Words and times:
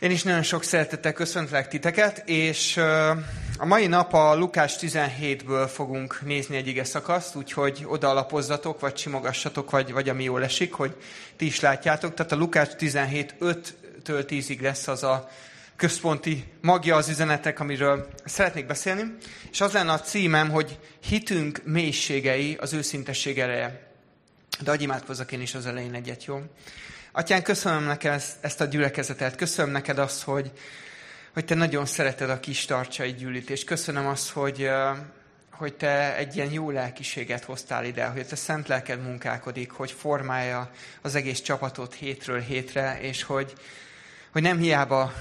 Én 0.00 0.10
is 0.10 0.22
nagyon 0.22 0.42
sok 0.42 0.62
szeretettel 0.62 1.12
köszöntlek 1.12 1.68
titeket, 1.68 2.22
és 2.26 2.76
a 3.58 3.66
mai 3.66 3.86
nap 3.86 4.14
a 4.14 4.34
Lukás 4.34 4.76
17-ből 4.80 5.70
fogunk 5.72 6.20
nézni 6.22 6.56
egy 6.56 6.66
ige 6.66 6.84
szakaszt, 6.84 7.34
úgyhogy 7.34 7.84
oda 7.86 8.08
alapozzatok, 8.08 8.80
vagy 8.80 8.96
simogassatok, 8.96 9.70
vagy, 9.70 9.92
vagy 9.92 10.08
ami 10.08 10.24
jól 10.24 10.44
esik, 10.44 10.72
hogy 10.72 10.96
ti 11.36 11.46
is 11.46 11.60
látjátok. 11.60 12.14
Tehát 12.14 12.32
a 12.32 12.36
Lukás 12.36 12.68
17 12.76 13.34
5-től 13.40 14.24
10-ig 14.28 14.60
lesz 14.60 14.88
az 14.88 15.02
a 15.02 15.28
központi 15.76 16.44
magja 16.60 16.96
az 16.96 17.08
üzenetek, 17.08 17.60
amiről 17.60 18.08
szeretnék 18.24 18.66
beszélni. 18.66 19.02
És 19.50 19.60
az 19.60 19.72
lenne 19.72 19.92
a 19.92 20.00
címem, 20.00 20.50
hogy 20.50 20.78
hitünk 21.00 21.60
mélységei 21.64 22.56
az 22.60 22.72
őszintesség 22.72 23.38
ereje. 23.38 23.90
De 24.60 24.70
adj 24.70 24.82
imádkozzak 24.82 25.32
én 25.32 25.40
is 25.40 25.54
az 25.54 25.66
elején 25.66 25.94
egyet, 25.94 26.24
jó? 26.24 26.42
Atyán, 27.12 27.42
köszönöm 27.42 27.84
neked 27.84 28.22
ezt 28.40 28.60
a 28.60 28.64
gyülekezetet, 28.64 29.36
köszönöm 29.36 29.70
neked 29.70 29.98
azt, 29.98 30.22
hogy, 30.22 30.52
hogy 31.32 31.44
te 31.44 31.54
nagyon 31.54 31.86
szereted 31.86 32.30
a 32.30 32.40
kis 32.40 32.64
tartsai 32.64 33.12
gyűlítést. 33.12 33.64
Köszönöm 33.64 34.06
azt, 34.06 34.30
hogy, 34.30 34.70
hogy 35.52 35.74
te 35.74 36.16
egy 36.16 36.36
ilyen 36.36 36.52
jó 36.52 36.70
lelkiséget 36.70 37.44
hoztál 37.44 37.84
ide, 37.84 38.06
hogy 38.06 38.26
te 38.26 38.36
szent 38.36 38.68
lelked 38.68 39.02
munkálkodik, 39.02 39.70
hogy 39.70 39.90
formálja 39.90 40.70
az 41.02 41.14
egész 41.14 41.40
csapatot 41.40 41.94
hétről 41.94 42.40
hétre, 42.40 43.00
és 43.00 43.22
hogy, 43.22 43.52
hogy 44.32 44.42
nem 44.42 44.58
hiába 44.58 45.12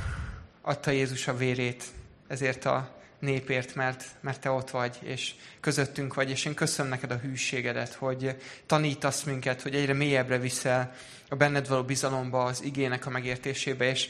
adta 0.61 0.91
Jézus 0.91 1.27
a 1.27 1.37
vérét 1.37 1.83
ezért 2.27 2.65
a 2.65 2.98
népért, 3.19 3.75
mert, 3.75 4.05
mert 4.19 4.41
te 4.41 4.49
ott 4.49 4.69
vagy, 4.69 4.97
és 5.01 5.33
közöttünk 5.59 6.13
vagy, 6.13 6.29
és 6.29 6.45
én 6.45 6.53
köszönöm 6.53 6.91
neked 6.91 7.11
a 7.11 7.17
hűségedet, 7.17 7.93
hogy 7.93 8.35
tanítasz 8.65 9.23
minket, 9.23 9.61
hogy 9.61 9.75
egyre 9.75 9.93
mélyebbre 9.93 10.37
viszel 10.37 10.93
a 11.29 11.35
benned 11.35 11.67
való 11.67 11.83
bizalomba, 11.83 12.43
az 12.43 12.63
igének 12.63 13.05
a 13.05 13.09
megértésébe, 13.09 13.89
és 13.89 14.09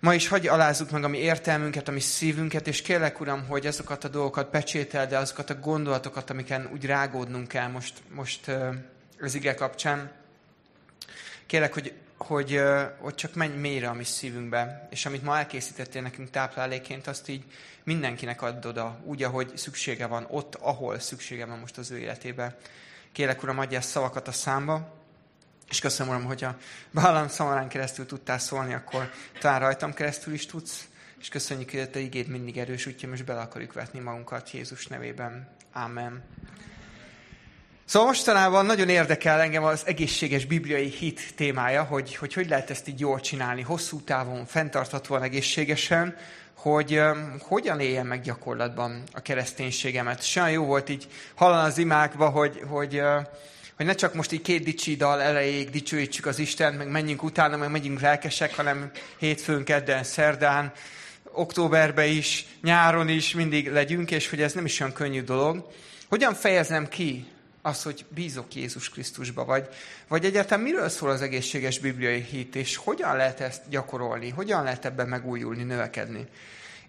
ma 0.00 0.14
is 0.14 0.28
hagyj 0.28 0.48
alázzuk 0.48 0.90
meg 0.90 1.04
a 1.04 1.08
mi 1.08 1.18
értelmünket, 1.18 1.88
a 1.88 1.92
mi 1.92 2.00
szívünket, 2.00 2.66
és 2.66 2.82
kérlek, 2.82 3.20
Uram, 3.20 3.46
hogy 3.46 3.66
azokat 3.66 4.04
a 4.04 4.08
dolgokat 4.08 4.50
pecsétel, 4.50 5.06
de 5.06 5.18
azokat 5.18 5.50
a 5.50 5.58
gondolatokat, 5.58 6.30
amiken 6.30 6.70
úgy 6.72 6.86
rágódnunk 6.86 7.48
kell 7.48 7.68
most, 7.68 7.92
most 8.14 8.50
az 9.20 9.34
ige 9.34 9.54
kapcsán. 9.54 10.10
Kérlek, 11.46 11.72
hogy, 11.74 11.92
hogy, 12.22 12.60
hogy 12.98 13.14
csak 13.14 13.34
menj 13.34 13.56
mélyre 13.56 13.88
a 13.88 13.92
mi 13.92 14.04
szívünkbe, 14.04 14.86
és 14.90 15.06
amit 15.06 15.22
ma 15.22 15.38
elkészítettél 15.38 16.02
nekünk 16.02 16.30
tápláléként, 16.30 17.06
azt 17.06 17.28
így 17.28 17.44
mindenkinek 17.84 18.42
add 18.42 18.66
oda, 18.66 18.98
úgy, 19.04 19.22
ahogy 19.22 19.56
szüksége 19.56 20.06
van, 20.06 20.26
ott, 20.30 20.54
ahol 20.54 20.98
szüksége 20.98 21.44
van 21.44 21.58
most 21.58 21.78
az 21.78 21.90
ő 21.90 21.98
életébe. 21.98 22.56
Kérlek, 23.12 23.42
Uram, 23.42 23.58
adj 23.58 23.74
ezt 23.74 23.88
szavakat 23.88 24.28
a 24.28 24.32
számba, 24.32 24.94
és 25.68 25.80
köszönöm, 25.80 26.12
Uram, 26.12 26.26
hogyha 26.26 26.56
Bálam 26.90 27.28
szamarán 27.28 27.68
keresztül 27.68 28.06
tudtál 28.06 28.38
szólni, 28.38 28.74
akkor 28.74 29.10
talán 29.40 29.60
rajtam 29.60 29.94
keresztül 29.94 30.32
is 30.32 30.46
tudsz, 30.46 30.88
és 31.20 31.28
köszönjük, 31.28 31.70
hogy 31.70 31.80
a 31.80 31.90
te 31.90 31.98
igéd 31.98 32.28
mindig 32.28 32.58
erős, 32.58 32.86
úgyhogy 32.86 33.10
most 33.10 33.24
bele 33.24 33.40
akarjuk 33.40 33.72
vetni 33.72 34.00
magunkat 34.00 34.50
Jézus 34.50 34.86
nevében. 34.86 35.48
Amen. 35.72 36.22
Szóval 37.92 38.08
mostanában 38.08 38.66
nagyon 38.66 38.88
érdekel 38.88 39.40
engem 39.40 39.64
az 39.64 39.82
egészséges 39.86 40.44
bibliai 40.44 40.88
hit 40.88 41.20
témája, 41.34 41.82
hogy 41.82 42.16
hogy, 42.16 42.32
hogy 42.32 42.48
lehet 42.48 42.70
ezt 42.70 42.88
így 42.88 43.00
jól 43.00 43.20
csinálni, 43.20 43.62
hosszú 43.62 44.00
távon, 44.00 44.46
fenntarthatóan, 44.46 45.22
egészségesen, 45.22 46.16
hogy 46.54 46.98
um, 46.98 47.36
hogyan 47.40 47.80
éljen 47.80 48.06
meg 48.06 48.20
gyakorlatban 48.20 49.02
a 49.12 49.20
kereszténységemet. 49.20 50.24
Olyan 50.36 50.50
jó 50.50 50.64
volt 50.64 50.88
így 50.88 51.08
hallani 51.34 51.68
az 51.68 51.78
imákba, 51.78 52.28
hogy, 52.28 52.62
hogy, 52.68 52.94
uh, 52.94 53.26
hogy 53.76 53.86
ne 53.86 53.94
csak 53.94 54.14
most 54.14 54.32
így 54.32 54.42
két 54.42 54.64
dicsi 54.64 54.96
dal 54.96 55.20
elejéig 55.20 55.70
dicsőítsük 55.70 56.26
az 56.26 56.38
Isten, 56.38 56.74
meg 56.74 56.90
menjünk 56.90 57.22
utána, 57.22 57.56
meg 57.56 57.70
megyünk 57.70 58.00
lelkesek, 58.00 58.56
hanem 58.56 58.90
hétfőn, 59.18 59.64
kedden, 59.64 60.04
szerdán, 60.04 60.72
októberben 61.32 62.08
is, 62.08 62.46
nyáron 62.62 63.08
is 63.08 63.34
mindig 63.34 63.70
legyünk, 63.70 64.10
és 64.10 64.30
hogy 64.30 64.42
ez 64.42 64.52
nem 64.52 64.64
is 64.64 64.80
olyan 64.80 64.92
könnyű 64.92 65.22
dolog. 65.22 65.66
Hogyan 66.08 66.34
fejezem 66.34 66.88
ki 66.88 67.31
az, 67.62 67.82
hogy 67.82 68.04
bízok 68.08 68.54
Jézus 68.54 68.88
Krisztusba, 68.88 69.44
vagy, 69.44 69.68
vagy 70.08 70.24
egyáltalán 70.24 70.64
miről 70.64 70.88
szól 70.88 71.10
az 71.10 71.22
egészséges 71.22 71.78
bibliai 71.78 72.20
hit, 72.20 72.56
és 72.56 72.76
hogyan 72.76 73.16
lehet 73.16 73.40
ezt 73.40 73.68
gyakorolni, 73.68 74.28
hogyan 74.28 74.62
lehet 74.62 74.84
ebben 74.84 75.08
megújulni, 75.08 75.62
növekedni. 75.62 76.26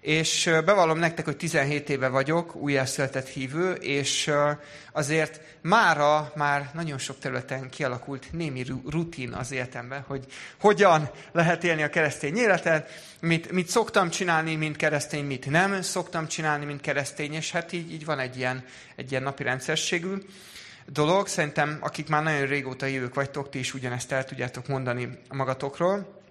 És 0.04 0.44
bevallom 0.66 0.98
nektek, 0.98 1.26
hogy 1.26 1.38
17 1.38 1.90
éve 1.90 2.08
vagyok 2.08 2.56
újjászületett 2.56 3.28
hívő, 3.28 3.72
és 3.72 4.32
azért 4.92 5.42
mára 5.62 6.32
már 6.36 6.70
nagyon 6.74 6.98
sok 6.98 7.20
területen 7.20 7.70
kialakult 7.70 8.28
némi 8.32 8.66
rutin 8.90 9.32
az 9.32 9.52
életemben, 9.52 10.04
hogy 10.08 10.26
hogyan 10.60 11.10
lehet 11.32 11.64
élni 11.64 11.84
a 11.84 11.90
keresztény 11.90 12.36
életet, 12.36 12.90
mit, 13.20 13.52
mit 13.52 13.68
szoktam 13.68 14.10
csinálni, 14.10 14.56
mint 14.56 14.76
keresztény, 14.76 15.26
mit 15.26 15.50
nem 15.50 15.82
szoktam 15.82 16.28
csinálni, 16.28 16.66
mint 16.66 16.82
keresztény, 16.82 17.34
és 17.34 17.52
hát 17.52 17.72
így, 17.72 17.92
így 17.92 18.06
van 18.06 18.20
egy 18.20 18.38
ilyen, 18.38 18.66
egy 18.96 19.12
ilyen 19.12 19.24
napi 19.24 19.44
rendszerségű 19.44 20.16
dolog. 20.88 21.28
Szerintem, 21.28 21.78
akik 21.82 22.10
már 22.10 22.24
nagyon 22.24 22.46
régóta 22.46 22.86
jövők 22.86 23.14
vagytok, 23.14 23.50
ti 23.50 23.60
is 23.60 23.74
ugyanezt 23.74 24.12
el 24.12 24.26
tudjátok 24.26 24.68
mondani 24.68 25.10
magatokról. 25.30 26.22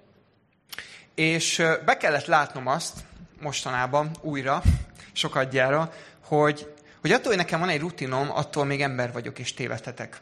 És 1.14 1.62
be 1.84 1.96
kellett 1.96 2.26
látnom 2.26 2.66
azt, 2.66 2.98
mostanában 3.40 4.10
újra, 4.20 4.62
sokadjára, 5.12 5.92
hogy, 6.24 6.74
hogy 7.00 7.12
attól, 7.12 7.26
hogy 7.26 7.36
nekem 7.36 7.60
van 7.60 7.68
egy 7.68 7.80
rutinom, 7.80 8.30
attól 8.30 8.64
még 8.64 8.82
ember 8.82 9.12
vagyok 9.12 9.38
és 9.38 9.54
tévedhetek. 9.54 10.18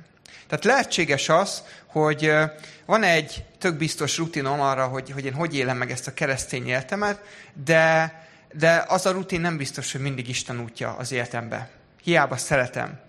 Tehát 0.47 0.64
lehetséges 0.64 1.28
az, 1.28 1.62
hogy 1.86 2.32
van 2.84 3.02
egy 3.02 3.44
tök 3.58 3.76
biztos 3.76 4.16
rutinom 4.18 4.60
arra, 4.60 4.86
hogy, 4.86 5.10
hogy 5.10 5.24
én 5.24 5.34
hogy 5.34 5.56
élem 5.56 5.76
meg 5.76 5.91
ezt 5.91 6.06
a 6.06 6.14
keresztény 6.14 6.66
életemet, 6.66 7.20
de, 7.64 8.14
de 8.52 8.84
az 8.88 9.06
a 9.06 9.10
rutin 9.10 9.41
nem 9.41 9.56
biztos, 9.56 9.92
hogy 9.92 10.00
mindig 10.00 10.28
Isten 10.28 10.60
útja 10.60 10.94
az 10.98 11.12
életembe. 11.12 11.70
Hiába 12.02 12.36
szeretem. 12.36 13.00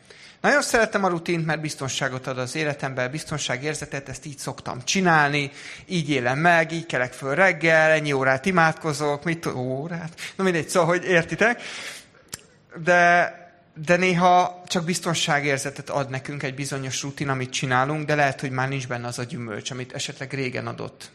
Nagyon 0.41 0.61
szeretem 0.61 1.03
a 1.03 1.07
rutint, 1.07 1.45
mert 1.45 1.61
biztonságot 1.61 2.27
ad 2.27 2.37
az 2.37 2.55
életemben, 2.55 3.11
biztonságérzetet, 3.11 4.09
ezt 4.09 4.25
így 4.25 4.37
szoktam 4.37 4.83
csinálni, 4.83 5.51
így 5.85 6.09
élem 6.09 6.39
meg, 6.39 6.71
így 6.71 6.85
kelek 6.85 7.13
föl 7.13 7.35
reggel, 7.35 7.91
ennyi 7.91 8.13
órát 8.13 8.45
imádkozok, 8.45 9.23
mit 9.23 9.45
órát? 9.45 10.19
Na 10.35 10.43
mindegy, 10.43 10.69
szóval, 10.69 10.89
hogy 10.89 11.05
értitek. 11.05 11.61
De, 12.83 13.35
de 13.85 13.95
néha 13.95 14.63
csak 14.67 14.85
biztonságérzetet 14.85 15.89
ad 15.89 16.09
nekünk 16.09 16.43
egy 16.43 16.55
bizonyos 16.55 17.01
rutin, 17.01 17.29
amit 17.29 17.51
csinálunk, 17.51 18.05
de 18.05 18.15
lehet, 18.15 18.39
hogy 18.39 18.51
már 18.51 18.67
nincs 18.67 18.87
benne 18.87 19.07
az 19.07 19.19
a 19.19 19.23
gyümölcs, 19.23 19.71
amit 19.71 19.93
esetleg 19.93 20.33
régen 20.33 20.67
adott. 20.67 21.11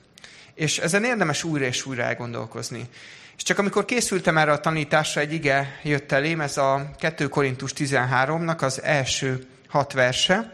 És 0.55 0.79
ezen 0.79 1.05
érdemes 1.05 1.45
újra 1.45 1.65
és 1.65 1.87
újra 1.87 2.03
elgondolkozni. 2.03 2.89
És 3.37 3.43
csak 3.43 3.59
amikor 3.59 3.85
készültem 3.85 4.39
erre 4.39 4.53
a 4.53 4.61
tanításra, 4.61 5.21
egy 5.21 5.33
ige 5.33 5.81
jött 5.83 6.13
elém, 6.13 6.41
ez 6.41 6.57
a 6.57 6.91
2 6.99 7.29
Korintus 7.29 7.73
13-nak 7.77 8.59
az 8.59 8.83
első 8.83 9.47
hat 9.69 9.93
verse, 9.93 10.53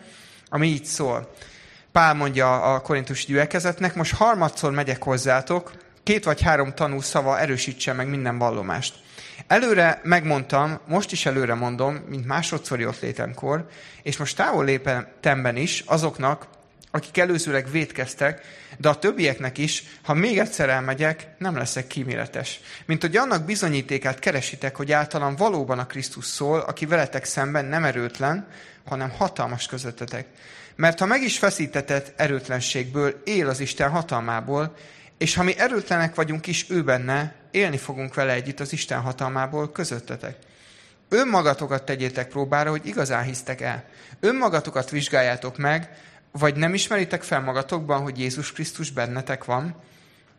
ami 0.48 0.66
így 0.66 0.84
szól. 0.84 1.34
Pál 1.92 2.14
mondja 2.14 2.62
a 2.74 2.80
korintus 2.80 3.26
gyülekezetnek, 3.26 3.94
most 3.94 4.14
harmadszor 4.14 4.72
megyek 4.72 5.02
hozzátok, 5.02 5.72
két 6.02 6.24
vagy 6.24 6.42
három 6.42 6.74
tanú 6.74 7.00
szava 7.00 7.38
erősítse 7.38 7.92
meg 7.92 8.08
minden 8.08 8.38
vallomást. 8.38 8.94
Előre 9.46 10.00
megmondtam, 10.02 10.78
most 10.86 11.12
is 11.12 11.26
előre 11.26 11.54
mondom, 11.54 11.94
mint 11.94 12.26
másodszori 12.26 12.86
ott 12.86 13.00
létemkor, 13.00 13.68
és 14.02 14.16
most 14.16 14.36
távol 14.36 14.64
létemben 14.64 15.56
is 15.56 15.82
azoknak, 15.86 16.46
akik 16.90 17.18
előzőleg 17.18 17.70
védkeztek, 17.70 18.40
de 18.78 18.88
a 18.88 18.98
többieknek 18.98 19.58
is, 19.58 19.84
ha 20.02 20.14
még 20.14 20.38
egyszer 20.38 20.68
elmegyek, 20.68 21.26
nem 21.38 21.56
leszek 21.56 21.86
kíméletes. 21.86 22.60
Mint 22.86 23.00
hogy 23.00 23.16
annak 23.16 23.44
bizonyítékát 23.44 24.18
keresitek, 24.18 24.76
hogy 24.76 24.92
általán 24.92 25.36
valóban 25.36 25.78
a 25.78 25.86
Krisztus 25.86 26.24
szól, 26.24 26.58
aki 26.58 26.86
veletek 26.86 27.24
szemben 27.24 27.64
nem 27.64 27.84
erőtlen, 27.84 28.46
hanem 28.84 29.10
hatalmas 29.10 29.66
közöttetek. 29.66 30.26
Mert 30.76 30.98
ha 30.98 31.06
meg 31.06 31.22
is 31.22 31.38
feszítetett 31.38 32.12
erőtlenségből, 32.16 33.20
él 33.24 33.48
az 33.48 33.60
Isten 33.60 33.90
hatalmából, 33.90 34.76
és 35.18 35.34
ha 35.34 35.42
mi 35.42 35.58
erőtlenek 35.58 36.14
vagyunk 36.14 36.46
is 36.46 36.66
ő 36.68 36.82
benne, 36.82 37.34
élni 37.50 37.76
fogunk 37.76 38.14
vele 38.14 38.32
együtt 38.32 38.60
az 38.60 38.72
Isten 38.72 39.00
hatalmából 39.00 39.72
közöttetek. 39.72 40.36
Önmagatokat 41.08 41.82
tegyétek 41.82 42.28
próbára, 42.28 42.70
hogy 42.70 42.86
igazán 42.86 43.24
hisztek 43.24 43.60
el. 43.60 43.84
Önmagatokat 44.20 44.90
vizsgáljátok 44.90 45.56
meg, 45.58 45.90
vagy 46.32 46.56
nem 46.56 46.74
ismeritek 46.74 47.22
fel 47.22 47.40
magatokban, 47.40 48.02
hogy 48.02 48.18
Jézus 48.18 48.52
Krisztus 48.52 48.90
bennetek 48.90 49.44
van, 49.44 49.76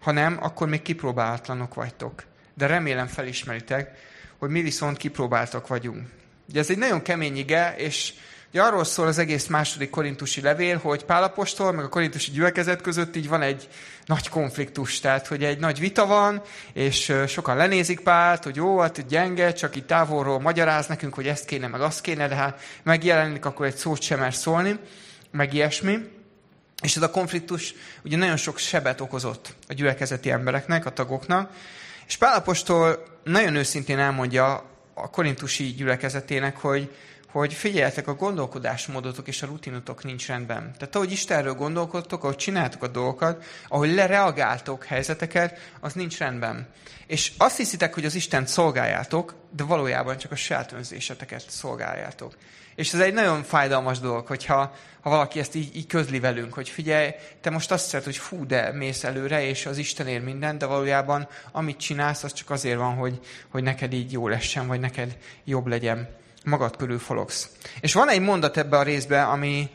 ha 0.02 0.12
nem, 0.12 0.38
akkor 0.42 0.68
még 0.68 0.82
kipróbálatlanok 0.82 1.74
vagytok. 1.74 2.24
De 2.54 2.68
remélem 2.68 3.08
felismeritek, 3.08 3.98
hogy 4.38 4.50
mi 4.50 4.62
viszont 4.62 4.98
kipróbáltak 4.98 5.68
vagyunk. 5.68 6.08
Ugye 6.50 6.60
ez 6.60 6.70
egy 6.70 6.78
nagyon 6.78 7.02
kemény 7.02 7.38
ige, 7.38 7.76
és 7.78 8.14
ugye 8.50 8.62
arról 8.62 8.84
szól 8.84 9.08
az 9.08 9.18
egész 9.18 9.48
második 9.48 9.90
korintusi 9.90 10.42
levél, 10.42 10.78
hogy 10.78 11.06
Pálapostól, 11.06 11.72
meg 11.72 11.86
a 11.86 11.90
korintusi 11.90 12.32
gyülekezet 12.32 12.82
között 12.82 13.16
így 13.16 13.28
van 13.28 13.42
egy 13.42 13.68
nagy 14.06 14.30
konfliktus, 14.30 15.00
tehát 15.00 15.28
hogy 15.28 15.44
egy 15.44 15.60
nagy 15.60 15.80
vita 15.80 16.06
van, 16.06 16.42
és 16.74 17.14
sokan 17.28 17.56
lenézik 17.56 18.00
Pált, 18.00 18.44
hogy 18.44 18.56
jó, 18.56 18.80
hát 18.80 19.08
gyenge, 19.08 19.54
csak 19.54 19.76
itt 19.76 19.88
távolról 19.88 20.40
magyaráz 20.40 20.88
nekünk, 20.88 21.14
hogy 21.14 21.28
ezt 21.28 21.46
kéne, 21.46 21.68
meg 21.68 21.82
azt 21.82 22.02
kéne, 22.02 22.28
de 22.28 22.36
hát 22.36 22.62
megjelenik, 22.84 23.46
akkor 23.46 23.66
egy 23.66 23.76
szót 23.76 24.02
sem 24.02 24.20
mer 24.20 24.34
szólni 24.34 24.80
meg 25.34 25.54
ilyesmi. 25.54 25.98
És 26.82 26.96
ez 26.96 27.02
a 27.02 27.10
konfliktus 27.10 27.74
ugye 28.04 28.18
nagyon 28.18 28.38
sok 28.38 28.58
sebet 28.58 29.02
okozott 29.02 29.54
a 29.68 29.74
gyülekezeti 29.74 30.32
embereknek, 30.32 30.86
a 30.86 30.94
tagoknak, 30.94 31.52
és 32.08 32.18
Pálapostól 32.18 33.04
nagyon 33.24 33.56
őszintén 33.56 34.00
elmondja 34.00 34.70
a 34.94 35.10
korintusi 35.10 35.64
gyülekezetének, 35.64 36.58
hogy, 36.58 36.96
hogy 37.32 37.54
figyeljetek, 37.54 38.08
a 38.08 38.16
gondolkodásmódotok 38.16 39.28
és 39.28 39.42
a 39.42 39.46
rutinotok 39.46 40.04
nincs 40.04 40.28
rendben. 40.28 40.74
Tehát 40.78 40.96
ahogy 40.96 41.12
Istenről 41.12 41.54
gondolkodtok, 41.54 42.24
ahogy 42.24 42.36
csináltok 42.36 42.84
a 42.84 42.88
dolgokat, 42.88 43.46
ahogy 43.68 43.94
lereagáltok 43.94 44.86
helyzeteket, 44.86 45.60
az 45.80 45.94
nincs 45.94 46.18
rendben. 46.18 46.68
És 47.08 47.32
azt 47.38 47.58
hiszitek, 47.58 47.94
hogy 47.94 48.06
az 48.06 48.16
Istent 48.16 48.48
szolgáljátok, 48.48 49.36
de 49.56 49.64
valójában 49.64 50.18
csak 50.18 50.32
a 50.32 50.36
saját 50.36 50.72
önzéseteket 50.72 51.50
szolgáljátok. 51.50 52.36
És 52.76 52.94
ez 52.94 53.00
egy 53.00 53.14
nagyon 53.14 53.44
fájdalmas 53.44 54.00
dolog, 54.00 54.28
hogyha 54.28 54.74
ha 55.04 55.10
valaki 55.10 55.40
ezt 55.40 55.56
így, 55.56 55.76
így 55.76 55.88
közli 55.88 56.20
velünk, 56.20 56.54
hogy 56.54 56.70
figyelj, 56.70 57.10
te 57.42 57.50
most 57.50 57.72
azt 57.72 57.84
hiszed, 57.84 58.04
hogy 58.04 58.18
fú, 58.18 58.46
de 58.46 58.72
mész 58.72 59.04
előre, 59.04 59.48
és 59.48 59.66
az 59.66 59.78
Isten 59.78 60.08
ér 60.08 60.22
minden, 60.22 60.58
de 60.58 60.66
valójában 60.66 61.28
amit 61.52 61.78
csinálsz, 61.78 62.24
az 62.24 62.34
csak 62.34 62.50
azért 62.50 62.78
van, 62.78 62.96
hogy, 62.96 63.20
hogy 63.50 63.64
neked 63.64 63.94
így 63.94 64.12
jó 64.12 64.28
lessen, 64.28 64.68
vagy 64.68 64.80
neked 64.80 65.18
jobb 65.44 65.68
legyen. 65.68 66.10
Magad 66.46 66.78
körül 66.78 67.00
fologsz. 67.00 67.50
És 67.82 67.94
van 67.94 68.10
egy 68.10 68.22
mondat 68.22 68.58
ebbe 68.58 68.78
a 68.78 68.84
részbe, 68.84 69.24
ami, 69.24 69.70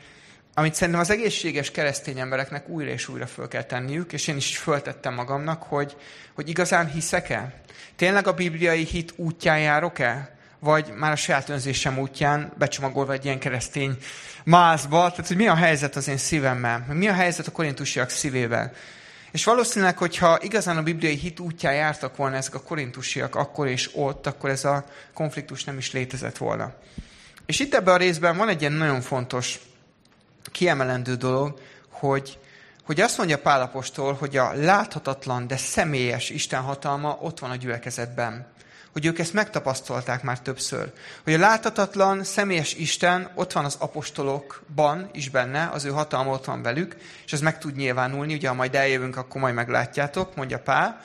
amit 0.54 0.74
szerintem 0.74 1.02
az 1.02 1.10
egészséges 1.10 1.70
keresztény 1.70 2.18
embereknek 2.18 2.68
újra 2.68 2.90
és 2.90 3.08
újra 3.08 3.26
föl 3.26 3.48
kell 3.48 3.62
tenniük, 3.62 4.12
és 4.12 4.26
én 4.26 4.36
is 4.36 4.58
föltettem 4.58 5.14
magamnak, 5.14 5.62
hogy, 5.62 5.96
hogy 6.34 6.48
igazán 6.48 6.90
hiszek-e? 6.90 7.62
Tényleg 7.96 8.26
a 8.26 8.34
bibliai 8.34 8.84
hit 8.84 9.12
útján 9.16 9.60
járok-e? 9.60 10.37
Vagy 10.58 10.92
már 10.96 11.12
a 11.12 11.16
saját 11.16 11.48
önzésem 11.48 11.98
útján 11.98 12.52
becsomagolva 12.58 13.12
egy 13.12 13.24
ilyen 13.24 13.38
keresztény 13.38 13.96
mázba. 14.44 15.10
Tehát, 15.10 15.26
hogy 15.26 15.36
mi 15.36 15.46
a 15.46 15.54
helyzet 15.54 15.96
az 15.96 16.08
én 16.08 16.16
szívemmel, 16.16 16.84
mi 16.88 17.08
a 17.08 17.12
helyzet 17.12 17.46
a 17.46 17.52
korintusiak 17.52 18.10
szívével. 18.10 18.72
És 19.30 19.44
valószínűleg, 19.44 19.98
hogyha 19.98 20.38
igazán 20.40 20.76
a 20.76 20.82
bibliai 20.82 21.16
hit 21.16 21.40
útján 21.40 21.74
jártak 21.74 22.16
volna 22.16 22.36
ezek 22.36 22.54
a 22.54 22.62
korintusiak 22.62 23.34
akkor 23.34 23.66
és 23.66 23.90
ott, 23.94 24.26
akkor 24.26 24.50
ez 24.50 24.64
a 24.64 24.84
konfliktus 25.14 25.64
nem 25.64 25.78
is 25.78 25.92
létezett 25.92 26.36
volna. 26.36 26.74
És 27.46 27.60
itt 27.60 27.74
ebben 27.74 27.94
a 27.94 27.96
részben 27.96 28.36
van 28.36 28.48
egy 28.48 28.60
ilyen 28.60 28.72
nagyon 28.72 29.00
fontos, 29.00 29.58
kiemelendő 30.52 31.14
dolog, 31.14 31.60
hogy, 31.88 32.38
hogy 32.84 33.00
azt 33.00 33.18
mondja 33.18 33.38
Pálapostól, 33.38 34.12
hogy 34.12 34.36
a 34.36 34.52
láthatatlan, 34.52 35.46
de 35.46 35.56
személyes 35.56 36.30
Isten 36.30 36.60
hatalma 36.60 37.18
ott 37.20 37.38
van 37.38 37.50
a 37.50 37.56
gyülekezetben 37.56 38.46
hogy 38.98 39.06
ők 39.06 39.18
ezt 39.18 39.32
megtapasztalták 39.32 40.22
már 40.22 40.40
többször. 40.40 40.92
Hogy 41.24 41.34
a 41.34 41.38
láthatatlan, 41.38 42.24
személyes 42.24 42.74
Isten 42.74 43.30
ott 43.34 43.52
van 43.52 43.64
az 43.64 43.76
apostolokban 43.78 45.10
is 45.12 45.28
benne, 45.28 45.68
az 45.72 45.84
ő 45.84 45.90
hatalma 45.90 46.32
ott 46.32 46.44
van 46.44 46.62
velük, 46.62 46.96
és 47.24 47.32
ez 47.32 47.40
meg 47.40 47.58
tud 47.58 47.76
nyilvánulni, 47.76 48.34
ugye 48.34 48.48
ha 48.48 48.54
majd 48.54 48.74
eljövünk, 48.74 49.16
akkor 49.16 49.40
majd 49.40 49.54
meglátjátok, 49.54 50.36
mondja 50.36 50.58
Pál. 50.58 51.00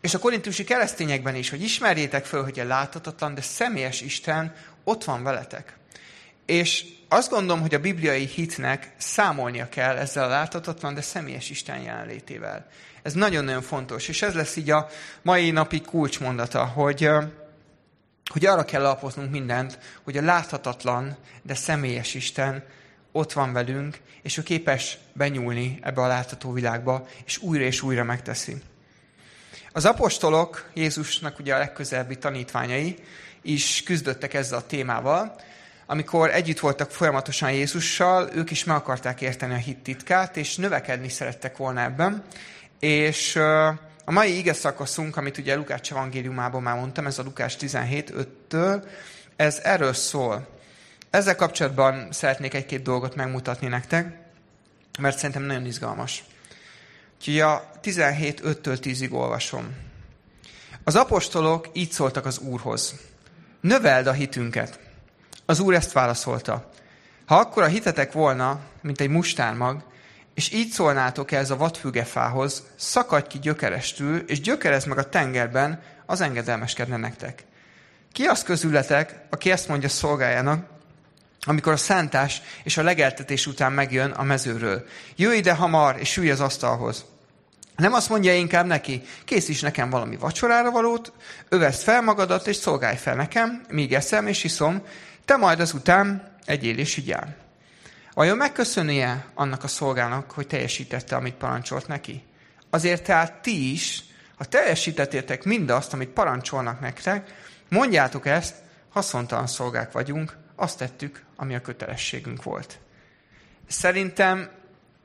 És 0.00 0.14
a 0.14 0.18
korintusi 0.18 0.64
keresztényekben 0.64 1.34
is, 1.34 1.50
hogy 1.50 1.62
ismerjétek 1.62 2.24
föl, 2.24 2.44
hogy 2.44 2.60
a 2.60 2.64
láthatatlan, 2.64 3.34
de 3.34 3.40
személyes 3.40 4.00
Isten 4.00 4.54
ott 4.84 5.04
van 5.04 5.22
veletek. 5.22 5.76
És 6.46 6.84
azt 7.08 7.30
gondolom, 7.30 7.60
hogy 7.60 7.74
a 7.74 7.80
bibliai 7.80 8.26
hitnek 8.26 8.92
számolnia 8.96 9.68
kell 9.68 9.96
ezzel 9.96 10.24
a 10.24 10.28
láthatatlan, 10.28 10.94
de 10.94 11.00
személyes 11.00 11.50
Isten 11.50 11.80
jelenlétével. 11.80 12.66
Ez 13.08 13.14
nagyon-nagyon 13.14 13.62
fontos, 13.62 14.08
és 14.08 14.22
ez 14.22 14.34
lesz 14.34 14.56
így 14.56 14.70
a 14.70 14.88
mai 15.22 15.50
napi 15.50 15.80
kulcsmondata, 15.80 16.64
hogy, 16.64 17.08
hogy 18.30 18.46
arra 18.46 18.64
kell 18.64 18.84
alapoznunk 18.84 19.30
mindent, 19.30 19.78
hogy 20.02 20.16
a 20.16 20.22
láthatatlan, 20.22 21.16
de 21.42 21.54
személyes 21.54 22.14
Isten 22.14 22.64
ott 23.12 23.32
van 23.32 23.52
velünk, 23.52 24.00
és 24.22 24.36
ő 24.36 24.42
képes 24.42 24.98
benyúlni 25.12 25.78
ebbe 25.82 26.02
a 26.02 26.06
látható 26.06 26.52
világba, 26.52 27.06
és 27.24 27.38
újra 27.38 27.64
és 27.64 27.82
újra 27.82 28.04
megteszi. 28.04 28.56
Az 29.72 29.84
apostolok, 29.84 30.70
Jézusnak 30.74 31.38
ugye 31.38 31.54
a 31.54 31.58
legközelebbi 31.58 32.18
tanítványai 32.18 32.96
is 33.42 33.82
küzdöttek 33.82 34.34
ezzel 34.34 34.58
a 34.58 34.66
témával, 34.66 35.40
amikor 35.86 36.30
együtt 36.30 36.58
voltak 36.58 36.90
folyamatosan 36.90 37.52
Jézussal, 37.52 38.30
ők 38.34 38.50
is 38.50 38.64
meg 38.64 38.76
akarták 38.76 39.20
érteni 39.20 39.54
a 39.54 39.56
hit 39.56 39.78
titkát, 39.78 40.36
és 40.36 40.56
növekedni 40.56 41.08
szerettek 41.08 41.56
volna 41.56 41.80
ebben, 41.80 42.24
és 42.78 43.36
a 44.04 44.10
mai 44.10 44.36
ige 44.36 44.52
szakaszunk, 44.52 45.16
amit 45.16 45.38
ugye 45.38 45.54
Lukács 45.54 45.90
evangéliumában 45.90 46.62
már 46.62 46.76
mondtam, 46.76 47.06
ez 47.06 47.18
a 47.18 47.22
Lukás 47.22 47.56
17.5-től, 47.60 48.84
ez 49.36 49.60
erről 49.62 49.92
szól. 49.92 50.48
Ezzel 51.10 51.36
kapcsolatban 51.36 52.12
szeretnék 52.12 52.54
egy-két 52.54 52.82
dolgot 52.82 53.14
megmutatni 53.14 53.68
nektek, 53.68 54.16
mert 54.98 55.16
szerintem 55.16 55.42
nagyon 55.42 55.66
izgalmas. 55.66 56.24
Úgyhogy 57.16 57.40
a 57.40 57.70
17.5-től 57.82 58.78
10-ig 58.82 59.12
olvasom. 59.12 59.74
Az 60.84 60.96
apostolok 60.96 61.68
így 61.72 61.90
szóltak 61.90 62.26
az 62.26 62.38
Úrhoz. 62.38 62.94
Növeld 63.60 64.06
a 64.06 64.12
hitünket. 64.12 64.80
Az 65.46 65.60
Úr 65.60 65.74
ezt 65.74 65.92
válaszolta. 65.92 66.70
Ha 67.26 67.36
akkor 67.36 67.62
a 67.62 67.66
hitetek 67.66 68.12
volna, 68.12 68.60
mint 68.80 69.00
egy 69.00 69.08
mustármag, 69.08 69.82
és 70.38 70.52
így 70.52 70.70
szólnátok 70.70 71.32
ez 71.32 71.50
a 71.50 71.56
vadfügefához, 71.56 72.62
szakadj 72.76 73.26
ki 73.26 73.38
gyökerestül, 73.38 74.18
és 74.18 74.40
gyökerez 74.40 74.84
meg 74.84 74.98
a 74.98 75.08
tengerben, 75.08 75.82
az 76.06 76.20
engedelmeskedne 76.20 76.96
nektek. 76.96 77.44
Ki 78.12 78.24
az 78.24 78.42
közületek, 78.42 79.20
aki 79.30 79.50
ezt 79.50 79.68
mondja 79.68 79.88
szolgájának, 79.88 80.66
amikor 81.40 81.72
a 81.72 81.76
szántás 81.76 82.42
és 82.64 82.76
a 82.76 82.82
legeltetés 82.82 83.46
után 83.46 83.72
megjön 83.72 84.10
a 84.10 84.22
mezőről. 84.22 84.86
Jöjj 85.16 85.36
ide 85.36 85.52
hamar, 85.52 85.96
és 85.98 86.16
ülj 86.16 86.30
az 86.30 86.40
asztalhoz. 86.40 87.04
Nem 87.76 87.92
azt 87.92 88.08
mondja 88.08 88.34
inkább 88.34 88.66
neki, 88.66 89.02
készíts 89.24 89.62
nekem 89.62 89.90
valami 89.90 90.16
vacsorára 90.16 90.70
valót, 90.70 91.12
öveszt 91.48 91.82
fel 91.82 92.02
magadat, 92.02 92.46
és 92.46 92.56
szolgálj 92.56 92.96
fel 92.96 93.14
nekem, 93.14 93.62
míg 93.68 93.94
eszem 93.94 94.26
és 94.26 94.44
iszom, 94.44 94.82
te 95.24 95.36
majd 95.36 95.60
azután 95.60 96.36
egyél 96.44 96.78
és 96.78 96.96
igyál. 96.96 97.47
Vajon 98.18 98.36
megköszönnie 98.36 99.26
annak 99.34 99.64
a 99.64 99.68
szolgának, 99.68 100.30
hogy 100.30 100.46
teljesítette, 100.46 101.16
amit 101.16 101.34
parancsolt 101.34 101.86
neki? 101.86 102.22
Azért 102.70 103.04
tehát 103.04 103.42
ti 103.42 103.72
is, 103.72 104.04
ha 104.36 104.44
teljesítettétek 104.44 105.44
mindazt, 105.44 105.92
amit 105.92 106.08
parancsolnak 106.08 106.80
nektek, 106.80 107.34
mondjátok 107.68 108.26
ezt, 108.26 108.54
haszontalan 108.88 109.46
szolgák 109.46 109.92
vagyunk, 109.92 110.36
azt 110.54 110.78
tettük, 110.78 111.24
ami 111.36 111.54
a 111.54 111.60
kötelességünk 111.60 112.42
volt. 112.42 112.78
Szerintem 113.66 114.50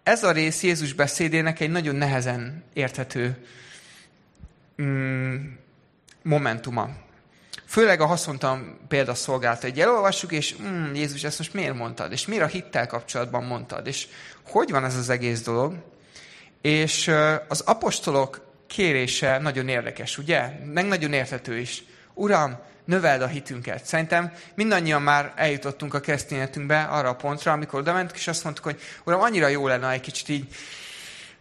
ez 0.04 0.24
a 0.24 0.32
rész 0.32 0.64
Jézus 0.64 0.94
beszédének 0.94 1.60
egy 1.60 1.72
nagyon 1.72 1.96
nehezen 1.96 2.64
érthető 2.74 3.46
mm, 4.82 5.36
momentuma. 6.22 6.90
Főleg 7.74 8.02
a 8.02 8.06
haszontalan 8.06 8.80
példaszolgálata. 8.88 9.68
Egy 9.68 9.80
elolvassuk, 9.80 10.32
és 10.32 10.56
mm, 10.62 10.94
Jézus, 10.94 11.24
ezt 11.24 11.38
most 11.38 11.54
miért 11.54 11.76
mondtad? 11.76 12.12
És 12.12 12.26
miért 12.26 12.44
a 12.44 12.48
hittel 12.48 12.88
kapcsolatban 12.88 13.44
mondtad? 13.44 13.88
És 13.88 14.08
hogy 14.46 14.72
van 14.72 14.86
ez 14.86 14.96
az 14.96 15.10
egész 15.10 15.42
dolog? 15.42 15.76
És 16.62 17.12
az 17.48 17.62
apostolok 17.62 18.42
kérése 18.68 19.38
nagyon 19.38 19.68
érdekes, 19.68 20.18
ugye? 20.18 20.52
Meg 20.66 20.86
nagyon 20.86 21.14
érthető 21.14 21.58
is. 21.58 21.84
Uram, 22.14 22.60
növeld 22.86 23.22
a 23.22 23.28
hitünket. 23.28 23.86
Szerintem 23.86 24.34
mindannyian 24.56 25.02
már 25.02 25.34
eljutottunk 25.36 25.94
a 25.94 26.00
keresztényetünkbe 26.00 26.82
arra 26.82 27.10
a 27.10 27.16
pontra, 27.16 27.52
amikor 27.52 27.80
oda 27.80 27.94
mentünk, 27.94 28.18
és 28.18 28.28
azt 28.28 28.44
mondtuk, 28.44 28.66
hogy 28.66 28.82
Uram, 29.04 29.22
annyira 29.22 29.48
jó 29.48 29.68
lenne, 29.68 29.90
egy 29.90 30.02
kicsit 30.02 30.30
így 30.30 30.48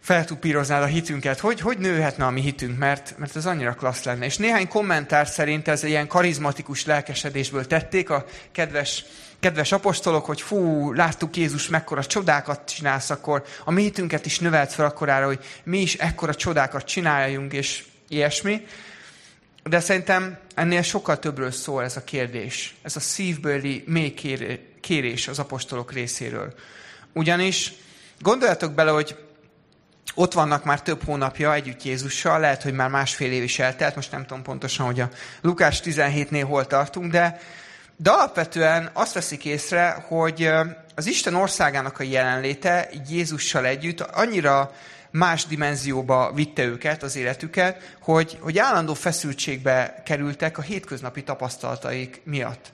feltupíroznád 0.03 0.81
a 0.81 0.85
hitünket, 0.85 1.39
hogy, 1.39 1.59
hogy 1.59 1.77
nőhetne 1.77 2.25
a 2.25 2.29
mi 2.29 2.41
hitünk, 2.41 2.77
mert, 2.77 3.13
mert 3.17 3.35
ez 3.35 3.45
annyira 3.45 3.73
klassz 3.73 4.03
lenne. 4.03 4.25
És 4.25 4.37
néhány 4.37 4.67
kommentár 4.67 5.27
szerint 5.27 5.67
ez 5.67 5.83
ilyen 5.83 6.07
karizmatikus 6.07 6.85
lelkesedésből 6.85 7.67
tették 7.67 8.09
a 8.09 8.25
kedves, 8.51 9.05
kedves 9.39 9.71
apostolok, 9.71 10.25
hogy 10.25 10.41
fú, 10.41 10.91
láttuk 10.93 11.35
Jézus 11.37 11.67
mekkora 11.67 12.05
csodákat 12.05 12.73
csinálsz, 12.73 13.09
akkor 13.09 13.43
a 13.65 13.71
mi 13.71 13.81
hitünket 13.81 14.25
is 14.25 14.39
növelt 14.39 14.73
fel 14.73 14.85
akkorára, 14.85 15.25
hogy 15.25 15.39
mi 15.63 15.81
is 15.81 15.95
ekkora 15.95 16.35
csodákat 16.35 16.83
csináljunk, 16.83 17.53
és 17.53 17.83
ilyesmi. 18.07 18.65
De 19.63 19.79
szerintem 19.79 20.37
ennél 20.55 20.81
sokkal 20.81 21.19
többről 21.19 21.51
szól 21.51 21.83
ez 21.83 21.97
a 21.97 22.03
kérdés. 22.03 22.75
Ez 22.81 22.95
a 22.95 22.99
szívbőli 22.99 23.83
mély 23.87 24.13
kérés 24.81 25.27
az 25.27 25.39
apostolok 25.39 25.93
részéről. 25.93 26.53
Ugyanis 27.13 27.73
gondoljatok 28.19 28.73
bele, 28.73 28.91
hogy 28.91 29.15
ott 30.13 30.33
vannak 30.33 30.63
már 30.63 30.81
több 30.81 31.03
hónapja 31.03 31.53
együtt 31.53 31.83
Jézussal, 31.83 32.39
lehet, 32.39 32.63
hogy 32.63 32.73
már 32.73 32.89
másfél 32.89 33.31
év 33.31 33.43
is 33.43 33.59
eltelt, 33.59 33.95
most 33.95 34.11
nem 34.11 34.25
tudom 34.25 34.43
pontosan, 34.43 34.85
hogy 34.85 34.99
a 34.99 35.09
Lukás 35.41 35.81
17-nél 35.83 36.45
hol 36.47 36.67
tartunk, 36.67 37.11
de, 37.11 37.39
de 37.97 38.09
alapvetően 38.09 38.89
azt 38.93 39.13
veszik 39.13 39.45
észre, 39.45 40.05
hogy 40.07 40.49
az 40.95 41.07
Isten 41.07 41.35
országának 41.35 41.99
a 41.99 42.03
jelenléte 42.03 42.89
Jézussal 43.09 43.65
együtt 43.65 44.01
annyira 44.01 44.71
más 45.11 45.45
dimenzióba 45.45 46.31
vitte 46.33 46.63
őket, 46.63 47.03
az 47.03 47.15
életüket, 47.15 47.95
hogy, 48.01 48.37
hogy 48.41 48.57
állandó 48.57 48.93
feszültségbe 48.93 50.01
kerültek 50.05 50.57
a 50.57 50.61
hétköznapi 50.61 51.23
tapasztalataik 51.23 52.21
miatt. 52.23 52.71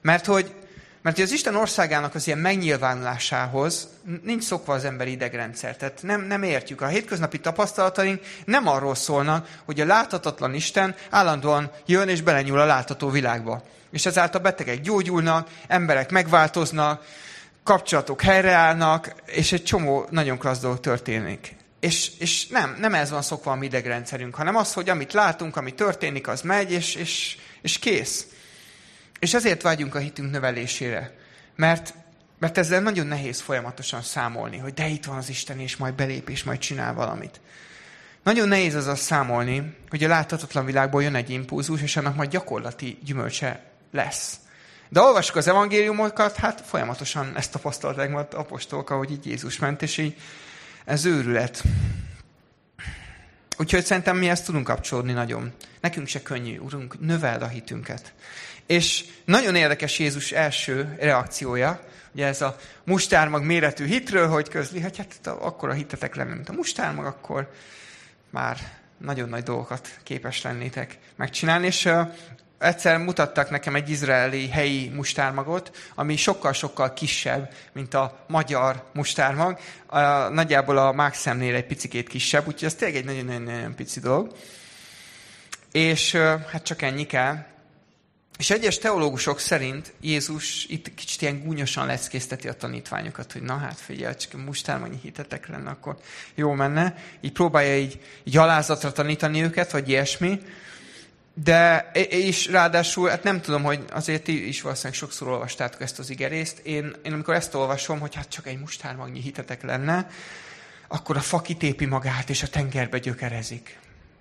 Mert 0.00 0.26
hogy 0.26 0.54
Mert 1.04 1.18
az 1.18 1.32
Isten 1.32 1.54
országának 1.54 2.14
az 2.14 2.26
ilyen 2.26 2.38
megnyilvánulásához 2.38 3.88
nincs 4.22 4.44
szokva 4.44 4.74
az 4.74 4.84
emberi 4.84 5.10
idegrendszer. 5.10 5.76
Tehát 5.76 6.02
nem, 6.02 6.20
nem 6.20 6.42
értjük. 6.42 6.80
A 6.80 6.86
hétköznapi 6.86 7.40
tapasztalataink 7.40 8.20
nem 8.44 8.68
arról 8.68 8.94
szólnak, 8.94 9.48
hogy 9.64 9.80
a 9.80 9.84
láthatatlan 9.84 10.54
Isten 10.54 10.94
állandóan 11.10 11.70
jön 11.86 12.08
és 12.08 12.22
belenyúl 12.22 12.60
a 12.60 12.64
látható 12.64 13.08
világba. 13.08 13.62
És 13.90 14.06
ezáltal 14.06 14.40
betegek 14.40 14.80
gyógyulnak, 14.80 15.48
emberek 15.66 16.10
megváltoznak, 16.10 17.04
kapcsolatok 17.62 18.22
helyreállnak, 18.22 19.14
és 19.26 19.52
egy 19.52 19.64
csomó 19.64 20.06
nagyon 20.10 20.38
klassz 20.38 20.60
dolog 20.60 20.80
történik. 20.80 21.56
És, 21.80 22.10
és 22.18 22.46
nem, 22.46 22.76
nem 22.78 22.94
ez 22.94 23.10
van 23.10 23.22
szokva 23.22 23.50
a 23.50 23.54
mi 23.54 23.66
idegrendszerünk, 23.66 24.34
hanem 24.34 24.56
az, 24.56 24.72
hogy 24.72 24.88
amit 24.88 25.12
látunk, 25.12 25.56
ami 25.56 25.74
történik, 25.74 26.28
az 26.28 26.40
megy, 26.40 26.72
és, 26.72 26.94
és, 26.94 27.36
és 27.62 27.78
kész. 27.78 28.26
És 29.24 29.34
ezért 29.34 29.62
vágyunk 29.62 29.94
a 29.94 29.98
hitünk 29.98 30.30
növelésére. 30.30 31.14
Mert, 31.56 31.94
mert 32.38 32.58
ezzel 32.58 32.80
nagyon 32.80 33.06
nehéz 33.06 33.40
folyamatosan 33.40 34.02
számolni, 34.02 34.58
hogy 34.58 34.74
de 34.74 34.88
itt 34.88 35.04
van 35.04 35.16
az 35.16 35.28
Isten, 35.28 35.60
és 35.60 35.76
majd 35.76 35.94
belép, 35.94 36.28
és 36.28 36.42
majd 36.42 36.58
csinál 36.58 36.94
valamit. 36.94 37.40
Nagyon 38.22 38.48
nehéz 38.48 38.74
az 38.74 38.86
azt 38.86 39.02
számolni, 39.02 39.76
hogy 39.88 40.04
a 40.04 40.08
láthatatlan 40.08 40.64
világból 40.64 41.02
jön 41.02 41.14
egy 41.14 41.30
impulzus, 41.30 41.82
és 41.82 41.96
annak 41.96 42.14
majd 42.14 42.30
gyakorlati 42.30 42.98
gyümölcse 43.04 43.62
lesz. 43.92 44.38
De 44.88 45.00
olvassuk 45.00 45.36
az 45.36 45.48
evangéliumokat, 45.48 46.36
hát 46.36 46.60
folyamatosan 46.60 47.36
ezt 47.36 47.52
tapasztalták 47.52 48.10
majd 48.10 48.26
apostolok, 48.34 48.90
ahogy 48.90 49.10
így 49.10 49.26
Jézus 49.26 49.58
ment, 49.58 49.82
és 49.82 49.98
így 49.98 50.16
ez 50.84 51.04
őrület. 51.04 51.62
Úgyhogy 53.58 53.84
szerintem 53.84 54.16
mi 54.16 54.28
ezt 54.28 54.44
tudunk 54.44 54.64
kapcsolódni 54.64 55.12
nagyon. 55.12 55.52
Nekünk 55.80 56.06
se 56.06 56.22
könnyű, 56.22 56.58
Urunk, 56.58 57.00
növeld 57.00 57.42
a 57.42 57.48
hitünket. 57.48 58.12
És 58.66 59.04
nagyon 59.24 59.54
érdekes 59.54 59.98
Jézus 59.98 60.32
első 60.32 60.96
reakciója, 60.98 61.80
ugye 62.14 62.26
ez 62.26 62.42
a 62.42 62.56
mustármag 62.84 63.42
méretű 63.42 63.86
hitről, 63.86 64.28
hogy 64.28 64.48
közli, 64.48 64.80
hogy 64.80 64.96
hát 64.96 65.26
akkor 65.26 65.68
a 65.68 65.72
hitetek 65.72 66.14
lenne, 66.14 66.34
mint 66.34 66.48
a 66.48 66.52
mustármag, 66.52 67.06
akkor 67.06 67.50
már 68.30 68.58
nagyon 68.98 69.28
nagy 69.28 69.42
dolgokat 69.42 69.88
képes 70.02 70.42
lennétek 70.42 70.98
megcsinálni. 71.16 71.66
És 71.66 71.88
egyszer 72.58 72.98
mutattak 72.98 73.50
nekem 73.50 73.74
egy 73.74 73.90
izraeli 73.90 74.48
helyi 74.48 74.88
mustármagot, 74.88 75.76
ami 75.94 76.16
sokkal-sokkal 76.16 76.92
kisebb, 76.92 77.54
mint 77.72 77.94
a 77.94 78.24
magyar 78.28 78.84
mustármag. 78.92 79.58
A, 79.86 80.00
nagyjából 80.28 80.78
a 80.78 80.92
mákszemnél 80.92 81.54
egy 81.54 81.66
picikét 81.66 82.08
kisebb, 82.08 82.46
úgyhogy 82.46 82.64
ez 82.64 82.74
tényleg 82.74 82.96
egy 82.96 83.04
nagyon-nagyon 83.04 83.74
pici 83.74 84.00
dolog. 84.00 84.32
És 85.72 86.14
hát 86.50 86.62
csak 86.62 86.82
ennyi 86.82 87.06
kell. 87.06 87.52
És 88.38 88.50
egyes 88.50 88.78
teológusok 88.78 89.38
szerint 89.40 89.92
Jézus 90.00 90.64
itt 90.64 90.94
kicsit 90.94 91.22
ilyen 91.22 91.42
gúnyosan 91.42 91.86
leckészteti 91.86 92.48
a 92.48 92.52
tanítványokat, 92.52 93.32
hogy 93.32 93.42
na 93.42 93.56
hát 93.56 93.80
figyelj, 93.80 94.14
csak 94.14 94.44
mustármannyi 94.44 94.98
hitetek 95.02 95.48
lenne, 95.48 95.70
akkor 95.70 95.96
jó 96.34 96.52
menne. 96.52 96.94
Így 97.20 97.32
próbálja 97.32 97.78
így, 97.78 98.00
így 98.24 98.36
alázatra 98.36 98.92
tanítani 98.92 99.42
őket, 99.42 99.70
vagy 99.70 99.88
ilyesmi. 99.88 100.40
De, 101.34 101.90
és 102.08 102.46
ráadásul, 102.46 103.08
hát 103.08 103.22
nem 103.22 103.40
tudom, 103.40 103.62
hogy 103.62 103.84
azért 103.90 104.22
ti 104.22 104.48
is 104.48 104.60
valószínűleg 104.60 104.98
sokszor 104.98 105.28
olvastátok 105.28 105.80
ezt 105.80 105.98
az 105.98 106.10
igerészt. 106.10 106.58
Én, 106.58 106.94
én 107.04 107.12
amikor 107.12 107.34
ezt 107.34 107.54
olvasom, 107.54 108.00
hogy 108.00 108.14
hát 108.14 108.28
csak 108.28 108.46
egy 108.46 108.58
mustármagnyi 108.58 109.20
hitetek 109.20 109.62
lenne, 109.62 110.08
akkor 110.88 111.16
a 111.16 111.20
fa 111.20 111.40
kitépi 111.40 111.84
magát, 111.84 112.30
és 112.30 112.42
a 112.42 112.48
tengerbe 112.48 112.98
gyökerezik. 112.98 113.78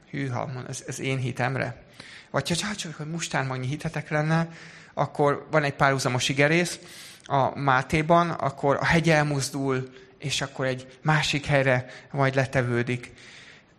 Hűha, 0.09 0.51
ez, 0.67 0.83
ez 0.87 0.99
én 0.99 1.17
hitemre. 1.17 1.83
Vagy 2.33 2.61
ha 2.61 2.75
csak, 2.75 2.95
hogy 2.95 3.09
mustármagnyi 3.09 3.67
hitetek 3.67 4.09
lenne, 4.09 4.47
akkor 4.93 5.47
van 5.51 5.63
egy 5.63 5.73
párhuzamos 5.73 6.29
igerész 6.29 6.79
a 7.23 7.59
Mátéban, 7.59 8.29
akkor 8.29 8.75
a 8.75 8.85
hegy 8.85 9.09
elmozdul, 9.09 9.89
és 10.17 10.41
akkor 10.41 10.65
egy 10.65 10.97
másik 11.01 11.45
helyre 11.45 11.85
majd 12.11 12.35
letevődik 12.35 13.13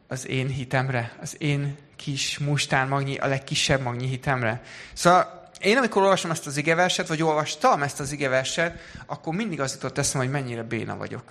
az 0.08 0.28
én 0.28 0.48
hitemre, 0.48 1.12
az 1.20 1.36
én 1.38 1.76
kis 1.96 2.38
mustármagnyi, 2.38 3.16
a 3.16 3.26
legkisebb 3.26 3.80
magnyi 3.80 4.06
hitemre. 4.06 4.62
Szóval 4.92 5.50
én 5.60 5.76
amikor 5.76 6.02
olvasom 6.02 6.30
ezt 6.30 6.46
az 6.46 6.56
igeverset, 6.56 7.08
vagy 7.08 7.22
olvastam 7.22 7.82
ezt 7.82 8.00
az 8.00 8.12
igeverset, 8.12 8.78
akkor 9.06 9.34
mindig 9.34 9.60
az 9.60 9.72
jutott 9.72 9.98
eszem, 9.98 10.20
hogy 10.20 10.30
mennyire 10.30 10.62
béna 10.62 10.96
vagyok. 10.96 11.24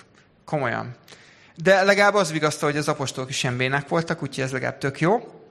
Komolyan. 0.46 0.96
De 1.56 1.84
legalább 1.84 2.14
az 2.14 2.32
vigasztal, 2.32 2.70
hogy 2.70 2.80
az 2.80 2.88
apostolok 2.88 3.30
is 3.30 3.44
ilyen 3.44 3.58
bénák 3.58 3.88
voltak, 3.88 4.22
úgyhogy 4.22 4.44
ez 4.44 4.52
legalább 4.52 4.78
tök 4.78 5.00
jó. 5.00 5.42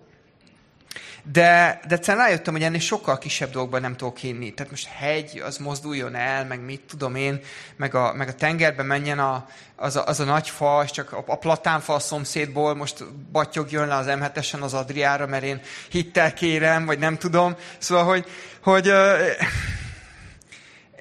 De, 1.25 1.81
de 1.89 1.95
egyszerűen 1.95 2.25
rájöttem, 2.25 2.53
hogy 2.53 2.63
ennél 2.63 2.81
sokkal 2.81 3.19
kisebb 3.19 3.51
dolgokban 3.51 3.81
nem 3.81 3.97
tudok 3.97 4.19
hinni. 4.19 4.55
Tehát 4.55 4.71
most 4.71 4.87
hegy, 4.87 5.43
az 5.45 5.57
mozduljon 5.57 6.15
el, 6.15 6.47
meg 6.47 6.61
mit 6.65 6.81
tudom 6.89 7.15
én, 7.15 7.41
meg 7.77 7.95
a, 7.95 8.13
meg 8.15 8.29
a 8.29 8.35
tengerbe 8.35 8.83
menjen 8.83 9.19
a, 9.19 9.47
az, 9.77 9.97
a, 9.97 10.07
az 10.07 10.21
a 10.21 10.25
nagy 10.25 10.49
fa, 10.49 10.83
és 10.85 10.91
csak 10.91 11.13
a, 11.13 11.25
a 11.27 11.37
platánfa 11.37 11.95
a 11.95 11.99
szomszédból 11.99 12.75
most 12.75 13.05
battyogjon 13.33 13.87
le 13.87 13.95
az 13.95 14.07
m 14.07 14.63
az 14.63 14.75
Adriára, 14.75 15.27
mert 15.27 15.45
én 15.45 15.61
hittel 15.89 16.33
kérem, 16.33 16.87
vagy 16.87 16.99
nem 16.99 17.17
tudom. 17.19 17.57
Szóval, 17.79 18.05
hogy, 18.05 18.27
hogy 18.63 18.93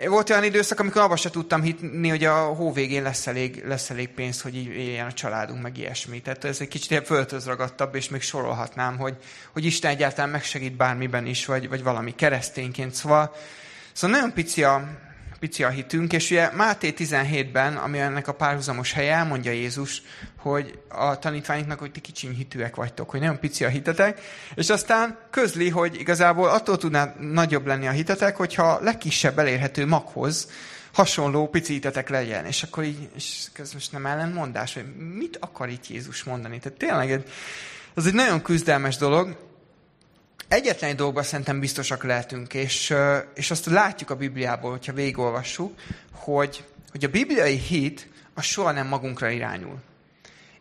volt 0.08 0.30
olyan 0.30 0.44
időszak, 0.44 0.80
amikor 0.80 1.02
abba 1.02 1.16
se 1.16 1.30
tudtam 1.30 1.62
hitni, 1.62 2.10
hogy 2.10 2.24
a 2.24 2.36
hó 2.36 2.72
végén 2.72 3.04
lesz 3.04 3.28
elég, 3.28 3.64
lesz 3.66 3.90
elég 3.90 4.10
pénz, 4.10 4.42
hogy 4.42 4.56
így 4.56 4.68
éljen 4.68 5.06
a 5.06 5.12
családunk, 5.14 5.62
meg 5.62 5.78
ilyesmi. 5.78 6.22
Tehát 6.22 6.44
ez 6.44 6.62
egy 6.62 6.68
kicsit 6.68 7.06
földhöz 7.06 7.46
ragadtabb, 7.46 7.96
és 7.96 8.10
még 8.10 8.22
sorolhatnám, 8.22 8.98
hogy, 8.98 9.16
hogy 9.52 9.66
Isten 9.66 9.92
egyáltalán 9.92 10.30
megsegít 10.30 10.76
bármiben 10.76 11.26
is, 11.26 11.46
vagy, 11.46 11.70
vagy 11.70 11.84
valami 11.84 12.16
keresztényként. 12.16 12.94
Szóval, 12.94 13.36
szóval 13.94 14.18
nagyon 14.18 14.34
pici 14.34 14.64
a, 14.64 14.88
pici 15.42 15.64
a 15.64 15.70
hitünk, 15.70 16.14
és 16.14 16.32
ugye 16.32 16.50
Máté 16.56 16.94
17-ben, 16.98 17.76
ami 17.76 18.00
ennek 18.00 18.28
a 18.28 18.34
párhuzamos 18.34 18.94
helye, 18.94 19.14
elmondja 19.14 19.52
Jézus, 19.52 20.02
hogy 20.38 20.80
a 20.88 21.20
tanítványoknak, 21.20 21.80
hogy 21.80 21.92
ti 21.92 22.00
kicsiny 22.00 22.36
hitűek 22.36 22.76
vagytok, 22.76 23.10
hogy 23.10 23.20
nagyon 23.20 23.40
pici 23.40 23.64
a 23.64 23.68
hitetek, 23.68 24.22
és 24.56 24.70
aztán 24.70 25.18
közli, 25.30 25.70
hogy 25.70 26.00
igazából 26.00 26.50
attól 26.50 26.78
tudná 26.78 27.16
nagyobb 27.20 27.66
lenni 27.66 27.88
a 27.88 27.92
hitetek, 27.92 28.36
hogyha 28.36 28.80
legkisebb 28.82 29.40
elérhető 29.40 29.86
maghoz 29.86 30.52
hasonló 30.94 31.48
pici 31.48 31.74
hitetek 31.74 32.10
legyen. 32.10 32.46
És 32.46 32.64
akkor 32.64 32.84
így, 32.84 33.10
és 33.16 33.48
ez 33.54 33.74
most 33.74 33.92
nem 33.92 34.06
ellenmondás, 34.06 34.74
hogy 34.74 34.96
mit 34.96 35.38
akar 35.40 35.70
itt 35.70 35.88
Jézus 35.88 36.24
mondani? 36.24 36.60
Tehát 36.60 36.78
tényleg 36.78 37.24
ez 37.96 38.06
egy 38.06 38.14
nagyon 38.14 38.42
küzdelmes 38.42 38.98
dolog, 38.98 39.51
egyetlen 40.52 40.90
egy 40.90 40.96
dolgban 40.96 41.24
szerintem 41.24 41.60
biztosak 41.60 42.04
lehetünk, 42.04 42.54
és, 42.54 42.94
és 43.34 43.52
azt 43.52 43.66
látjuk 43.66 44.10
a 44.10 44.16
Bibliából, 44.16 44.72
hogyha 44.72 44.94
végigolvassuk, 44.94 45.80
hogy, 46.12 46.64
hogy 46.92 47.04
a 47.04 47.10
bibliai 47.10 47.58
hit 47.58 48.08
az 48.34 48.44
soha 48.44 48.72
nem 48.72 48.88
magunkra 48.88 49.30
irányul. 49.30 49.78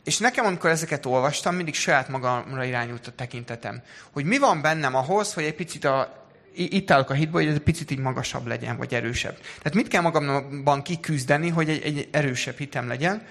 És 0.05 0.19
nekem, 0.19 0.45
amikor 0.47 0.71
ezeket 0.71 1.07
olvastam, 1.07 1.55
mindig 1.55 1.75
saját 1.75 2.09
magamra 2.09 2.65
irányult 2.65 3.07
a 3.07 3.13
tekintetem. 3.17 3.83
Hogy 4.11 4.25
mi 4.25 4.39
van 4.39 4.61
bennem 4.61 4.95
ahhoz, 4.95 5.35
hogy 5.35 5.45
egy 5.45 5.55
picit 5.55 5.85
a, 5.85 6.27
itt 6.55 6.91
állok 6.91 7.11
a 7.11 7.15
hitból, 7.15 7.41
hogy 7.41 7.51
ez 7.51 7.57
egy 7.57 7.63
picit 7.63 7.91
így 7.91 7.99
magasabb 7.99 8.47
legyen, 8.47 8.77
vagy 8.77 8.95
erősebb. 8.95 9.39
Tehát 9.39 9.75
mit 9.75 9.89
kell 9.89 10.03
magamban 10.03 10.83
kiküzdeni, 10.83 11.49
hogy 11.49 11.69
egy, 11.69 11.83
egy 11.83 12.09
erősebb 12.11 12.59
hitem 12.59 12.89
legyen. 12.89 13.27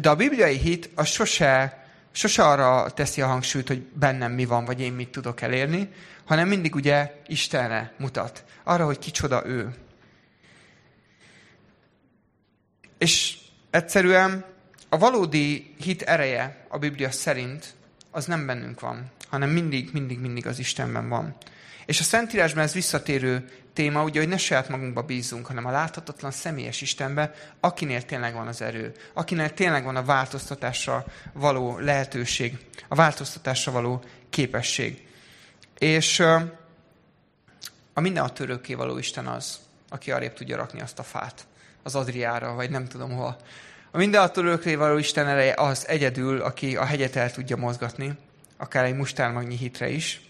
De 0.00 0.10
a 0.10 0.16
bibliai 0.16 0.56
hit 0.56 0.90
az 0.94 1.08
sose 1.08 1.85
sose 2.16 2.42
arra 2.42 2.90
teszi 2.90 3.20
a 3.20 3.26
hangsúlyt, 3.26 3.68
hogy 3.68 3.82
bennem 3.82 4.32
mi 4.32 4.44
van, 4.44 4.64
vagy 4.64 4.80
én 4.80 4.92
mit 4.92 5.08
tudok 5.08 5.40
elérni, 5.40 5.88
hanem 6.24 6.48
mindig 6.48 6.74
ugye 6.74 7.12
Istenre 7.26 7.92
mutat. 7.98 8.44
Arra, 8.64 8.84
hogy 8.84 8.98
kicsoda 8.98 9.46
ő. 9.46 9.74
És 12.98 13.38
egyszerűen 13.70 14.44
a 14.88 14.98
valódi 14.98 15.74
hit 15.78 16.02
ereje 16.02 16.66
a 16.68 16.78
Biblia 16.78 17.10
szerint 17.10 17.74
az 18.10 18.24
nem 18.24 18.46
bennünk 18.46 18.80
van, 18.80 19.10
hanem 19.28 19.50
mindig, 19.50 19.90
mindig, 19.92 20.18
mindig 20.18 20.46
az 20.46 20.58
Istenben 20.58 21.08
van. 21.08 21.36
És 21.86 22.00
a 22.00 22.04
Szentírásban 22.04 22.62
ez 22.62 22.72
visszatérő 22.72 23.48
téma, 23.72 24.02
ugye, 24.02 24.20
hogy 24.20 24.28
ne 24.28 24.36
saját 24.36 24.68
magunkba 24.68 25.02
bízzunk, 25.02 25.46
hanem 25.46 25.66
a 25.66 25.70
láthatatlan 25.70 26.30
személyes 26.30 26.80
Istenbe, 26.80 27.34
akinél 27.60 28.02
tényleg 28.02 28.34
van 28.34 28.46
az 28.46 28.62
erő, 28.62 28.92
akinél 29.12 29.54
tényleg 29.54 29.84
van 29.84 29.96
a 29.96 30.04
változtatásra 30.04 31.04
való 31.32 31.78
lehetőség, 31.78 32.58
a 32.88 32.94
változtatásra 32.94 33.72
való 33.72 34.02
képesség. 34.30 35.06
És 35.78 36.20
a 37.92 38.00
minden 38.00 38.34
törőké 38.34 38.74
való 38.74 38.98
Isten 38.98 39.26
az, 39.26 39.58
aki 39.88 40.10
arrébb 40.10 40.32
tudja 40.32 40.56
rakni 40.56 40.80
azt 40.80 40.98
a 40.98 41.02
fát 41.02 41.46
az 41.82 41.94
Adriára, 41.94 42.54
vagy 42.54 42.70
nem 42.70 42.86
tudom 42.86 43.12
hova. 43.12 43.36
A 43.90 43.96
minden 43.96 44.32
törőké 44.32 44.74
való 44.74 44.98
Isten 44.98 45.26
ereje 45.28 45.54
az 45.56 45.88
egyedül, 45.88 46.40
aki 46.40 46.76
a 46.76 46.84
hegyet 46.84 47.16
el 47.16 47.32
tudja 47.32 47.56
mozgatni, 47.56 48.18
akár 48.56 48.84
egy 48.84 48.96
mustármagnyi 48.96 49.56
hitre 49.56 49.88
is, 49.88 50.25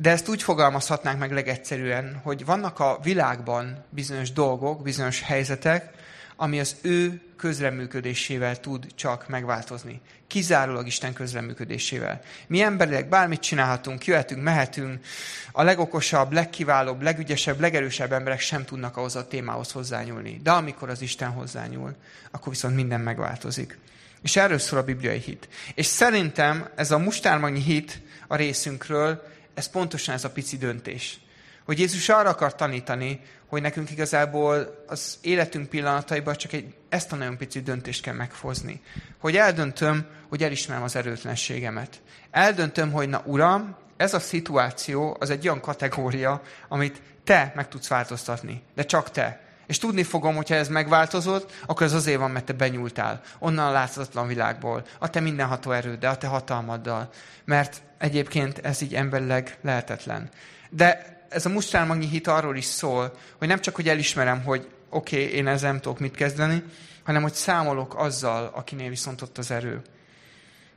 de 0.00 0.10
ezt 0.10 0.28
úgy 0.28 0.42
fogalmazhatnánk 0.42 1.18
meg 1.18 1.32
legegyszerűen, 1.32 2.20
hogy 2.22 2.44
vannak 2.44 2.80
a 2.80 2.98
világban 3.02 3.84
bizonyos 3.90 4.32
dolgok, 4.32 4.82
bizonyos 4.82 5.22
helyzetek, 5.22 5.90
ami 6.36 6.60
az 6.60 6.76
ő 6.82 7.20
közreműködésével 7.36 8.60
tud 8.60 8.86
csak 8.94 9.28
megváltozni. 9.28 10.00
Kizárólag 10.26 10.86
Isten 10.86 11.12
közreműködésével. 11.12 12.20
Mi 12.46 12.60
emberileg 12.60 13.08
bármit 13.08 13.40
csinálhatunk, 13.40 14.04
jöhetünk, 14.04 14.42
mehetünk, 14.42 15.04
a 15.52 15.62
legokosabb, 15.62 16.32
legkiválóbb, 16.32 17.02
legügyesebb, 17.02 17.60
legerősebb 17.60 18.12
emberek 18.12 18.40
sem 18.40 18.64
tudnak 18.64 18.96
ahhoz 18.96 19.16
a 19.16 19.28
témához 19.28 19.72
hozzányúlni. 19.72 20.40
De 20.42 20.50
amikor 20.50 20.90
az 20.90 21.02
Isten 21.02 21.30
hozzányúl, 21.30 21.94
akkor 22.30 22.52
viszont 22.52 22.74
minden 22.74 23.00
megváltozik. 23.00 23.78
És 24.22 24.36
erről 24.36 24.58
szól 24.58 24.78
a 24.78 24.84
bibliai 24.84 25.18
hit. 25.18 25.48
És 25.74 25.86
szerintem 25.86 26.68
ez 26.74 26.90
a 26.90 26.98
mustármagnyi 26.98 27.60
hit 27.60 28.00
a 28.26 28.36
részünkről, 28.36 29.36
ez 29.58 29.68
pontosan 29.68 30.14
ez 30.14 30.24
a 30.24 30.30
pici 30.30 30.56
döntés. 30.56 31.20
Hogy 31.64 31.78
Jézus 31.78 32.08
arra 32.08 32.28
akar 32.28 32.54
tanítani, 32.54 33.20
hogy 33.46 33.62
nekünk 33.62 33.90
igazából 33.90 34.84
az 34.86 35.18
életünk 35.20 35.68
pillanataiban 35.68 36.34
csak 36.34 36.52
egy, 36.52 36.74
ezt 36.88 37.12
a 37.12 37.16
nagyon 37.16 37.36
pici 37.36 37.60
döntést 37.60 38.02
kell 38.02 38.14
meghozni. 38.14 38.82
Hogy 39.18 39.36
eldöntöm, 39.36 40.06
hogy 40.28 40.42
elismerem 40.42 40.82
az 40.82 40.96
erőtlenségemet. 40.96 42.00
Eldöntöm, 42.30 42.92
hogy 42.92 43.08
na 43.08 43.22
uram, 43.24 43.76
ez 43.96 44.14
a 44.14 44.20
szituáció 44.20 45.16
az 45.20 45.30
egy 45.30 45.48
olyan 45.48 45.60
kategória, 45.60 46.42
amit 46.68 47.02
te 47.24 47.52
meg 47.54 47.68
tudsz 47.68 47.88
változtatni. 47.88 48.62
De 48.74 48.84
csak 48.84 49.10
te. 49.10 49.47
És 49.68 49.78
tudni 49.78 50.02
fogom, 50.02 50.34
hogyha 50.34 50.54
ez 50.54 50.68
megváltozott, 50.68 51.52
akkor 51.66 51.86
ez 51.86 51.92
azért 51.92 52.18
van, 52.18 52.30
mert 52.30 52.44
te 52.44 52.52
benyúltál. 52.52 53.20
Onnan 53.38 53.66
a 53.66 53.70
láthatatlan 53.70 54.26
világból. 54.26 54.84
A 54.98 55.10
te 55.10 55.20
mindenható 55.20 55.70
erőddel, 55.70 56.10
a 56.10 56.18
te 56.18 56.26
hatalmaddal. 56.26 57.10
Mert 57.44 57.82
egyébként 57.98 58.58
ez 58.58 58.80
így 58.80 58.94
emberileg 58.94 59.58
lehetetlen. 59.62 60.28
De 60.70 61.18
ez 61.28 61.46
a 61.46 61.48
mustrálmagnyi 61.48 62.06
hit 62.06 62.26
arról 62.26 62.56
is 62.56 62.64
szól, 62.64 63.14
hogy 63.38 63.48
nem 63.48 63.60
csak, 63.60 63.74
hogy 63.74 63.88
elismerem, 63.88 64.42
hogy 64.42 64.68
oké, 64.88 65.22
okay, 65.22 65.34
én 65.34 65.46
ezzel 65.46 65.70
nem 65.70 65.80
tudok 65.80 65.98
mit 65.98 66.14
kezdeni, 66.14 66.62
hanem 67.04 67.22
hogy 67.22 67.34
számolok 67.34 67.96
azzal, 67.96 68.50
akinél 68.54 68.88
viszont 68.88 69.22
ott 69.22 69.38
az 69.38 69.50
erő. 69.50 69.82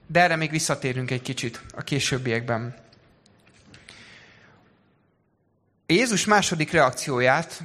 De 0.07 0.21
erre 0.21 0.35
még 0.35 0.49
visszatérünk 0.49 1.11
egy 1.11 1.21
kicsit 1.21 1.61
a 1.75 1.81
későbbiekben. 1.81 2.75
Jézus 5.85 6.25
második 6.25 6.71
reakcióját 6.71 7.61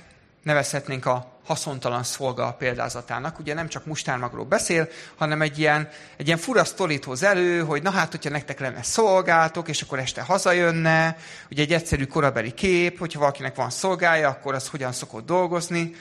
nevezhetnénk 0.47 1.07
a 1.07 1.39
haszontalan 1.45 2.03
szolga 2.03 2.53
példázatának. 2.59 3.39
Ugye 3.39 3.55
nem 3.55 3.69
csak 3.69 3.85
mustármagról 3.85 4.45
beszél, 4.45 4.89
hanem 5.17 5.43
egy 5.43 5.59
ilyen, 5.59 5.89
egy 6.17 6.27
ilyen 6.27 6.39
fura 6.39 6.65
sztorit 6.65 7.05
hoz 7.05 7.23
elő, 7.23 7.61
hogy 7.61 7.83
na 7.83 7.91
hát, 7.91 8.11
hogyha 8.11 8.31
nektek 8.31 8.61
lenne 8.61 8.83
szolgáltok, 8.83 9.69
és 9.69 9.83
akkor 9.83 9.99
este 9.99 10.23
hazajönne, 10.23 11.17
ugye 11.51 11.63
egy 11.63 11.73
egyszerű 11.73 12.05
korabeli 12.05 12.53
kép, 12.53 12.99
hogyha 12.99 13.19
valakinek 13.19 13.55
van 13.55 13.71
szolgája, 13.71 14.29
akkor 14.29 14.55
az 14.55 14.69
hogyan 14.69 14.93
szokott 14.93 15.27
dolgozni. 15.27 15.95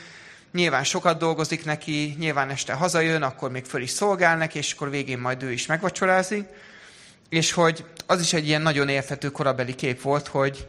Nyilván 0.52 0.84
sokat 0.84 1.18
dolgozik 1.18 1.66
neki, 1.66 2.16
nyilván 2.20 2.50
este 2.50 2.74
hazajön, 2.74 3.22
akkor 3.22 3.52
még 3.52 3.66
föl 3.66 3.82
is 3.82 3.90
szolgál 3.90 4.38
neki, 4.38 4.58
és 4.58 4.74
akkor 4.74 4.90
végén 4.90 5.20
majd 5.20 5.44
ő 5.44 5.52
is 5.52 5.66
megvacsorázik. 5.66 6.46
És 7.30 7.52
hogy 7.52 7.86
az 8.06 8.22
is 8.22 8.34
egy 8.34 8.48
ilyen 8.48 8.62
nagyon 8.62 8.90
érthető 8.90 9.30
korabeli 9.30 9.75
kép 9.75 10.02
volt, 10.02 10.28
hogy, 10.28 10.68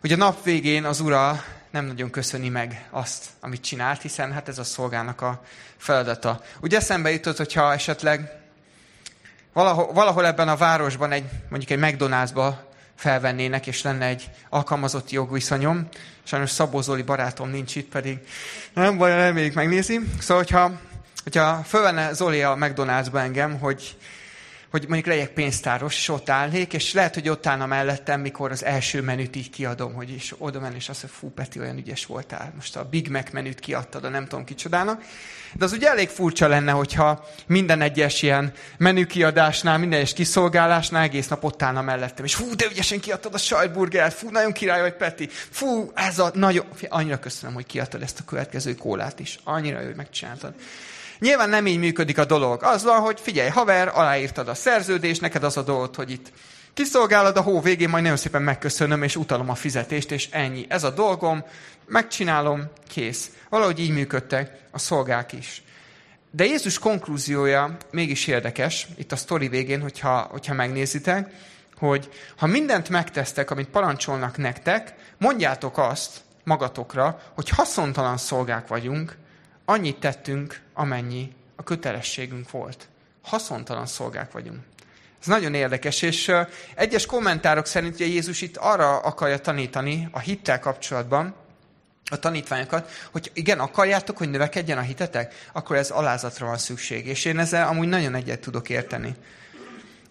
hogy 0.00 0.12
a 0.12 0.16
nap 0.16 0.44
végén 0.44 0.84
az 0.84 1.00
ura 1.00 1.44
nem 1.70 1.84
nagyon 1.86 2.10
köszöni 2.10 2.48
meg 2.48 2.86
azt, 2.90 3.26
amit 3.40 3.60
csinált, 3.60 4.02
hiszen 4.02 4.32
hát 4.32 4.48
ez 4.48 4.58
a 4.58 4.64
szolgának 4.64 5.20
a 5.20 5.42
feladata. 5.76 6.40
Ugye 6.60 6.76
eszembe 6.76 7.10
jutott, 7.10 7.36
hogyha 7.36 7.72
esetleg 7.72 8.32
valahol, 9.52 9.92
valahol 9.92 10.26
ebben 10.26 10.48
a 10.48 10.56
városban, 10.56 11.12
egy, 11.12 11.24
mondjuk 11.48 11.70
egy 11.70 11.94
McDonald'sba 11.94 12.54
felvennének, 12.94 13.66
és 13.66 13.82
lenne 13.82 14.06
egy 14.06 14.30
alkalmazotti 14.48 15.14
jogviszonyom. 15.14 15.88
Sajnos 16.22 16.50
Szabó 16.50 16.80
Zoli 16.80 17.02
barátom 17.02 17.50
nincs 17.50 17.76
itt, 17.76 17.88
pedig 17.88 18.18
nem 18.74 18.98
baj, 18.98 19.10
reméljük 19.10 19.54
megnézi. 19.54 20.00
Szóval, 20.18 20.36
hogyha, 20.36 20.80
hogyha 21.22 21.62
fölvenne 21.62 22.12
Zoli 22.12 22.42
a 22.42 22.54
McDonald'sba 22.54 23.18
engem, 23.18 23.58
hogy 23.58 23.96
hogy 24.70 24.84
mondjuk 24.88 25.06
legyek 25.06 25.28
pénztáros, 25.28 25.96
és 25.96 26.08
ott 26.08 26.28
állnék, 26.28 26.72
és 26.72 26.92
lehet, 26.92 27.14
hogy 27.14 27.28
ott 27.28 27.46
állna 27.46 27.66
mellettem, 27.66 28.20
mikor 28.20 28.50
az 28.50 28.64
első 28.64 29.02
menüt 29.02 29.36
így 29.36 29.50
kiadom, 29.50 29.94
hogy 29.94 30.10
is 30.10 30.34
oda 30.38 30.60
menni, 30.60 30.76
és 30.76 30.88
azt 30.88 31.02
mondja, 31.02 31.20
fú, 31.20 31.30
Peti, 31.30 31.58
olyan 31.58 31.76
ügyes 31.76 32.06
voltál. 32.06 32.52
Most 32.54 32.76
a 32.76 32.84
Big 32.84 33.08
Mac 33.08 33.30
menüt 33.30 33.60
kiadtad, 33.60 34.04
a 34.04 34.08
nem 34.08 34.26
tudom 34.26 34.44
kicsodának. 34.44 35.02
De 35.52 35.64
az 35.64 35.72
ugye 35.72 35.88
elég 35.88 36.08
furcsa 36.08 36.48
lenne, 36.48 36.72
hogyha 36.72 37.28
minden 37.46 37.80
egyes 37.80 38.22
ilyen 38.22 38.52
menükiadásnál, 38.76 39.78
minden 39.78 39.98
egyes 39.98 40.12
kiszolgálásnál 40.12 41.02
egész 41.02 41.28
nap 41.28 41.44
ott 41.44 41.62
állna 41.62 41.82
mellettem, 41.82 42.24
és 42.24 42.34
fú, 42.34 42.54
de 42.54 42.66
ügyesen 42.70 43.00
kiadtad 43.00 43.34
a 43.34 43.38
sajtburgert, 43.38 44.14
fú, 44.14 44.30
nagyon 44.30 44.52
király 44.52 44.80
vagy, 44.80 44.94
Peti, 44.94 45.28
fú, 45.50 45.92
ez 45.94 46.18
a 46.18 46.30
nagyon... 46.34 46.66
Annyira 46.88 47.18
köszönöm, 47.18 47.54
hogy 47.54 47.66
kiadtad 47.66 48.02
ezt 48.02 48.20
a 48.20 48.24
következő 48.24 48.74
kólát 48.74 49.20
is. 49.20 49.38
Annyira 49.44 49.80
jó, 49.80 49.86
hogy 49.86 49.96
megcsináltad. 49.96 50.54
Nyilván 51.20 51.48
nem 51.48 51.66
így 51.66 51.78
működik 51.78 52.18
a 52.18 52.24
dolog. 52.24 52.62
Az 52.62 52.82
van, 52.82 53.00
hogy 53.00 53.20
figyelj, 53.20 53.48
haver, 53.48 53.90
aláírtad 53.94 54.48
a 54.48 54.54
szerződést, 54.54 55.20
neked 55.20 55.44
az 55.44 55.56
a 55.56 55.62
dolog, 55.62 55.94
hogy 55.94 56.10
itt 56.10 56.32
kiszolgálod 56.74 57.36
a 57.36 57.40
hó 57.40 57.60
végén, 57.60 57.88
majd 57.88 58.02
nagyon 58.02 58.18
szépen 58.18 58.42
megköszönöm, 58.42 59.02
és 59.02 59.16
utalom 59.16 59.50
a 59.50 59.54
fizetést, 59.54 60.10
és 60.10 60.28
ennyi. 60.30 60.66
Ez 60.68 60.84
a 60.84 60.90
dolgom, 60.90 61.44
megcsinálom, 61.86 62.70
kész. 62.88 63.30
Valahogy 63.48 63.78
így 63.78 63.90
működtek 63.90 64.58
a 64.70 64.78
szolgák 64.78 65.32
is. 65.32 65.62
De 66.30 66.44
Jézus 66.44 66.78
konklúziója 66.78 67.76
mégis 67.90 68.26
érdekes, 68.26 68.86
itt 68.96 69.12
a 69.12 69.16
sztori 69.16 69.48
végén, 69.48 69.80
hogyha, 69.80 70.20
hogyha 70.30 70.54
megnézitek, 70.54 71.30
hogy 71.78 72.08
ha 72.36 72.46
mindent 72.46 72.88
megtesztek, 72.88 73.50
amit 73.50 73.68
parancsolnak 73.68 74.36
nektek, 74.36 74.94
mondjátok 75.18 75.78
azt 75.78 76.20
magatokra, 76.44 77.20
hogy 77.34 77.48
haszontalan 77.48 78.16
szolgák 78.16 78.66
vagyunk, 78.66 79.16
annyit 79.70 79.96
tettünk, 79.96 80.60
amennyi 80.74 81.32
a 81.56 81.62
kötelességünk 81.62 82.50
volt. 82.50 82.88
Haszontalan 83.22 83.86
szolgák 83.86 84.32
vagyunk. 84.32 84.58
Ez 85.20 85.26
nagyon 85.26 85.54
érdekes, 85.54 86.02
és 86.02 86.32
egyes 86.74 87.06
kommentárok 87.06 87.66
szerint 87.66 87.94
ugye 87.94 88.06
Jézus 88.06 88.40
itt 88.40 88.56
arra 88.56 88.98
akarja 88.98 89.38
tanítani 89.38 90.08
a 90.10 90.18
hittel 90.18 90.58
kapcsolatban, 90.58 91.34
a 92.10 92.18
tanítványokat, 92.18 92.90
hogy 93.10 93.30
igen, 93.34 93.58
akarjátok, 93.58 94.18
hogy 94.18 94.30
növekedjen 94.30 94.78
a 94.78 94.80
hitetek, 94.80 95.34
akkor 95.52 95.76
ez 95.76 95.90
alázatra 95.90 96.46
van 96.46 96.58
szükség. 96.58 97.06
És 97.06 97.24
én 97.24 97.38
ezzel 97.38 97.68
amúgy 97.68 97.88
nagyon 97.88 98.14
egyet 98.14 98.40
tudok 98.40 98.68
érteni. 98.68 99.14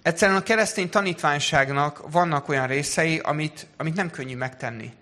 Egyszerűen 0.01 0.37
a 0.37 0.43
keresztény 0.43 0.89
tanítványságnak 0.89 2.11
vannak 2.11 2.49
olyan 2.49 2.67
részei, 2.67 3.19
amit, 3.19 3.67
amit 3.77 3.95
nem 3.95 4.11
könnyű 4.11 4.35
megtenni. 4.35 4.93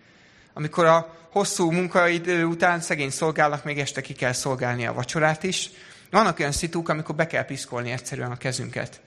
Amikor 0.53 0.85
a 0.85 1.16
hosszú 1.37 1.71
munkaidő 1.71 2.45
után 2.45 2.79
szegény 2.81 3.09
szolgálnak, 3.09 3.63
még 3.63 3.79
este 3.79 4.01
ki 4.01 4.13
kell 4.13 4.31
szolgálni 4.31 4.85
a 4.85 4.93
vacsorát 4.93 5.43
is. 5.43 5.69
Vannak 6.11 6.39
olyan 6.39 6.51
szituk, 6.51 6.89
amikor 6.89 7.15
be 7.15 7.27
kell 7.27 7.45
piszkolni 7.45 7.91
egyszerűen 7.91 8.31
a 8.31 8.37
kezünket. 8.37 9.01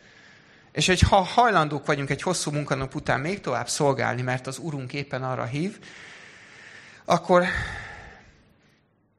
És 0.72 0.86
hogy 0.86 1.00
ha 1.00 1.16
hajlandók 1.16 1.86
vagyunk 1.86 2.10
egy 2.10 2.22
hosszú 2.22 2.50
munkanap 2.50 2.94
után 2.94 3.20
még 3.20 3.40
tovább 3.40 3.68
szolgálni, 3.68 4.22
mert 4.22 4.46
az 4.46 4.58
Urunk 4.58 4.92
éppen 4.92 5.22
arra 5.22 5.44
hív, 5.44 5.78
akkor 7.04 7.44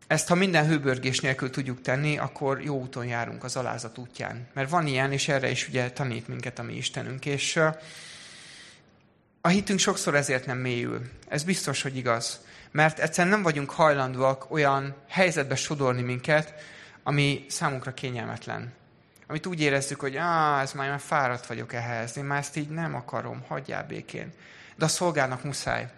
ezt, 0.08 0.28
ha 0.28 0.36
minden 0.36 0.68
hőbörgés 0.68 1.20
nélkül 1.20 1.50
tudjuk 1.50 1.82
tenni, 1.82 2.18
akkor 2.18 2.62
jó 2.62 2.80
úton 2.80 3.06
járunk 3.06 3.44
az 3.44 3.56
alázat 3.56 3.98
útján. 3.98 4.48
Mert 4.54 4.70
van 4.70 4.88
ilyen, 4.88 5.12
és 5.12 5.28
erre 5.28 5.50
is 5.50 5.68
ugye 5.68 5.92
tanít 5.92 6.28
minket 6.28 6.60
a 6.60 6.64
mi 6.64 6.74
Istenünk. 6.74 7.26
És 7.26 7.60
a 9.42 9.48
hitünk 9.48 9.80
sokszor 9.80 10.16
ezért 10.16 10.46
nem 10.46 10.58
mélyül. 10.58 11.02
Ez 11.28 11.44
biztos, 11.44 11.82
hogy 11.82 11.98
igaz 11.98 12.40
mert 12.72 13.00
egyszerűen 13.00 13.34
nem 13.34 13.44
vagyunk 13.44 13.72
hajlandóak 13.72 14.52
olyan 14.52 14.96
helyzetbe 15.08 15.56
sodorni 15.56 16.02
minket, 16.02 16.54
ami 17.04 17.46
számunkra 17.50 17.94
kényelmetlen. 17.94 18.74
Amit 19.28 19.46
úgy 19.46 19.62
érezzük, 19.62 20.00
hogy 20.00 20.16
ah, 20.18 20.62
ez 20.62 20.72
már, 20.72 20.90
már 20.90 21.00
fáradt 21.00 21.46
vagyok 21.46 21.74
ehhez, 21.74 22.18
én 22.18 22.24
már 22.24 22.40
ezt 22.40 22.58
így 22.58 22.70
nem 22.70 22.96
akarom, 22.96 23.44
hagyjál 23.48 23.86
békén. 23.86 24.34
De 24.76 24.86
a 24.86 24.88
szolgának 24.88 25.44
muszáj. 25.44 25.90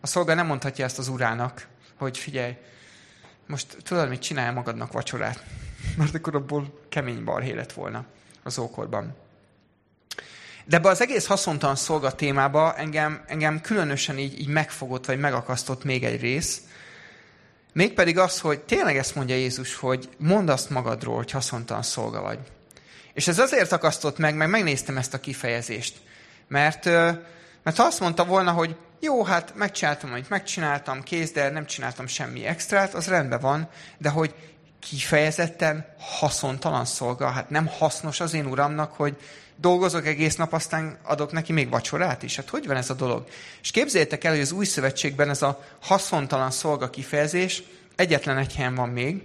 A 0.00 0.06
szolgál 0.06 0.36
nem 0.36 0.46
mondhatja 0.46 0.84
ezt 0.84 0.98
az 0.98 1.08
urának, 1.08 1.66
hogy 1.98 2.18
figyelj, 2.18 2.56
most 3.46 3.76
tudod, 3.82 4.08
mit 4.08 4.22
csinálj 4.22 4.54
magadnak 4.54 4.92
vacsorát. 4.92 5.44
Mert 5.98 6.14
akkor 6.14 6.34
abból 6.34 6.80
kemény 6.88 7.24
balhé 7.24 7.52
lett 7.52 7.72
volna 7.72 8.04
az 8.42 8.58
ókorban. 8.58 9.16
De 10.64 10.76
ebbe 10.76 10.88
az 10.88 11.00
egész 11.00 11.26
haszontalan 11.26 11.76
szolga 11.76 12.12
témába 12.12 12.74
engem, 12.74 13.24
engem 13.26 13.60
különösen 13.60 14.18
így, 14.18 14.40
így 14.40 14.48
megfogott, 14.48 15.06
vagy 15.06 15.18
megakasztott 15.18 15.84
még 15.84 16.04
egy 16.04 16.20
rész. 16.20 16.60
Mégpedig 17.72 18.18
az, 18.18 18.40
hogy 18.40 18.60
tényleg 18.60 18.96
ezt 18.96 19.14
mondja 19.14 19.34
Jézus, 19.34 19.74
hogy 19.74 20.08
mondd 20.18 20.50
azt 20.50 20.70
magadról, 20.70 21.16
hogy 21.16 21.30
haszontalan 21.30 21.82
szolga 21.82 22.20
vagy. 22.20 22.38
És 23.12 23.28
ez 23.28 23.38
azért 23.38 23.72
akasztott 23.72 24.18
meg, 24.18 24.34
meg 24.34 24.48
megnéztem 24.48 24.96
ezt 24.96 25.14
a 25.14 25.20
kifejezést. 25.20 25.96
Mert, 26.48 26.84
mert 27.62 27.76
ha 27.76 27.82
azt 27.82 28.00
mondta 28.00 28.24
volna, 28.24 28.50
hogy 28.50 28.76
jó, 29.00 29.24
hát 29.24 29.54
megcsináltam, 29.54 30.10
amit 30.10 30.28
megcsináltam, 30.28 31.02
kész, 31.02 31.32
de 31.32 31.50
nem 31.50 31.66
csináltam 31.66 32.06
semmi 32.06 32.44
extrát, 32.46 32.94
az 32.94 33.06
rendben 33.06 33.40
van, 33.40 33.68
de 33.98 34.08
hogy 34.08 34.34
kifejezetten 34.80 35.86
haszontalan 35.98 36.84
szolga, 36.84 37.26
hát 37.26 37.50
nem 37.50 37.66
hasznos 37.66 38.20
az 38.20 38.34
én 38.34 38.46
uramnak, 38.46 38.92
hogy 38.92 39.16
dolgozok 39.56 40.06
egész 40.06 40.36
nap, 40.36 40.52
aztán 40.52 40.98
adok 41.02 41.32
neki 41.32 41.52
még 41.52 41.68
vacsorát 41.68 42.22
is. 42.22 42.36
Hát 42.36 42.48
hogy 42.48 42.66
van 42.66 42.76
ez 42.76 42.90
a 42.90 42.94
dolog? 42.94 43.26
És 43.62 43.70
képzeljétek 43.70 44.24
el, 44.24 44.32
hogy 44.32 44.40
az 44.40 44.52
új 44.52 44.64
szövetségben 44.64 45.30
ez 45.30 45.42
a 45.42 45.64
haszontalan 45.80 46.50
szolga 46.50 46.90
kifejezés 46.90 47.62
egyetlen 47.96 48.38
egy 48.38 48.54
helyen 48.54 48.74
van 48.74 48.88
még. 48.88 49.22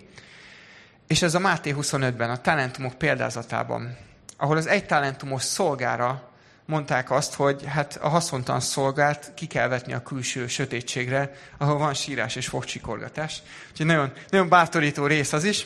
És 1.07 1.21
ez 1.21 1.35
a 1.35 1.39
Máté 1.39 1.75
25-ben, 1.77 2.29
a 2.29 2.41
talentumok 2.41 2.93
példázatában, 2.93 3.97
ahol 4.37 4.57
az 4.57 4.67
egy 4.67 4.85
talentumos 4.85 5.43
szolgára 5.43 6.29
mondták 6.65 7.11
azt, 7.11 7.33
hogy 7.33 7.63
hát 7.65 7.99
a 8.01 8.07
haszontalan 8.07 8.61
szolgált 8.61 9.31
ki 9.35 9.45
kell 9.45 9.67
vetni 9.67 9.93
a 9.93 10.01
külső 10.01 10.47
sötétségre, 10.47 11.31
ahol 11.57 11.77
van 11.77 11.93
sírás 11.93 12.35
és 12.35 12.47
fogcsikorgatás. 12.47 13.41
Úgyhogy 13.71 13.85
nagyon, 13.85 14.11
nagyon 14.29 14.49
bátorító 14.49 15.05
rész 15.05 15.33
az 15.33 15.43
is. 15.43 15.65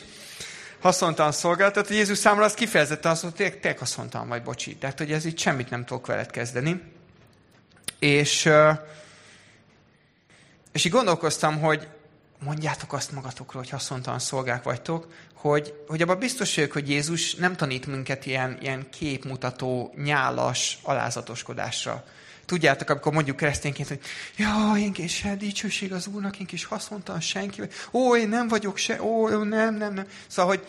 Haszontalan 0.84 1.32
szolgált, 1.32 1.72
tehát 1.72 1.88
Jézus 1.88 2.18
számra 2.18 2.44
az 2.44 2.54
kifejezetten 2.54 3.10
azt 3.10 3.22
mondta, 3.22 3.42
hogy 3.42 3.58
tényleg 3.58 3.78
haszontalan 3.78 4.28
vagy, 4.28 4.42
bocsi. 4.42 4.76
Tehát, 4.76 4.98
hogy 4.98 5.12
ez 5.12 5.24
itt 5.24 5.38
semmit 5.38 5.70
nem 5.70 5.84
tudok 5.84 6.06
veled 6.06 6.30
kezdeni. 6.30 6.82
És, 7.98 8.50
és 10.72 10.84
így 10.84 10.92
gondolkoztam, 10.92 11.60
hogy 11.60 11.88
mondjátok 12.38 12.92
azt 12.92 13.12
magatokról, 13.12 13.62
hogy 13.62 13.70
haszontalan 13.70 14.18
szolgák 14.18 14.62
vagytok, 14.62 15.12
hogy, 15.34 15.74
hogy 15.86 16.02
abban 16.02 16.18
biztos 16.18 16.54
vagyok, 16.54 16.72
hogy 16.72 16.88
Jézus 16.88 17.34
nem 17.34 17.56
tanít 17.56 17.86
minket 17.86 18.26
ilyen, 18.26 18.58
ilyen 18.60 18.88
képmutató, 18.90 19.94
nyálas 19.96 20.78
alázatoskodásra. 20.82 22.04
Tudjátok, 22.46 22.90
amikor 22.90 23.12
mondjuk 23.12 23.36
keresztényként, 23.36 23.88
hogy 23.88 24.00
ja, 24.36 24.72
én 24.78 24.92
kis 24.92 25.14
se 25.14 25.36
dicsőség 25.36 25.92
az 25.92 26.06
Úrnak, 26.06 26.38
én 26.38 26.46
kis 26.46 26.64
haszontalan 26.64 27.20
senki, 27.20 27.62
ó, 27.92 28.16
én 28.16 28.28
nem 28.28 28.48
vagyok 28.48 28.76
se, 28.76 29.02
ó, 29.02 29.28
nem, 29.28 29.74
nem, 29.74 29.94
nem. 29.94 30.06
Szóval, 30.26 30.56
hogy 30.56 30.66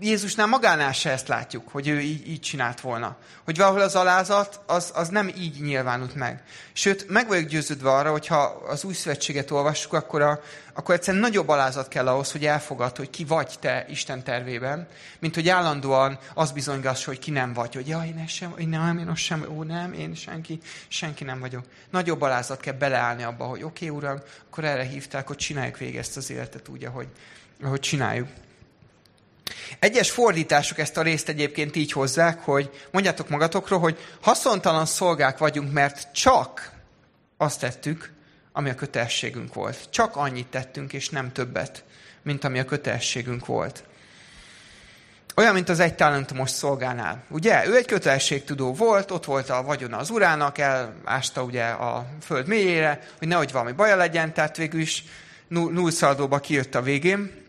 Jézusnál 0.00 0.46
magánál 0.46 0.92
se 0.92 1.10
ezt 1.10 1.28
látjuk, 1.28 1.68
hogy 1.68 1.88
ő 1.88 2.00
így, 2.00 2.28
így 2.28 2.40
csinált 2.40 2.80
volna. 2.80 3.16
Hogy 3.44 3.56
valahol 3.56 3.80
az 3.80 3.94
alázat, 3.94 4.60
az, 4.66 4.92
az 4.94 5.08
nem 5.08 5.28
így 5.28 5.60
nyilvánult 5.60 6.14
meg. 6.14 6.42
Sőt, 6.72 7.08
meg 7.08 7.28
vagyok 7.28 7.48
győződve 7.48 7.90
arra, 7.90 8.10
hogy 8.10 8.26
ha 8.26 8.42
az 8.68 8.84
új 8.84 8.94
szövetséget 8.94 9.50
olvassuk, 9.50 9.92
akkor, 9.92 10.22
a, 10.22 10.40
akkor 10.72 10.94
egyszerűen 10.94 11.22
nagyobb 11.22 11.48
alázat 11.48 11.88
kell 11.88 12.08
ahhoz, 12.08 12.32
hogy 12.32 12.46
elfogad, 12.46 12.96
hogy 12.96 13.10
ki 13.10 13.24
vagy 13.24 13.54
te 13.60 13.86
Isten 13.88 14.22
tervében, 14.22 14.88
mint 15.18 15.34
hogy 15.34 15.48
állandóan 15.48 16.18
az 16.34 16.52
bizonygass, 16.52 17.04
hogy 17.04 17.18
ki 17.18 17.30
nem 17.30 17.52
vagy, 17.52 17.74
hogy 17.74 17.88
ja, 17.88 18.04
én 18.06 18.26
sem, 18.26 18.54
én 18.58 18.68
nem, 18.68 18.98
én 18.98 19.14
sem, 19.14 19.46
ó 19.56 19.62
nem, 19.62 19.92
én 19.92 20.14
senki, 20.14 20.58
senki 20.88 21.24
nem 21.24 21.40
vagyok. 21.40 21.64
Nagyobb 21.90 22.22
alázat 22.22 22.60
kell 22.60 22.74
beleállni 22.74 23.22
abba, 23.22 23.44
hogy 23.44 23.62
oké, 23.62 23.88
okay, 23.88 23.98
uram, 23.98 24.18
akkor 24.50 24.64
erre 24.64 24.84
hívták, 24.84 25.26
hogy 25.26 25.36
csináljuk 25.36 25.78
végig 25.78 25.96
ezt 25.96 26.16
az 26.16 26.30
életet 26.30 26.68
úgy, 26.68 26.84
ahogy, 26.84 27.08
ahogy 27.62 27.80
csináljuk. 27.80 28.28
Egyes 29.78 30.10
fordítások 30.10 30.78
ezt 30.78 30.96
a 30.96 31.02
részt 31.02 31.28
egyébként 31.28 31.76
így 31.76 31.92
hozzák, 31.92 32.40
hogy 32.40 32.70
mondjátok 32.90 33.28
magatokról, 33.28 33.78
hogy 33.78 33.98
haszontalan 34.20 34.86
szolgák 34.86 35.38
vagyunk, 35.38 35.72
mert 35.72 36.12
csak 36.12 36.72
azt 37.36 37.60
tettük, 37.60 38.12
ami 38.52 38.70
a 38.70 38.74
kötelességünk 38.74 39.54
volt. 39.54 39.78
Csak 39.90 40.16
annyit 40.16 40.46
tettünk, 40.46 40.92
és 40.92 41.08
nem 41.08 41.32
többet, 41.32 41.84
mint 42.22 42.44
ami 42.44 42.58
a 42.58 42.64
kötelességünk 42.64 43.46
volt. 43.46 43.84
Olyan, 45.36 45.54
mint 45.54 45.68
az 45.68 45.80
egy 45.80 45.94
talentumos 45.94 46.50
szolgánál. 46.50 47.24
Ugye, 47.28 47.66
ő 47.66 47.76
egy 47.76 47.86
kötelességtudó 47.86 48.74
volt, 48.74 49.10
ott 49.10 49.24
volt 49.24 49.50
a 49.50 49.62
vagyona 49.62 49.96
az 49.96 50.10
urának, 50.10 50.58
elásta 50.58 51.42
ugye 51.42 51.64
a 51.64 52.06
föld 52.22 52.46
mélyére, 52.46 53.00
hogy 53.18 53.28
nehogy 53.28 53.52
valami 53.52 53.72
baja 53.72 53.96
legyen, 53.96 54.34
tehát 54.34 54.56
végül 54.56 54.80
is 54.80 55.04
nullszaldóba 55.48 56.38
kijött 56.38 56.74
a 56.74 56.82
végén, 56.82 57.46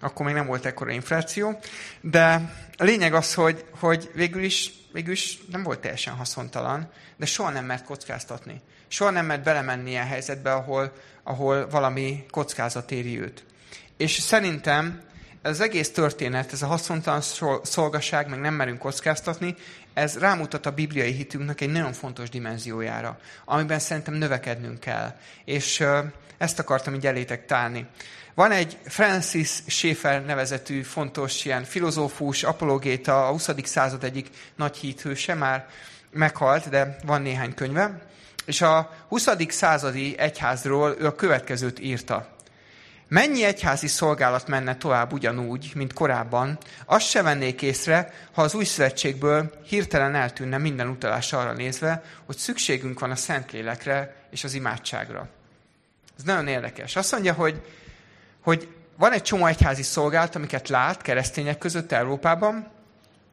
akkor 0.00 0.26
még 0.26 0.34
nem 0.34 0.46
volt 0.46 0.64
ekkora 0.64 0.90
infláció, 0.90 1.58
de 2.00 2.52
a 2.76 2.84
lényeg 2.84 3.14
az, 3.14 3.34
hogy, 3.34 3.64
hogy 3.78 4.10
végül, 4.14 4.42
is, 4.42 4.72
végül 4.92 5.12
is 5.12 5.38
nem 5.50 5.62
volt 5.62 5.80
teljesen 5.80 6.14
haszontalan, 6.14 6.90
de 7.16 7.26
soha 7.26 7.50
nem 7.50 7.64
mert 7.64 7.84
kockáztatni. 7.84 8.60
Soha 8.88 9.10
nem 9.10 9.26
mert 9.26 9.42
belemenni 9.42 9.90
ilyen 9.90 10.06
helyzetbe, 10.06 10.52
ahol, 10.52 10.92
ahol 11.22 11.68
valami 11.68 12.24
kockázat 12.30 12.90
éri 12.90 13.20
őt. 13.20 13.44
És 13.96 14.12
szerintem 14.12 15.02
ez 15.42 15.50
az 15.50 15.60
egész 15.60 15.92
történet, 15.92 16.52
ez 16.52 16.62
a 16.62 16.66
haszontalan 16.66 17.20
szolgaság, 17.62 18.28
meg 18.28 18.40
nem 18.40 18.54
merünk 18.54 18.78
kockáztatni, 18.78 19.54
ez 19.94 20.18
rámutat 20.18 20.66
a 20.66 20.70
bibliai 20.70 21.12
hitünknek 21.12 21.60
egy 21.60 21.70
nagyon 21.70 21.92
fontos 21.92 22.28
dimenziójára, 22.28 23.18
amiben 23.44 23.78
szerintem 23.78 24.14
növekednünk 24.14 24.80
kell. 24.80 25.16
És 25.44 25.84
ezt 26.38 26.58
akartam 26.58 26.94
így 26.94 27.06
elétek 27.06 27.46
tálni. 27.46 27.86
Van 28.34 28.50
egy 28.50 28.78
Francis 28.84 29.62
Schaeffer 29.66 30.24
nevezetű 30.24 30.82
fontos 30.82 31.44
ilyen 31.44 31.64
filozófus, 31.64 32.42
apologéta, 32.42 33.26
a 33.26 33.30
20. 33.30 33.48
század 33.62 34.04
egyik 34.04 34.28
nagy 34.56 34.76
hithőse, 34.76 35.34
már 35.34 35.68
meghalt, 36.10 36.68
de 36.68 36.96
van 37.04 37.22
néhány 37.22 37.54
könyve. 37.54 38.00
És 38.44 38.60
a 38.60 38.92
20. 39.08 39.28
századi 39.48 40.18
egyházról 40.18 40.96
ő 40.98 41.06
a 41.06 41.14
következőt 41.14 41.80
írta. 41.80 42.38
Mennyi 43.08 43.44
egyházi 43.44 43.86
szolgálat 43.86 44.48
menne 44.48 44.76
tovább 44.76 45.12
ugyanúgy, 45.12 45.70
mint 45.74 45.92
korábban, 45.92 46.58
azt 46.84 47.08
se 47.08 47.22
vennék 47.22 47.62
észre, 47.62 48.12
ha 48.32 48.42
az 48.42 48.54
új 48.54 48.64
szövetségből 48.64 49.52
hirtelen 49.66 50.14
eltűnne 50.14 50.58
minden 50.58 50.88
utalás 50.88 51.32
arra 51.32 51.52
nézve, 51.52 52.02
hogy 52.26 52.36
szükségünk 52.36 53.00
van 53.00 53.10
a 53.10 53.16
Szentlélekre 53.16 54.14
és 54.30 54.44
az 54.44 54.54
imádságra. 54.54 55.28
Ez 56.18 56.24
nagyon 56.24 56.46
érdekes. 56.46 56.96
Azt 56.96 57.12
mondja, 57.12 57.32
hogy 57.32 57.62
hogy 58.42 58.68
van 58.96 59.12
egy 59.12 59.22
csomó 59.22 59.46
egyházi 59.46 59.82
szolgálat, 59.82 60.34
amiket 60.34 60.68
lát 60.68 61.02
keresztények 61.02 61.58
között 61.58 61.92
Európában, 61.92 62.68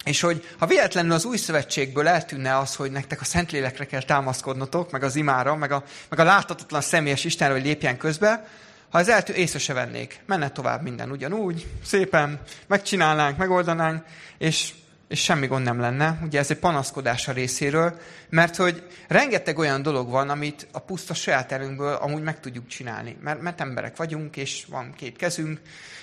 és 0.04 0.22
hogy 0.22 0.48
ha 0.60 0.66
véletlenül 0.66 1.12
az 1.12 1.26
új 1.26 1.38
szövetségből 1.38 2.08
eltűnne 2.08 2.58
az, 2.58 2.76
hogy 2.76 2.92
nektek 2.92 3.22
a 3.22 3.26
Szentlélekre 3.26 3.86
kell 3.86 4.04
támaszkodnotok, 4.04 4.92
meg 4.92 5.04
az 5.04 5.16
imára, 5.16 5.56
meg 5.56 5.72
a, 5.72 5.84
meg 6.10 6.20
a 6.20 6.24
láthatatlan 6.24 6.82
személyes 6.82 7.24
Istenre, 7.24 7.54
hogy 7.54 7.64
lépjen 7.64 7.98
közbe, 7.98 8.48
ha 8.90 9.00
ez 9.00 9.10
eltű, 9.10 9.34
észre 9.34 9.60
se 9.60 9.74
vennék. 9.74 10.20
Menne 10.26 10.50
tovább 10.50 10.82
minden 10.82 11.12
ugyanúgy, 11.12 11.68
szépen, 11.86 12.40
megcsinálnánk, 12.68 13.38
megoldanánk, 13.38 14.06
és 14.38 14.74
és 15.08 15.24
semmi 15.24 15.48
gond 15.48 15.64
nem 15.64 15.80
lenne. 15.80 16.20
Ugye 16.24 16.40
ez 16.40 16.52
egy 16.52 16.60
panaszkodás 16.60 17.28
a 17.28 17.32
részéről, 17.32 18.00
mert 18.30 18.56
hogy 18.56 18.84
rengeteg 19.08 19.58
olyan 19.58 19.82
dolog 19.82 20.10
van, 20.10 20.30
amit 20.30 20.68
a 20.72 20.80
puszta 20.80 21.14
saját 21.14 21.52
erőnkből 21.52 21.94
amúgy 21.94 22.24
meg 22.24 22.40
tudjuk 22.40 22.68
csinálni. 22.68 23.18
Mert, 23.22 23.42
mert 23.42 23.62
emberek 23.62 23.96
vagyunk, 23.96 24.38
és 24.38 24.66
van 24.70 24.94
két 24.96 25.16
kezünk, 25.16 25.60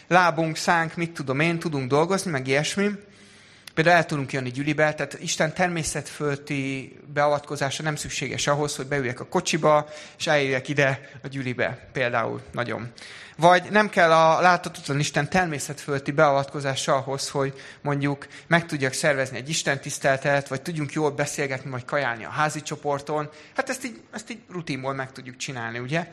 lábunk, 0.09 0.57
szánk, 0.57 0.97
mit 0.97 1.11
tudom 1.11 1.41
én, 1.41 1.59
tudunk 1.59 1.89
dolgozni, 1.89 2.31
meg 2.31 2.47
ilyesmi. 2.47 2.91
Például 3.75 3.97
el 3.97 4.07
tudunk 4.07 4.33
jönni 4.33 4.51
gyülibe, 4.51 4.95
tehát 4.95 5.19
Isten 5.21 5.55
természetfölti 5.55 6.93
beavatkozása 7.13 7.83
nem 7.83 7.97
szükséges 7.97 8.47
ahhoz, 8.47 8.77
hogy 8.77 8.87
beüljek 8.87 9.21
a 9.21 9.27
kocsiba, 9.27 9.89
és 10.19 10.27
eljöjjek 10.27 10.69
ide 10.69 11.11
a 11.23 11.29
gyülibe, 11.29 11.89
például 11.93 12.41
nagyon. 12.53 12.93
Vagy 13.37 13.71
nem 13.71 13.89
kell 13.89 14.13
a 14.13 14.41
láthatatlan 14.41 14.99
Isten 14.99 15.29
természetfölti 15.29 16.11
beavatkozása 16.11 16.95
ahhoz, 16.95 17.31
hogy 17.31 17.55
mondjuk 17.83 18.27
meg 18.47 18.67
tudjak 18.67 18.93
szervezni 18.93 19.37
egy 19.37 19.49
Isten 19.49 19.81
tiszteltet, 19.81 20.49
vagy 20.49 20.63
tudjunk 20.63 20.93
jól 20.93 21.11
beszélgetni, 21.11 21.71
vagy 21.71 21.85
kajálni 21.85 22.25
a 22.25 22.31
házi 22.31 22.63
csoporton. 22.63 23.29
Hát 23.57 23.69
ezt 23.69 23.85
így, 23.85 24.01
ezt 24.11 24.31
így 24.31 24.39
rutinból 24.51 24.95
meg 24.95 25.13
tudjuk 25.13 25.37
csinálni, 25.37 25.79
ugye? 25.79 26.09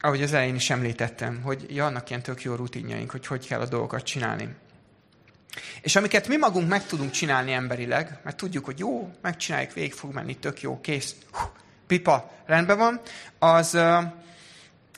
Ahogy 0.00 0.22
az 0.22 0.32
elején 0.32 0.54
is 0.54 0.70
említettem, 0.70 1.40
hogy 1.42 1.66
ja, 1.68 1.86
annak 1.86 2.08
ilyen 2.08 2.22
tök 2.22 2.42
jó 2.42 2.54
rutinjaink, 2.54 3.10
hogy 3.10 3.26
hogy 3.26 3.46
kell 3.46 3.60
a 3.60 3.66
dolgokat 3.66 4.02
csinálni. 4.02 4.48
És 5.80 5.96
amiket 5.96 6.28
mi 6.28 6.36
magunk 6.36 6.68
meg 6.68 6.86
tudunk 6.86 7.10
csinálni 7.10 7.52
emberileg, 7.52 8.18
mert 8.22 8.36
tudjuk, 8.36 8.64
hogy 8.64 8.78
jó, 8.78 9.10
megcsináljuk, 9.22 9.72
végig 9.72 9.92
fog 9.92 10.12
menni, 10.12 10.36
tök 10.36 10.60
jó, 10.60 10.80
kész, 10.80 11.14
hú, 11.30 11.46
pipa, 11.86 12.30
rendben 12.46 12.78
van, 12.78 13.00
az, 13.38 13.78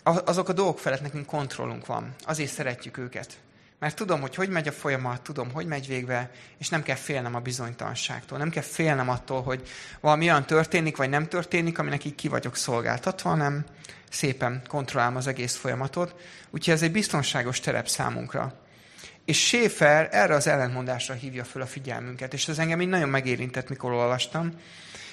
azok 0.03 0.49
a 0.49 0.53
dolgok 0.53 0.79
felett 0.79 1.03
nekünk 1.03 1.27
kontrollunk 1.27 1.87
van. 1.87 2.15
Azért 2.25 2.53
szeretjük 2.53 2.99
őket. 2.99 3.39
Mert 3.79 3.97
tudom, 3.97 4.21
hogy 4.21 4.35
hogy 4.35 4.49
megy 4.49 4.69
a 4.69 4.73
folyamat, 4.73 5.23
tudom, 5.23 5.51
hogy 5.53 5.67
megy 5.67 5.87
végbe, 5.87 6.31
és 6.59 6.69
nem 6.69 6.83
kell 6.83 6.97
félnem 6.97 7.35
a 7.35 7.41
bizonytalanságtól. 7.41 8.39
Nem 8.39 8.51
kell 8.51 8.63
félnem 8.63 9.09
attól, 9.09 9.43
hogy 9.43 9.69
valami 10.01 10.25
olyan 10.25 10.47
történik, 10.47 10.97
vagy 10.97 11.09
nem 11.09 11.29
történik, 11.29 11.79
aminek 11.79 12.05
így 12.05 12.15
ki 12.15 12.29
vagyok 12.29 12.57
szolgáltatva, 12.57 13.29
hanem 13.29 13.65
szépen 14.11 14.63
kontrollálom 14.69 15.17
az 15.17 15.27
egész 15.27 15.57
folyamatot. 15.57 16.15
Úgyhogy 16.51 16.75
ez 16.75 16.83
egy 16.83 16.93
biztonságos 16.93 17.61
terep 17.61 17.89
számunkra. 17.89 18.55
És 19.29 19.47
Schäfer 19.47 20.09
erre 20.11 20.35
az 20.35 20.47
ellentmondásra 20.47 21.15
hívja 21.15 21.45
föl 21.45 21.63
a 21.63 21.67
figyelmünket, 21.67 22.33
és 22.33 22.49
ez 22.49 22.59
engem 22.59 22.81
így 22.81 22.89
nagyon 22.89 23.09
megérintett, 23.09 23.69
mikor 23.69 23.93
olvastam. 23.93 24.53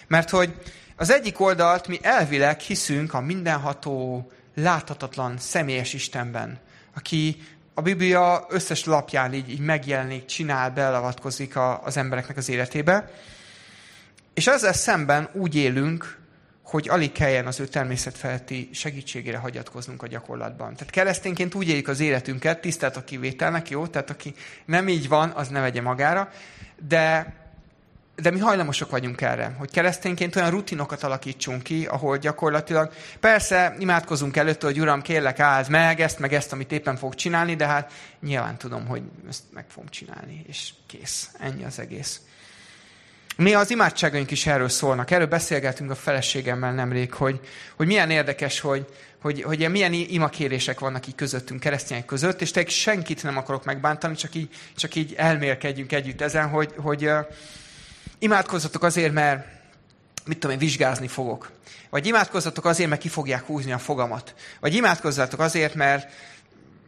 Mert 0.08 0.30
hogy 0.30 0.54
az 0.96 1.12
egyik 1.12 1.40
oldalt 1.40 1.88
mi 1.88 2.00
elvileg 2.02 2.60
hiszünk 2.60 3.14
a 3.14 3.20
mindenható, 3.20 4.32
láthatatlan, 4.56 5.38
személyes 5.38 5.94
Istenben, 5.94 6.60
aki 6.94 7.38
a 7.74 7.82
Biblia 7.82 8.46
összes 8.50 8.86
lapján 8.86 9.34
így, 9.34 9.50
így 9.50 9.60
megjelenik, 9.60 10.26
csinál, 10.26 10.70
belavatkozik 10.70 11.56
a, 11.56 11.84
az 11.84 11.98
embereknek 11.98 12.38
az 12.38 12.50
életébe. 12.50 13.12
És 14.34 14.48
ezzel 14.48 14.74
szemben 14.74 15.30
úgy 15.34 15.56
élünk, 15.56 16.18
hogy 16.66 16.90
alig 16.90 17.12
kelljen 17.12 17.48
az 17.48 17.60
ő 17.60 17.68
természetfeletti 17.68 18.70
segítségére 18.74 19.38
hagyatkoznunk 19.38 20.04
a 20.04 20.08
gyakorlatban. 20.08 20.76
Tehát 20.76 20.94
keresztényként 20.94 21.56
úgy 21.56 21.70
éljük 21.70 21.88
az 21.88 22.00
életünket, 22.00 22.62
tisztelt 22.62 22.96
a 22.96 23.04
kivételnek, 23.04 23.70
jó? 23.70 23.88
Tehát 23.88 24.10
aki 24.10 24.34
nem 24.66 24.88
így 24.88 25.08
van, 25.08 25.30
az 25.30 25.48
ne 25.48 25.60
vegye 25.60 25.82
magára, 25.82 26.30
de 26.88 27.34
de 28.16 28.32
mi 28.32 28.40
hajlamosok 28.40 28.90
vagyunk 28.90 29.22
erre, 29.22 29.56
hogy 29.58 29.72
keresztényként 29.72 30.36
olyan 30.36 30.50
rutinokat 30.50 31.04
alakítsunk 31.04 31.64
ki, 31.64 31.86
ahol 31.86 32.18
gyakorlatilag 32.18 32.94
persze 33.20 33.76
imádkozunk 33.80 34.38
előtte, 34.38 34.66
hogy 34.66 34.80
Uram, 34.80 35.02
kérlek, 35.02 35.40
áld 35.40 35.70
meg 35.70 36.02
ezt, 36.02 36.20
meg 36.20 36.34
ezt, 36.34 36.52
amit 36.52 36.72
éppen 36.72 36.96
fog 36.96 37.16
csinálni, 37.16 37.56
de 37.56 37.66
hát 37.66 37.92
nyilván 38.22 38.58
tudom, 38.58 38.86
hogy 38.86 39.02
ezt 39.30 39.44
meg 39.54 39.66
fogom 39.68 39.90
csinálni, 39.90 40.46
és 40.48 40.74
kész. 40.88 41.30
Ennyi 41.40 41.64
az 41.64 41.80
egész. 41.80 42.22
Mi 43.38 43.54
az 43.54 43.72
imádságaink 43.72 44.32
is 44.32 44.46
erről 44.46 44.70
szólnak. 44.70 45.12
Erről 45.12 45.28
beszélgetünk 45.28 45.92
a 45.92 45.96
feleségemmel 45.96 46.74
nemrég, 46.74 47.14
hogy, 47.14 47.40
hogy 47.76 47.88
milyen 47.88 48.10
érdekes, 48.10 48.60
hogy, 48.60 48.86
hogy, 49.22 49.42
hogy 49.42 49.70
milyen 49.70 49.94
imakérések 49.94 50.80
vannak 50.80 51.08
így 51.08 51.16
közöttünk, 51.16 51.60
keresztények 51.60 52.06
között, 52.06 52.42
és 52.42 52.52
te 52.52 52.66
senkit 52.66 53.24
nem 53.24 53.38
akarok 53.38 53.66
megbántani, 53.66 54.16
csak 54.16 54.36
így, 54.36 54.50
csak 54.76 54.96
így 54.96 55.14
elmélkedjünk 55.18 55.92
együtt 55.92 56.22
ezen, 56.22 56.50
hogy, 56.50 56.74
hogy 56.78 57.06
uh, 57.06 57.18
imádkozzatok 58.20 58.84
azért, 58.84 59.14
mert 59.14 59.48
mit 60.26 60.38
tudom 60.38 60.56
én, 60.56 60.62
vizsgázni 60.62 61.08
fogok. 61.08 61.52
Vagy 61.90 62.08
imádkozzatok 62.08 62.66
azért, 62.66 62.90
mert 62.90 63.02
ki 63.02 63.10
fogják 63.10 63.46
húzni 63.46 63.72
a 63.72 63.78
fogamat. 63.78 64.36
Vagy 64.60 64.74
imádkozzatok 64.74 65.40
azért, 65.40 65.74
mert 65.74 66.12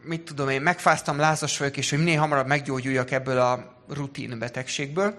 mit 0.04 0.22
tudom 0.22 0.50
én, 0.50 0.62
megfáztam, 0.62 1.18
lázas 1.18 1.58
vagyok, 1.58 1.78
és 1.78 1.90
hogy 1.90 2.00
minél 2.00 2.20
hamarabb 2.20 2.48
meggyógyuljak 2.48 3.12
ebből 3.12 3.40
a 3.40 3.76
rutin 3.90 4.40
betegségből. 4.40 5.16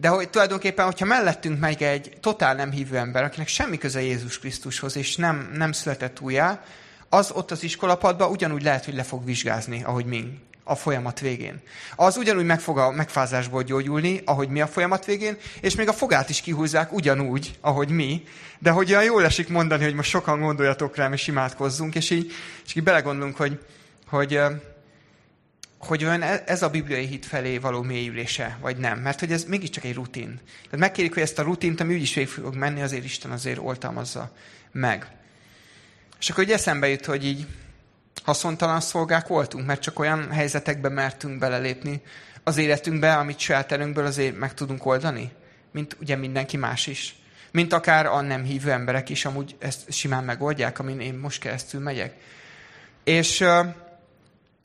De 0.00 0.08
hogy 0.08 0.30
tulajdonképpen, 0.30 0.84
hogyha 0.84 1.06
mellettünk 1.06 1.60
megy 1.60 1.82
egy 1.82 2.16
totál 2.20 2.54
nem 2.54 2.70
hívő 2.70 2.96
ember, 2.96 3.24
akinek 3.24 3.48
semmi 3.48 3.78
köze 3.78 4.02
Jézus 4.02 4.38
Krisztushoz, 4.38 4.96
és 4.96 5.16
nem, 5.16 5.50
nem 5.54 5.72
született 5.72 6.20
újjá, 6.20 6.62
az 7.08 7.30
ott 7.34 7.50
az 7.50 7.62
iskolapadban 7.62 8.30
ugyanúgy 8.30 8.62
lehet, 8.62 8.84
hogy 8.84 8.94
le 8.94 9.02
fog 9.02 9.24
vizsgázni, 9.24 9.82
ahogy 9.84 10.04
mi 10.04 10.38
a 10.64 10.74
folyamat 10.74 11.20
végén. 11.20 11.60
Az 11.96 12.16
ugyanúgy 12.16 12.44
meg 12.44 12.60
fog 12.60 12.78
a 12.78 12.90
megfázásból 12.90 13.62
gyógyulni, 13.62 14.22
ahogy 14.24 14.48
mi 14.48 14.60
a 14.60 14.66
folyamat 14.66 15.04
végén, 15.04 15.36
és 15.60 15.74
még 15.74 15.88
a 15.88 15.92
fogát 15.92 16.28
is 16.28 16.40
kihúzzák 16.40 16.92
ugyanúgy, 16.92 17.58
ahogy 17.60 17.88
mi, 17.88 18.22
de 18.58 18.70
hogy 18.70 18.90
olyan 18.90 19.04
jól 19.04 19.24
esik 19.24 19.48
mondani, 19.48 19.84
hogy 19.84 19.94
most 19.94 20.10
sokan 20.10 20.40
gondoljatok 20.40 20.96
rám, 20.96 21.12
és 21.12 21.26
imádkozzunk, 21.26 21.94
és 21.94 22.10
így, 22.10 22.32
és 22.66 22.74
így 22.74 22.82
belegondolunk, 22.82 23.36
hogy, 23.36 23.58
hogy 24.08 24.40
hogy 25.80 26.04
olyan 26.04 26.22
e- 26.22 26.42
ez 26.46 26.62
a 26.62 26.70
bibliai 26.70 27.06
hit 27.06 27.26
felé 27.26 27.58
való 27.58 27.82
mélyülése, 27.82 28.58
vagy 28.60 28.76
nem. 28.76 28.98
Mert 28.98 29.20
hogy 29.20 29.32
ez 29.32 29.44
mégiscsak 29.44 29.84
egy 29.84 29.94
rutin. 29.94 30.40
Tehát 30.64 30.78
megkérjük, 30.78 31.14
hogy 31.14 31.22
ezt 31.22 31.38
a 31.38 31.42
rutint, 31.42 31.80
ami 31.80 31.94
úgyis 31.94 32.14
végig 32.14 32.30
fog 32.30 32.54
menni, 32.54 32.82
azért 32.82 33.04
Isten 33.04 33.30
azért 33.30 33.58
oltalmazza 33.58 34.32
meg. 34.72 35.06
És 36.18 36.30
akkor 36.30 36.44
így 36.44 36.50
eszembe 36.50 36.88
jut, 36.88 37.04
hogy 37.04 37.24
így 37.24 37.46
haszontalan 38.24 38.80
szolgák 38.80 39.26
voltunk, 39.26 39.66
mert 39.66 39.80
csak 39.80 39.98
olyan 39.98 40.30
helyzetekbe 40.30 40.88
mertünk 40.88 41.38
belelépni 41.38 42.02
az 42.44 42.56
életünkbe, 42.56 43.16
amit 43.16 43.38
saját 43.38 43.72
erőnkből 43.72 44.06
azért 44.06 44.38
meg 44.38 44.54
tudunk 44.54 44.86
oldani, 44.86 45.32
mint 45.72 45.96
ugye 46.00 46.16
mindenki 46.16 46.56
más 46.56 46.86
is. 46.86 47.14
Mint 47.52 47.72
akár 47.72 48.06
a 48.06 48.20
nem 48.20 48.44
hívő 48.44 48.70
emberek 48.70 49.08
is 49.08 49.24
amúgy 49.24 49.56
ezt 49.58 49.92
simán 49.92 50.24
megoldják, 50.24 50.78
amin 50.78 51.00
én 51.00 51.14
most 51.14 51.40
keresztül 51.40 51.80
megyek. 51.80 52.14
És 53.04 53.44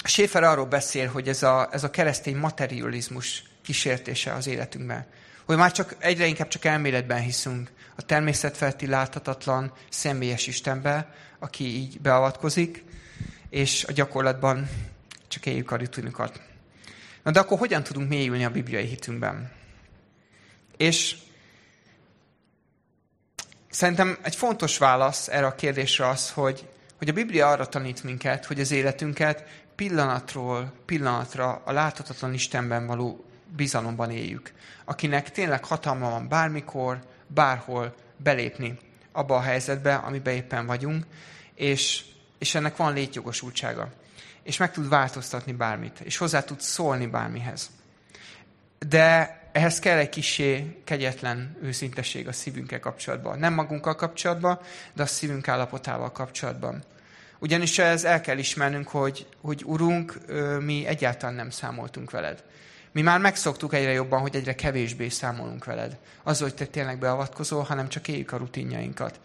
Schäfer 0.08 0.44
arról 0.44 0.66
beszél, 0.66 1.08
hogy 1.08 1.28
ez 1.28 1.44
a, 1.44 1.70
ez 1.72 1.84
a 1.84 1.90
keresztény 1.90 2.38
materializmus 2.38 3.44
kísértése 3.64 4.34
az 4.34 4.48
életünkben. 4.48 5.06
Hogy 5.46 5.58
már 5.58 5.72
csak 5.72 5.96
egyre 6.00 6.26
inkább 6.26 6.48
csak 6.48 6.66
elméletben 6.66 7.22
hiszünk 7.22 7.72
a 7.96 8.02
természetfelti 8.02 8.88
láthatatlan 8.88 9.74
személyes 9.90 10.48
Istenbe, 10.48 11.14
aki 11.40 11.64
így 11.64 12.02
beavatkozik, 12.02 12.84
és 13.50 13.84
a 13.84 13.92
gyakorlatban 13.92 14.70
csak 15.28 15.46
éljük 15.46 15.72
a 15.72 15.78
rutinokat. 15.78 16.42
Na 17.24 17.32
de 17.32 17.40
akkor 17.40 17.58
hogyan 17.58 17.84
tudunk 17.84 18.10
mélyülni 18.10 18.46
a 18.46 18.50
bibliai 18.50 18.86
hitünkben? 18.86 19.52
És 20.78 21.16
szerintem 23.70 24.18
egy 24.22 24.36
fontos 24.36 24.78
válasz 24.78 25.28
erre 25.28 25.46
a 25.46 25.56
kérdésre 25.56 26.08
az, 26.08 26.32
hogy, 26.32 26.68
hogy 26.98 27.10
a 27.10 27.14
Biblia 27.14 27.48
arra 27.48 27.66
tanít 27.66 28.04
minket, 28.04 28.46
hogy 28.46 28.60
az 28.60 28.72
életünket 28.72 29.44
pillanatról 29.76 30.74
pillanatra 30.86 31.62
a 31.66 31.72
láthatatlan 31.72 32.34
Istenben 32.34 32.88
való 32.88 33.26
bizalomban 33.56 34.12
éljük, 34.12 34.52
akinek 34.86 35.32
tényleg 35.32 35.66
hatalma 35.66 36.10
van 36.10 36.28
bármikor, 36.28 37.00
bárhol 37.28 37.96
belépni 38.18 38.78
abba 39.12 39.36
a 39.36 39.42
helyzetbe, 39.42 39.96
amiben 39.96 40.34
éppen 40.34 40.66
vagyunk, 40.66 41.06
és, 41.54 42.06
és 42.38 42.56
ennek 42.56 42.76
van 42.76 42.94
létjogosultsága. 42.94 43.92
És 44.44 44.58
meg 44.58 44.72
tud 44.72 44.90
változtatni 44.90 45.52
bármit, 45.52 46.00
és 46.00 46.18
hozzá 46.18 46.44
tud 46.44 46.62
szólni 46.62 47.08
bármihez. 47.08 47.70
De 48.88 49.40
ehhez 49.52 49.80
kell 49.80 49.98
egy 49.98 50.10
kisé 50.10 50.82
kegyetlen 50.84 51.58
őszintesség 51.62 52.28
a 52.28 52.32
szívünkkel 52.32 52.80
kapcsolatban. 52.80 53.40
Nem 53.40 53.54
magunkkal 53.54 53.96
kapcsolatban, 53.96 54.60
de 54.94 55.04
a 55.04 55.06
szívünk 55.06 55.48
állapotával 55.48 56.12
kapcsolatban. 56.12 56.84
Ugyanis 57.40 57.80
ez 57.80 58.04
el 58.04 58.22
kell 58.22 58.38
ismernünk, 58.38 58.88
hogy, 58.88 59.28
hogy 59.42 59.64
Urunk, 59.66 60.18
mi 60.60 60.86
egyáltalán 60.86 61.36
nem 61.36 61.50
számoltunk 61.50 62.12
veled. 62.12 62.44
Mi 62.92 63.02
már 63.02 63.20
megszoktuk 63.20 63.74
egyre 63.74 63.92
jobban, 63.92 64.22
hogy 64.22 64.36
egyre 64.36 64.56
kevésbé 64.56 65.10
számolunk 65.10 65.66
veled. 65.66 65.98
Az, 66.24 66.40
hogy 66.40 66.56
te 66.56 66.66
tényleg 66.66 67.00
beavatkozol, 67.00 67.64
hanem 67.64 67.90
csak 67.90 68.08
éljük 68.08 68.32
a 68.32 68.38
rutinjainkat. 68.38 69.20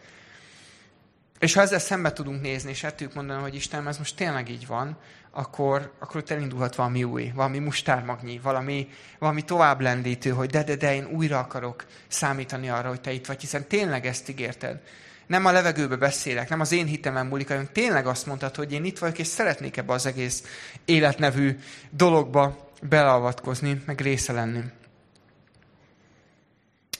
És 1.38 1.54
ha 1.54 1.60
ezzel 1.60 1.78
szembe 1.78 2.12
tudunk 2.12 2.40
nézni, 2.40 2.70
és 2.70 2.82
el 2.82 2.94
mondani, 3.14 3.40
hogy 3.40 3.54
Isten, 3.54 3.88
ez 3.88 3.98
most 3.98 4.16
tényleg 4.16 4.48
így 4.48 4.66
van, 4.66 4.98
akkor, 5.30 5.92
akkor 5.98 6.16
ott 6.16 6.30
elindulhat 6.30 6.74
valami 6.74 7.04
új, 7.04 7.30
valami 7.34 7.58
mustármagnyi, 7.58 8.38
valami, 8.38 8.88
valami 9.18 9.42
tovább 9.42 9.80
lendítő, 9.80 10.30
hogy 10.30 10.50
de, 10.50 10.62
de, 10.62 10.76
de, 10.76 10.94
én 10.94 11.06
újra 11.06 11.38
akarok 11.38 11.86
számítani 12.08 12.68
arra, 12.68 12.88
hogy 12.88 13.00
te 13.00 13.12
itt 13.12 13.26
vagy, 13.26 13.40
hiszen 13.40 13.66
tényleg 13.66 14.06
ezt 14.06 14.28
ígérted 14.28 14.80
nem 15.30 15.44
a 15.46 15.50
levegőbe 15.50 15.96
beszélek, 15.96 16.48
nem 16.48 16.60
az 16.60 16.72
én 16.72 16.86
hitemen 16.86 17.26
múlik, 17.26 17.48
hanem 17.48 17.68
tényleg 17.72 18.06
azt 18.06 18.26
mondtad, 18.26 18.54
hogy 18.54 18.72
én 18.72 18.84
itt 18.84 18.98
vagyok, 18.98 19.18
és 19.18 19.26
szeretnék 19.26 19.76
ebbe 19.76 19.92
az 19.92 20.06
egész 20.06 20.42
életnevű 20.84 21.58
dologba 21.90 22.70
beleavatkozni, 22.82 23.82
meg 23.86 24.00
része 24.00 24.32
lenni. 24.32 24.60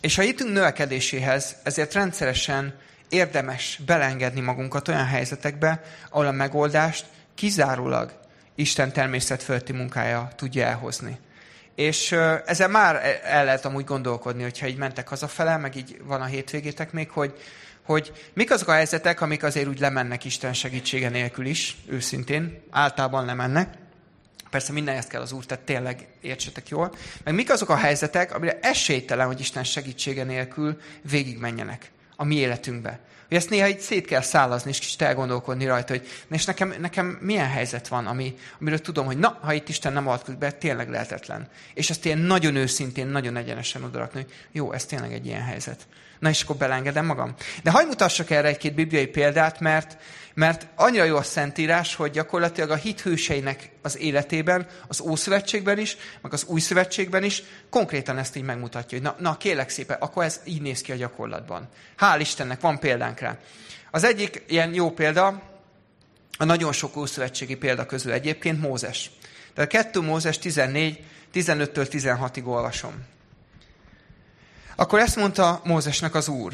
És 0.01 0.19
a 0.19 0.23
hitünk 0.23 0.53
növekedéséhez 0.53 1.57
ezért 1.63 1.93
rendszeresen 1.93 2.79
érdemes 3.09 3.81
belengedni 3.87 4.41
magunkat 4.41 4.89
olyan 4.89 5.07
helyzetekbe, 5.07 5.83
ahol 6.11 6.27
a 6.27 6.33
megoldást 6.33 7.07
kizárólag 7.35 8.13
Isten 8.55 8.93
természetfölti 8.93 9.73
munkája 9.73 10.31
tudja 10.37 10.67
elhozni. 10.67 11.19
És 11.75 12.13
ezzel 12.47 12.69
már 12.69 13.21
el 13.25 13.45
lehet 13.45 13.65
amúgy 13.65 13.85
gondolkodni, 13.85 14.43
hogyha 14.43 14.67
így 14.67 14.77
mentek 14.77 15.09
hazafele, 15.09 15.57
meg 15.57 15.77
így 15.77 16.01
van 16.05 16.21
a 16.21 16.25
hétvégétek 16.25 16.93
még, 16.93 17.11
hogy 17.11 17.35
hogy 17.83 18.13
mik 18.35 18.51
azok 18.51 18.69
a 18.69 18.73
helyzetek, 18.73 19.21
amik 19.21 19.43
azért 19.43 19.69
úgy 19.69 19.79
lemennek 19.79 20.25
Isten 20.25 20.53
segítsége 20.53 21.09
nélkül 21.09 21.47
is, 21.47 21.77
őszintén, 21.87 22.63
általában 22.71 23.25
lemennek. 23.25 23.75
Persze 24.51 24.73
mindenhez 24.73 25.07
kell 25.07 25.21
az 25.21 25.33
Úr, 25.33 25.47
tehát 25.47 25.65
tényleg 25.65 26.07
értsetek 26.21 26.69
jól. 26.69 26.95
Meg 27.25 27.35
mik 27.35 27.51
azok 27.51 27.69
a 27.69 27.77
helyzetek, 27.77 28.35
amire 28.35 28.59
esélytelen, 28.63 29.27
hogy 29.27 29.41
Isten 29.41 29.65
segítsége 29.65 30.25
nélkül 30.25 30.81
végigmenjenek 31.03 31.91
a 32.17 32.25
mi 32.25 32.35
életünkbe. 32.35 33.01
Hogy 33.29 33.37
ezt 33.37 33.51
néha 33.51 33.69
így 33.69 33.81
szét 33.81 34.07
kell 34.07 34.21
szállazni, 34.21 34.71
és 34.71 34.79
kicsit 34.79 35.03
elgondolkodni 35.03 35.67
rajta, 35.67 35.93
hogy 35.93 36.09
na 36.29 36.37
és 36.37 36.45
nekem, 36.45 36.75
nekem 36.81 37.19
milyen 37.21 37.49
helyzet 37.49 37.89
van, 37.89 38.07
ami, 38.07 38.35
amiről 38.61 38.81
tudom, 38.81 39.07
hogy 39.07 39.19
na, 39.19 39.39
ha 39.43 39.53
itt 39.53 39.69
Isten 39.69 39.93
nem 39.93 40.07
avatkozik 40.07 40.39
be, 40.39 40.51
tényleg 40.51 40.89
lehetetlen. 40.89 41.49
És 41.75 41.91
ezt 41.91 42.05
ilyen 42.05 42.19
nagyon 42.19 42.57
őszintén, 42.57 43.07
nagyon 43.07 43.37
egyenesen 43.37 43.85
odarakni, 43.85 44.23
hogy 44.23 44.33
jó, 44.53 44.73
ez 44.73 44.85
tényleg 44.85 45.13
egy 45.13 45.27
ilyen 45.27 45.43
helyzet. 45.43 45.87
Na 46.21 46.29
és 46.29 46.43
akkor 46.43 46.57
belengedem 46.57 47.07
magam. 47.07 47.35
De 47.63 47.71
hagyd 47.71 47.89
mutassak 47.89 48.31
erre 48.31 48.49
egy-két 48.49 48.75
bibliai 48.75 49.07
példát, 49.07 49.61
mert, 49.61 49.97
mert 50.35 50.67
annyira 50.75 51.05
jó 51.05 51.17
a 51.17 51.23
Szentírás, 51.23 51.95
hogy 51.95 52.11
gyakorlatilag 52.11 52.71
a 52.71 52.75
hit 52.75 53.01
hőseinek 53.01 53.71
az 53.83 53.99
életében, 53.99 54.67
az 54.89 55.01
Ószövetségben 55.01 55.79
is, 55.79 55.97
meg 56.21 56.33
az 56.33 56.45
Új 56.45 56.61
Szövetségben 56.61 57.25
is 57.25 57.43
konkrétan 57.71 58.19
ezt 58.19 58.37
így 58.37 58.43
megmutatja, 58.43 58.99
hogy 58.99 59.07
na, 59.07 59.17
na 59.19 59.37
kérlek 59.37 59.69
szépen, 59.69 59.97
akkor 60.01 60.25
ez 60.25 60.41
így 60.45 60.63
néz 60.63 60.81
ki 60.81 60.93
a 60.93 60.97
gyakorlatban. 60.97 61.69
Hál' 61.99 62.19
Istennek, 62.21 62.61
van 62.61 62.79
példánk 62.79 63.21
rá. 63.21 63.39
Az 63.91 64.05
egyik 64.05 64.43
ilyen 64.47 64.75
jó 64.75 64.91
példa, 64.91 65.43
a 66.39 66.45
nagyon 66.45 66.73
sok 66.73 66.97
ószövetségi 66.97 67.55
példa 67.55 67.87
közül 67.87 68.13
egyébként 68.13 68.61
Mózes. 68.61 69.11
Tehát 69.55 69.71
2 69.71 70.01
Mózes 70.01 70.39
14, 70.39 71.05
15-től 71.35 71.87
16-ig 71.91 72.45
olvasom. 72.45 72.95
Akkor 74.81 74.99
ezt 74.99 75.17
mondta 75.17 75.61
Mózesnek 75.65 76.15
az 76.15 76.29
úr. 76.29 76.53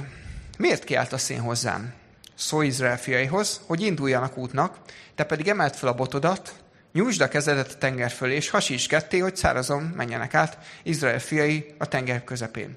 Miért 0.58 0.84
kiáltasz 0.84 1.28
én 1.28 1.40
hozzám? 1.40 1.92
Szó 2.34 2.62
Izrael 2.62 2.98
fiaihoz, 2.98 3.60
hogy 3.66 3.80
induljanak 3.80 4.36
útnak, 4.36 4.76
te 5.14 5.24
pedig 5.24 5.48
emelt 5.48 5.76
fel 5.76 5.88
a 5.88 5.94
botodat, 5.94 6.54
nyújtsd 6.92 7.20
a 7.20 7.28
kezedet 7.28 7.72
a 7.72 7.78
tenger 7.78 8.10
fölé, 8.10 8.34
és 8.34 8.50
hasíts 8.50 8.86
ketté, 8.86 9.18
hogy 9.18 9.36
szárazon 9.36 9.82
menjenek 9.82 10.34
át 10.34 10.58
Izrael 10.82 11.18
fiai 11.18 11.74
a 11.78 11.88
tenger 11.88 12.24
közepén. 12.24 12.76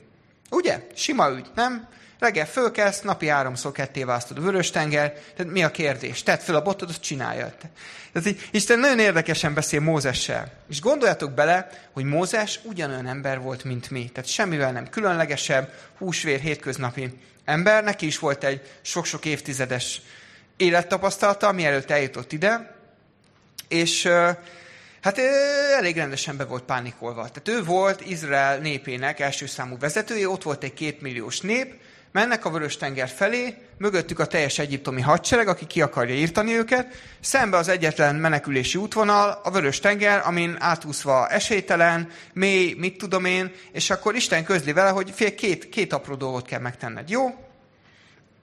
Ugye? 0.49 0.87
Sima 0.95 1.29
ügy, 1.29 1.51
nem? 1.55 1.87
Reggel 2.19 2.47
fölkelsz, 2.47 3.01
napi 3.01 3.27
háromszor 3.27 3.71
ketté 3.71 4.03
választod 4.03 4.37
a 4.37 4.41
vörös 4.41 4.69
tenger, 4.69 5.13
tehát 5.35 5.51
mi 5.51 5.63
a 5.63 5.71
kérdés? 5.71 6.23
Tedd 6.23 6.37
fel 6.37 6.55
a 6.55 6.61
botod, 6.61 6.89
azt 6.89 7.01
csinálja. 7.01 7.53
Tehát 8.13 8.35
Isten 8.51 8.79
nagyon 8.79 8.99
érdekesen 8.99 9.53
beszél 9.53 9.79
Mózessel. 9.79 10.51
És 10.69 10.81
gondoljatok 10.81 11.31
bele, 11.31 11.69
hogy 11.93 12.03
Mózes 12.03 12.59
ugyanolyan 12.63 13.07
ember 13.07 13.41
volt, 13.41 13.63
mint 13.63 13.89
mi. 13.89 14.09
Tehát 14.13 14.29
semmivel 14.29 14.71
nem 14.71 14.89
különlegesebb, 14.89 15.73
húsvér, 15.97 16.39
hétköznapi 16.39 17.09
ember. 17.45 17.83
Neki 17.83 18.05
is 18.05 18.19
volt 18.19 18.43
egy 18.43 18.61
sok-sok 18.81 19.25
évtizedes 19.25 20.01
élettapasztalata, 20.57 21.51
mielőtt 21.51 21.89
eljutott 21.89 22.31
ide. 22.31 22.75
És 23.67 24.07
hát 25.01 25.17
elég 25.77 25.95
rendesen 25.95 26.37
be 26.37 26.45
volt 26.45 26.63
pánikolva. 26.63 27.29
Tehát 27.29 27.61
ő 27.61 27.63
volt 27.63 28.05
Izrael 28.05 28.57
népének 28.57 29.19
első 29.19 29.45
számú 29.45 29.77
vezetője, 29.77 30.29
ott 30.29 30.43
volt 30.43 30.63
egy 30.63 30.73
kétmilliós 30.73 31.41
nép, 31.41 31.73
mennek 32.11 32.45
a 32.45 32.49
Vörös-tenger 32.49 33.09
felé, 33.09 33.57
mögöttük 33.77 34.19
a 34.19 34.25
teljes 34.25 34.59
egyiptomi 34.59 35.01
hadsereg, 35.01 35.47
aki 35.47 35.65
ki 35.65 35.81
akarja 35.81 36.15
írtani 36.15 36.53
őket, 36.53 36.95
szembe 37.19 37.57
az 37.57 37.67
egyetlen 37.67 38.15
menekülési 38.15 38.77
útvonal, 38.77 39.41
a 39.43 39.51
Vörös-tenger, 39.51 40.21
amin 40.25 40.55
átúszva 40.59 41.27
esélytelen, 41.27 42.09
mély, 42.33 42.73
mit 42.77 42.97
tudom 42.97 43.25
én, 43.25 43.51
és 43.71 43.89
akkor 43.89 44.15
Isten 44.15 44.43
közli 44.43 44.73
vele, 44.73 44.89
hogy 44.89 45.11
fél 45.11 45.35
két, 45.35 45.69
két 45.69 45.93
apró 45.93 46.15
dolgot 46.15 46.45
kell 46.45 46.59
megtenned. 46.59 47.09
Jó? 47.09 47.47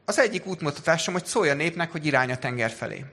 Az 0.04 0.18
egyik 0.18 0.46
útmutatásom, 0.46 1.14
hogy 1.14 1.26
szólj 1.26 1.50
a 1.50 1.54
népnek, 1.54 1.92
hogy 1.92 2.06
irány 2.06 2.30
a 2.30 2.36
tenger 2.36 2.70
felé. 2.70 3.04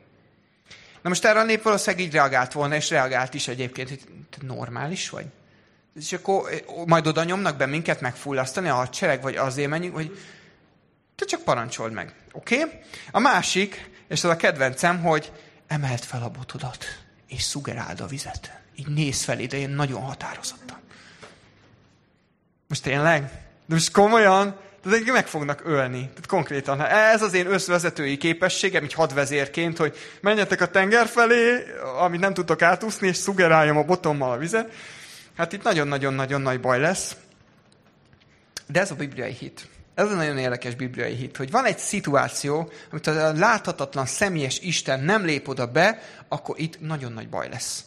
Na 1.02 1.10
most 1.10 1.26
erre 1.26 1.39
a 1.39 1.44
nép 1.44 1.62
valószínűleg 1.62 2.06
így 2.06 2.13
reagált 2.13 2.52
volna, 2.52 2.76
és 2.76 2.89
reagált 2.89 3.34
is 3.34 3.48
egyébként, 3.48 3.89
hogy 3.89 4.00
te 4.30 4.38
normális 4.46 5.10
vagy? 5.10 5.26
És 6.00 6.13
akkor 6.13 6.50
majd 6.86 7.08
oda 7.08 7.24
nyomnak 7.24 7.58
be 7.58 7.66
minket 7.66 8.02
megfullasztani 8.02 8.70
a 8.70 8.74
hadsereg, 8.74 9.22
vagy 9.22 9.36
azért 9.36 9.70
menjünk, 9.70 9.96
hogy 9.96 10.18
te 11.15 11.26
csak 11.26 11.41
parancsold 11.41 11.93
meg. 11.93 12.13
Oké? 12.32 12.63
Okay? 12.63 12.80
A 13.12 13.19
másik, 13.19 13.89
és 14.08 14.23
az 14.23 14.30
a 14.30 14.36
kedvencem, 14.36 15.02
hogy 15.02 15.32
emeld 15.67 16.04
fel 16.04 16.23
a 16.23 16.30
botodat, 16.30 16.86
és 17.28 17.41
szugeráld 17.41 17.99
a 17.99 18.06
vizet. 18.06 18.62
Így 18.76 18.88
néz 18.88 19.23
fel 19.23 19.39
ide, 19.39 19.58
én 19.58 19.69
nagyon 19.69 20.02
határozottan. 20.02 20.78
Most 22.67 22.84
tényleg? 22.84 23.21
De 23.65 23.73
most 23.73 23.91
komolyan? 23.91 24.60
Tehát 24.84 25.06
meg 25.06 25.28
fognak 25.28 25.62
ölni. 25.65 25.99
Tehát 25.99 26.26
konkrétan, 26.26 26.80
ha 26.80 26.88
ez 26.88 27.21
az 27.21 27.34
én 27.34 27.52
összvezetői 27.52 28.17
képességem, 28.17 28.84
így 28.84 28.93
hadvezérként, 28.93 29.78
hogy 29.78 29.97
menjetek 30.21 30.62
a 30.62 30.67
tenger 30.67 31.08
felé, 31.08 31.63
amit 31.99 32.19
nem 32.19 32.34
tudtok 32.34 32.62
átúszni, 32.62 33.08
és 33.08 33.17
szugeráljam 33.17 33.78
a 33.78 33.84
botommal 33.84 34.32
a 34.32 34.38
vizet, 34.38 34.71
hát 35.38 35.54
itt 35.54 35.63
nagyon-nagyon-nagyon 35.63 36.41
nagy 36.41 36.60
baj 36.60 36.80
lesz. 36.80 37.15
De 38.67 38.80
ez 38.80 38.91
a 38.91 38.95
bibliai 38.95 39.32
hit. 39.32 39.67
Ez 39.95 40.12
a 40.12 40.15
nagyon 40.15 40.38
érdekes 40.38 40.75
bibliai 40.75 41.13
hit, 41.13 41.38
hogy 41.38 41.51
van 41.51 41.65
egy 41.65 41.77
szituáció, 41.77 42.71
amit 42.91 43.08
a 43.08 43.34
láthatatlan 43.34 44.06
személyes 44.06 44.60
Isten 44.60 44.99
nem 44.99 45.25
lép 45.25 45.47
oda 45.47 45.67
be, 45.67 46.01
akkor 46.27 46.60
itt 46.60 46.79
nagyon 46.79 47.12
nagy 47.12 47.29
baj 47.29 47.49
lesz. 47.49 47.84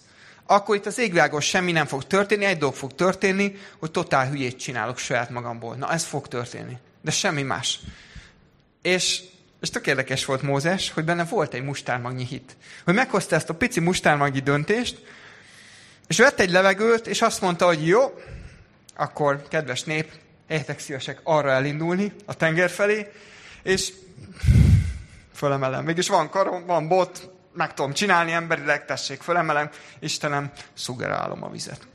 Akkor 0.46 0.76
itt 0.76 0.86
az 0.86 0.98
égvilágon 0.98 1.40
semmi 1.40 1.72
nem 1.72 1.86
fog 1.86 2.04
történni, 2.04 2.44
egy 2.44 2.58
dolog 2.58 2.74
fog 2.74 2.94
történni, 2.94 3.56
hogy 3.78 3.90
totál 3.90 4.28
hülyét 4.28 4.58
csinálok 4.58 4.98
saját 4.98 5.30
magamból. 5.30 5.74
Na, 5.74 5.92
ez 5.92 6.04
fog 6.04 6.28
történni. 6.28 6.76
De 7.02 7.10
semmi 7.10 7.42
más. 7.42 7.80
És, 8.82 9.22
és 9.60 9.70
tök 9.70 9.86
érdekes 9.86 10.24
volt 10.24 10.42
Mózes, 10.42 10.90
hogy 10.90 11.04
benne 11.04 11.24
volt 11.24 11.54
egy 11.54 11.62
mustármagnyi 11.62 12.24
hit. 12.24 12.56
Hogy 12.84 12.94
meghozta 12.94 13.36
ezt 13.36 13.50
a 13.50 13.54
pici 13.54 13.80
mustármagnyi 13.80 14.40
döntést, 14.40 15.02
és 16.06 16.18
vett 16.18 16.40
egy 16.40 16.50
levegőt, 16.50 17.06
és 17.06 17.22
azt 17.22 17.40
mondta, 17.40 17.66
hogy 17.66 17.86
jó, 17.86 18.14
akkor 18.96 19.42
kedves 19.48 19.82
nép, 19.82 20.10
Értek 20.48 20.78
szívesek 20.78 21.20
arra 21.22 21.50
elindulni, 21.50 22.12
a 22.24 22.34
tenger 22.34 22.70
felé, 22.70 23.12
és 23.62 23.92
fölemelem. 25.34 25.84
Mégis 25.84 26.08
van 26.08 26.30
karom, 26.30 26.66
van 26.66 26.88
bot, 26.88 27.30
meg 27.52 27.74
tudom 27.74 27.92
csinálni 27.92 28.32
emberileg, 28.32 28.84
tessék, 28.84 29.20
fölemelem, 29.20 29.70
Istenem, 29.98 30.50
szugerálom 30.74 31.42
a 31.42 31.50
vizet. 31.50 31.88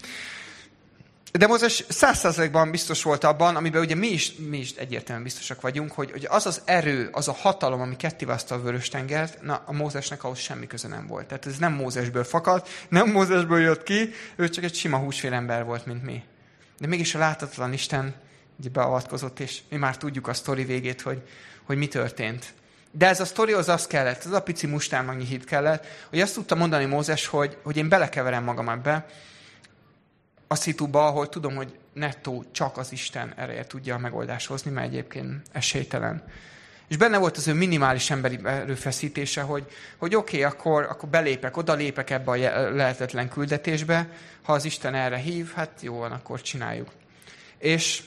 De 1.31 1.47
Mózes 1.47 1.83
százszerzalékban 1.87 2.71
biztos 2.71 3.03
volt 3.03 3.23
abban, 3.23 3.55
amiben 3.55 3.81
ugye 3.81 3.95
mi 3.95 4.07
is, 4.07 4.33
mi 4.35 4.57
is 4.57 4.71
egyértelműen 4.71 5.23
biztosak 5.23 5.61
vagyunk, 5.61 5.91
hogy, 5.91 6.11
hogy 6.11 6.25
az 6.29 6.45
az 6.45 6.61
erő, 6.65 7.09
az 7.11 7.27
a 7.27 7.31
hatalom, 7.33 7.81
ami 7.81 7.95
kettivázta 7.95 8.55
a 8.55 8.61
vörös 8.61 8.89
tengert, 8.89 9.41
na, 9.41 9.63
a 9.65 9.71
Mózesnek 9.71 10.23
ahhoz 10.23 10.39
semmi 10.39 10.67
köze 10.67 10.87
nem 10.87 11.07
volt. 11.07 11.27
Tehát 11.27 11.45
ez 11.45 11.57
nem 11.57 11.73
Mózesből 11.73 12.23
fakadt, 12.23 12.69
nem 12.89 13.11
Mózesből 13.11 13.59
jött 13.59 13.83
ki, 13.83 14.09
ő 14.35 14.49
csak 14.49 14.63
egy 14.63 14.75
sima 14.75 14.97
húsfél 14.97 15.33
ember 15.33 15.65
volt, 15.65 15.85
mint 15.85 16.03
mi. 16.03 16.23
De 16.79 16.87
mégis 16.87 17.15
a 17.15 17.19
látatlan 17.19 17.73
Isten 17.73 18.15
beavatkozott, 18.71 19.39
és 19.39 19.61
mi 19.69 19.77
már 19.77 19.97
tudjuk 19.97 20.27
a 20.27 20.33
sztori 20.33 20.63
végét, 20.63 21.01
hogy, 21.01 21.21
hogy 21.63 21.77
mi 21.77 21.87
történt. 21.87 22.53
De 22.91 23.07
ez 23.07 23.19
a 23.19 23.25
sztori 23.25 23.53
az 23.53 23.87
kellett, 23.87 24.25
ez 24.25 24.31
a 24.31 24.41
pici 24.41 24.67
mustármagnyi 24.67 25.25
hit 25.25 25.45
kellett, 25.45 25.85
hogy 26.09 26.21
azt 26.21 26.33
tudta 26.33 26.55
mondani 26.55 26.85
Mózes, 26.85 27.25
hogy, 27.25 27.57
hogy 27.63 27.77
én 27.77 27.89
belekeverem 27.89 28.43
magam 28.43 28.69
ebbe, 28.69 29.05
a 30.47 30.55
szituba, 30.55 31.05
ahol 31.05 31.29
tudom, 31.29 31.55
hogy 31.55 31.79
nettó 31.93 32.45
csak 32.51 32.77
az 32.77 32.91
Isten 32.91 33.33
ereje 33.35 33.65
tudja 33.65 33.95
a 33.95 33.99
megoldást 33.99 34.47
hozni, 34.47 34.71
mert 34.71 34.87
egyébként 34.87 35.41
esélytelen. 35.51 36.23
És 36.87 36.97
benne 36.97 37.17
volt 37.17 37.37
az 37.37 37.47
ő 37.47 37.53
minimális 37.53 38.09
emberi 38.09 38.39
erőfeszítése, 38.43 39.41
hogy, 39.41 39.65
hogy 39.97 40.15
oké, 40.15 40.37
okay, 40.37 40.51
akkor, 40.51 40.83
akkor 40.83 41.09
belépek, 41.09 41.57
odalépek 41.57 42.09
ebbe 42.09 42.31
a 42.31 42.35
lehetetlen 42.71 43.29
küldetésbe, 43.29 44.09
ha 44.41 44.53
az 44.53 44.65
Isten 44.65 44.93
erre 44.93 45.17
hív, 45.17 45.51
hát 45.53 45.71
jó 45.81 45.97
van, 45.97 46.11
akkor 46.11 46.41
csináljuk. 46.41 46.89
És 47.57 48.03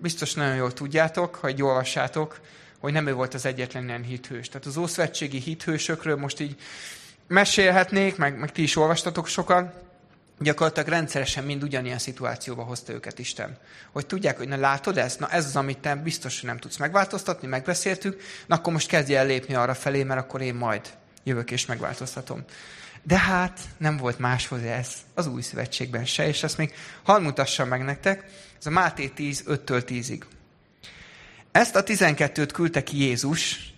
biztos 0.00 0.34
nagyon 0.34 0.54
jól 0.54 0.72
tudjátok, 0.72 1.34
ha 1.34 1.48
így 1.48 1.62
olvassátok, 1.62 2.40
hogy 2.78 2.92
nem 2.92 3.06
ő 3.06 3.14
volt 3.14 3.34
az 3.34 3.44
egyetlen 3.44 3.88
ilyen 3.88 4.02
hithős. 4.02 4.48
Tehát 4.48 4.66
az 4.66 4.76
ószövetségi 4.76 5.38
hithősökről 5.38 6.16
most 6.16 6.40
így 6.40 6.56
mesélhetnék, 7.26 8.16
meg, 8.16 8.38
meg 8.38 8.52
ti 8.52 8.62
is 8.62 8.76
olvastatok 8.76 9.26
sokan, 9.26 9.72
gyakorlatilag 10.38 10.88
rendszeresen 10.88 11.44
mind 11.44 11.62
ugyanilyen 11.62 11.98
szituációba 11.98 12.62
hozta 12.62 12.92
őket 12.92 13.18
Isten. 13.18 13.56
Hogy 13.92 14.06
tudják, 14.06 14.36
hogy 14.36 14.48
na 14.48 14.56
látod 14.56 14.98
ezt? 14.98 15.18
Na 15.18 15.28
ez 15.28 15.44
az, 15.44 15.56
amit 15.56 15.78
te 15.78 15.94
biztos, 15.94 16.40
hogy 16.40 16.48
nem 16.48 16.58
tudsz 16.58 16.76
megváltoztatni, 16.76 17.48
megbeszéltük, 17.48 18.22
na 18.46 18.54
akkor 18.54 18.72
most 18.72 18.88
kezdj 18.88 19.14
el 19.14 19.26
lépni 19.26 19.54
arra 19.54 19.74
felé, 19.74 20.02
mert 20.02 20.20
akkor 20.20 20.40
én 20.40 20.54
majd 20.54 20.80
jövök 21.24 21.50
és 21.50 21.66
megváltoztatom. 21.66 22.44
De 23.02 23.18
hát 23.18 23.60
nem 23.76 23.96
volt 23.96 24.18
máshoz 24.18 24.62
ez 24.62 24.92
az 25.14 25.26
új 25.26 25.42
szövetségben 25.42 26.04
se, 26.04 26.26
és 26.26 26.42
ezt 26.42 26.56
még 26.56 26.74
hadd 27.02 27.22
mutassam 27.22 27.68
meg 27.68 27.84
nektek. 27.84 28.24
Ez 28.60 28.66
a 28.66 28.70
Máté 28.70 29.08
10, 29.08 29.44
5-től 29.46 29.82
10-ig. 29.86 30.20
Ezt 31.52 31.76
a 31.76 31.82
12-t 31.82 32.48
küldte 32.52 32.82
ki 32.82 32.98
Jézus, 32.98 33.72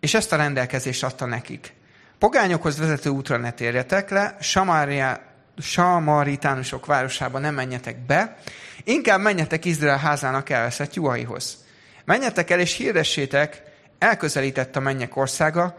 és 0.00 0.14
ezt 0.14 0.32
a 0.32 0.36
rendelkezést 0.36 1.04
adta 1.04 1.26
nekik. 1.26 1.72
Pogányokhoz 2.18 2.78
vezető 2.78 3.10
útra 3.10 3.36
ne 3.36 3.52
térjetek 3.52 4.10
le, 4.10 4.36
Samária, 4.40 5.20
Samaritánusok 5.58 6.86
városába 6.86 7.38
nem 7.38 7.54
menjetek 7.54 8.06
be, 8.06 8.36
inkább 8.84 9.20
menjetek 9.20 9.64
Izrael 9.64 9.98
házának 9.98 10.50
elveszett 10.50 10.94
juhaihoz. 10.94 11.64
Menjetek 12.04 12.50
el 12.50 12.60
és 12.60 12.76
hirdessétek, 12.76 13.62
elközelített 13.98 14.76
a 14.76 14.80
mennyek 14.80 15.16
országa, 15.16 15.78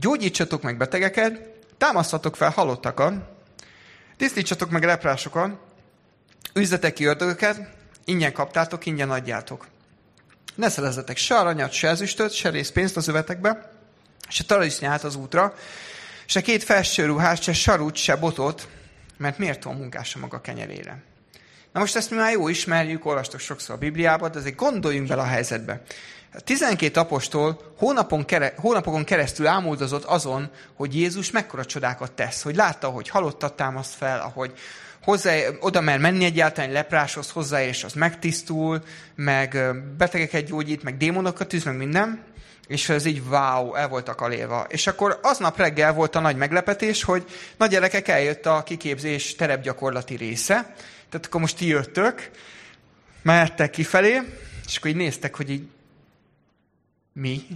gyógyítsatok 0.00 0.62
meg 0.62 0.76
betegeket, 0.76 1.40
támasztatok 1.78 2.36
fel 2.36 2.50
halottakat, 2.50 3.14
tisztítsatok 4.16 4.70
meg 4.70 4.84
leprásokat, 4.84 5.58
üzletek 6.54 6.92
ki 6.92 7.04
ördögöket, 7.04 7.80
Ingyen 8.04 8.32
kaptátok, 8.32 8.86
ingyen 8.86 9.10
adjátok. 9.10 9.66
Ne 10.54 10.68
szerezzetek 10.68 11.16
se 11.16 11.34
aranyat, 11.34 11.72
se 11.72 11.88
ezüstöt, 11.88 12.32
se 12.32 12.50
részpénzt 12.50 12.96
az 12.96 13.08
övetekbe, 13.08 13.70
se 14.28 14.44
talisznyát 14.44 15.04
az 15.04 15.16
útra, 15.16 15.54
se 16.26 16.40
két 16.40 16.64
felső 16.64 17.06
ruhát, 17.06 17.42
se 17.42 17.52
sarut, 17.52 17.96
se 17.96 18.16
botot, 18.16 18.68
mert 19.16 19.38
miért 19.38 19.62
van 19.62 19.76
munkása 19.76 20.18
maga 20.18 20.40
kenyerére. 20.40 21.02
Na 21.72 21.80
most 21.80 21.96
ezt 21.96 22.10
mi 22.10 22.16
már 22.16 22.32
jó 22.32 22.48
ismerjük, 22.48 23.06
olvastok 23.06 23.40
sokszor 23.40 23.74
a 23.74 23.78
Bibliában, 23.78 24.30
de 24.30 24.38
azért 24.38 24.56
gondoljunk 24.56 25.08
bele 25.08 25.22
a 25.22 25.26
helyzetbe. 25.26 25.82
A 26.34 26.40
12 26.40 27.00
apostol 27.00 27.74
hónapon 27.78 28.24
kere, 28.24 28.54
hónapokon 28.56 29.04
keresztül 29.04 29.46
ámuldozott 29.46 30.04
azon, 30.04 30.50
hogy 30.74 30.94
Jézus 30.94 31.30
mekkora 31.30 31.64
csodákat 31.64 32.12
tesz, 32.12 32.42
hogy 32.42 32.56
látta, 32.56 32.88
hogy 32.88 33.08
halottat 33.08 33.56
támaszt 33.56 33.94
fel, 33.94 34.20
ahogy 34.20 34.52
hozzá, 35.02 35.36
oda 35.60 35.80
mer 35.80 35.98
menni 35.98 36.24
egyáltalán 36.24 36.72
lepráshoz 36.72 37.30
hozzá, 37.30 37.62
és 37.62 37.84
az 37.84 37.92
megtisztul, 37.92 38.82
meg 39.14 39.58
betegeket 39.96 40.44
gyógyít, 40.44 40.82
meg 40.82 40.96
démonokat 40.96 41.48
tűz, 41.48 41.64
meg 41.64 41.76
minden, 41.76 42.24
és 42.66 42.88
ez 42.88 43.04
így 43.04 43.22
wow, 43.28 43.74
el 43.74 43.88
voltak 43.88 44.20
alélva. 44.20 44.66
És 44.68 44.86
akkor 44.86 45.18
aznap 45.22 45.56
reggel 45.56 45.92
volt 45.92 46.14
a 46.14 46.20
nagy 46.20 46.36
meglepetés, 46.36 47.02
hogy 47.02 47.24
nagy 47.56 47.70
gyerekek 47.70 48.08
eljött 48.08 48.46
a 48.46 48.62
kiképzés 48.62 49.34
terepgyakorlati 49.34 50.16
része, 50.16 50.74
tehát 51.08 51.26
akkor 51.26 51.40
most 51.40 51.56
ti 51.56 51.66
jöttök, 51.66 52.30
mehettek 53.22 53.70
kifelé, 53.70 54.20
és 54.66 54.76
akkor 54.76 54.90
így 54.90 54.96
néztek, 54.96 55.36
hogy 55.36 55.50
így 55.50 55.68
mi? 57.12 57.46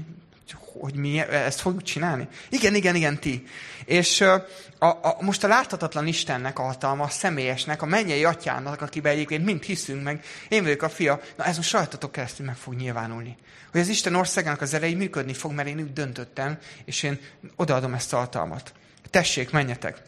Hogy 0.55 0.95
mi 0.95 1.19
ezt 1.19 1.61
fogjuk 1.61 1.83
csinálni? 1.83 2.29
Igen, 2.49 2.75
igen, 2.75 2.95
igen, 2.95 3.19
ti. 3.19 3.47
És 3.85 4.21
a, 4.21 4.47
a, 4.79 5.17
most 5.21 5.45
a 5.45 5.49
láthatatlan 5.49 6.07
Istennek 6.07 6.59
a 6.59 6.63
hatalma, 6.63 7.05
a 7.05 7.09
személyesnek, 7.09 7.83
a 7.83 7.87
mennyei 7.87 8.25
atyának, 8.25 8.81
akiben 8.81 9.13
egyébként 9.13 9.45
mind 9.45 9.63
hiszünk 9.63 10.03
meg, 10.03 10.25
én 10.49 10.63
vagyok 10.63 10.83
a 10.83 10.89
fia, 10.89 11.21
na 11.37 11.45
ez 11.45 11.57
most 11.57 11.73
rajtatok 11.73 12.13
keresztül 12.13 12.47
meg 12.47 12.57
fog 12.57 12.75
nyilvánulni. 12.75 13.37
Hogy 13.73 13.81
az 13.81 13.89
Isten 13.89 14.15
országának 14.15 14.61
az 14.61 14.75
erei 14.75 14.95
működni 14.95 15.33
fog, 15.33 15.53
mert 15.53 15.69
én 15.69 15.81
úgy 15.81 15.93
döntöttem, 15.93 16.59
és 16.85 17.03
én 17.03 17.21
odaadom 17.57 17.95
ezt 17.95 18.13
a 18.13 18.17
hatalmat. 18.17 18.73
Tessék, 19.11 19.51
menjetek. 19.51 20.03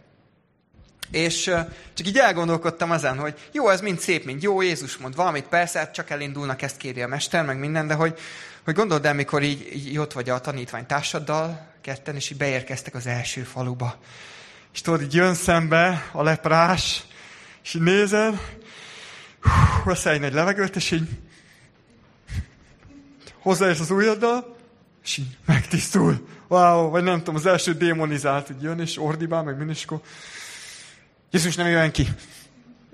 És 1.11 1.43
csak 1.95 2.07
így 2.07 2.19
elgondolkodtam 2.19 2.91
azon, 2.91 3.19
hogy 3.19 3.49
jó, 3.53 3.69
ez 3.69 3.81
mind 3.81 4.01
szép, 4.01 4.25
mind 4.25 4.43
jó, 4.43 4.63
Jézus 4.63 4.97
mond 4.97 5.15
valamit, 5.15 5.45
persze, 5.45 5.79
hát 5.79 5.95
csak 5.95 6.11
elindulnak, 6.11 6.63
ezt 6.63 6.77
kéri 6.77 7.03
a 7.03 7.09
mester, 7.09 7.45
meg 7.45 7.59
minden, 7.59 7.87
de 7.87 7.95
hogy, 7.95 8.19
hogy 8.69 8.77
gondold 8.77 9.07
el, 9.07 9.15
mikor 9.15 9.43
így, 9.43 9.75
így 9.75 9.99
ott 9.99 10.13
vagy 10.13 10.29
a 10.29 10.41
tanítvány 10.41 10.87
társaddal, 10.87 11.73
ketten, 11.81 12.15
és 12.15 12.31
így 12.31 12.37
beérkeztek 12.37 12.95
az 12.95 13.07
első 13.07 13.43
faluba. 13.43 13.99
És 14.73 14.81
tudod, 14.81 15.03
így 15.03 15.15
jön 15.15 15.35
szembe 15.35 16.09
a 16.13 16.23
leprás, 16.23 17.05
és 17.63 17.75
így 17.75 17.83
nézed, 17.83 18.41
hú, 19.85 19.91
egy 20.05 20.21
nagy 20.21 20.33
levegőt, 20.33 20.77
és 20.77 20.91
így 20.91 21.09
hozzáérsz 23.41 23.81
az 23.81 23.91
ujjaddal, 23.91 24.57
és 25.05 25.17
így 25.17 25.37
megtisztul. 25.45 26.29
Wow, 26.49 26.91
vagy 26.91 27.03
nem 27.03 27.19
tudom, 27.19 27.35
az 27.35 27.47
első 27.47 27.75
démonizált, 27.75 28.47
hogy 28.47 28.63
jön, 28.63 28.81
és 28.81 28.99
ordibál, 28.99 29.43
meg 29.43 29.77
akkor 29.87 30.01
Jézus 31.31 31.55
nem 31.55 31.67
jön 31.67 31.91
ki. 31.91 32.09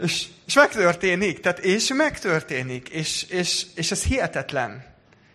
És, 0.03 0.27
és 0.47 0.55
megtörténik, 0.55 1.41
tehát 1.41 1.59
és 1.59 1.93
megtörténik, 1.95 2.89
és, 2.89 3.22
és, 3.22 3.66
és 3.75 3.91
ez 3.91 4.03
hihetetlen. 4.03 4.93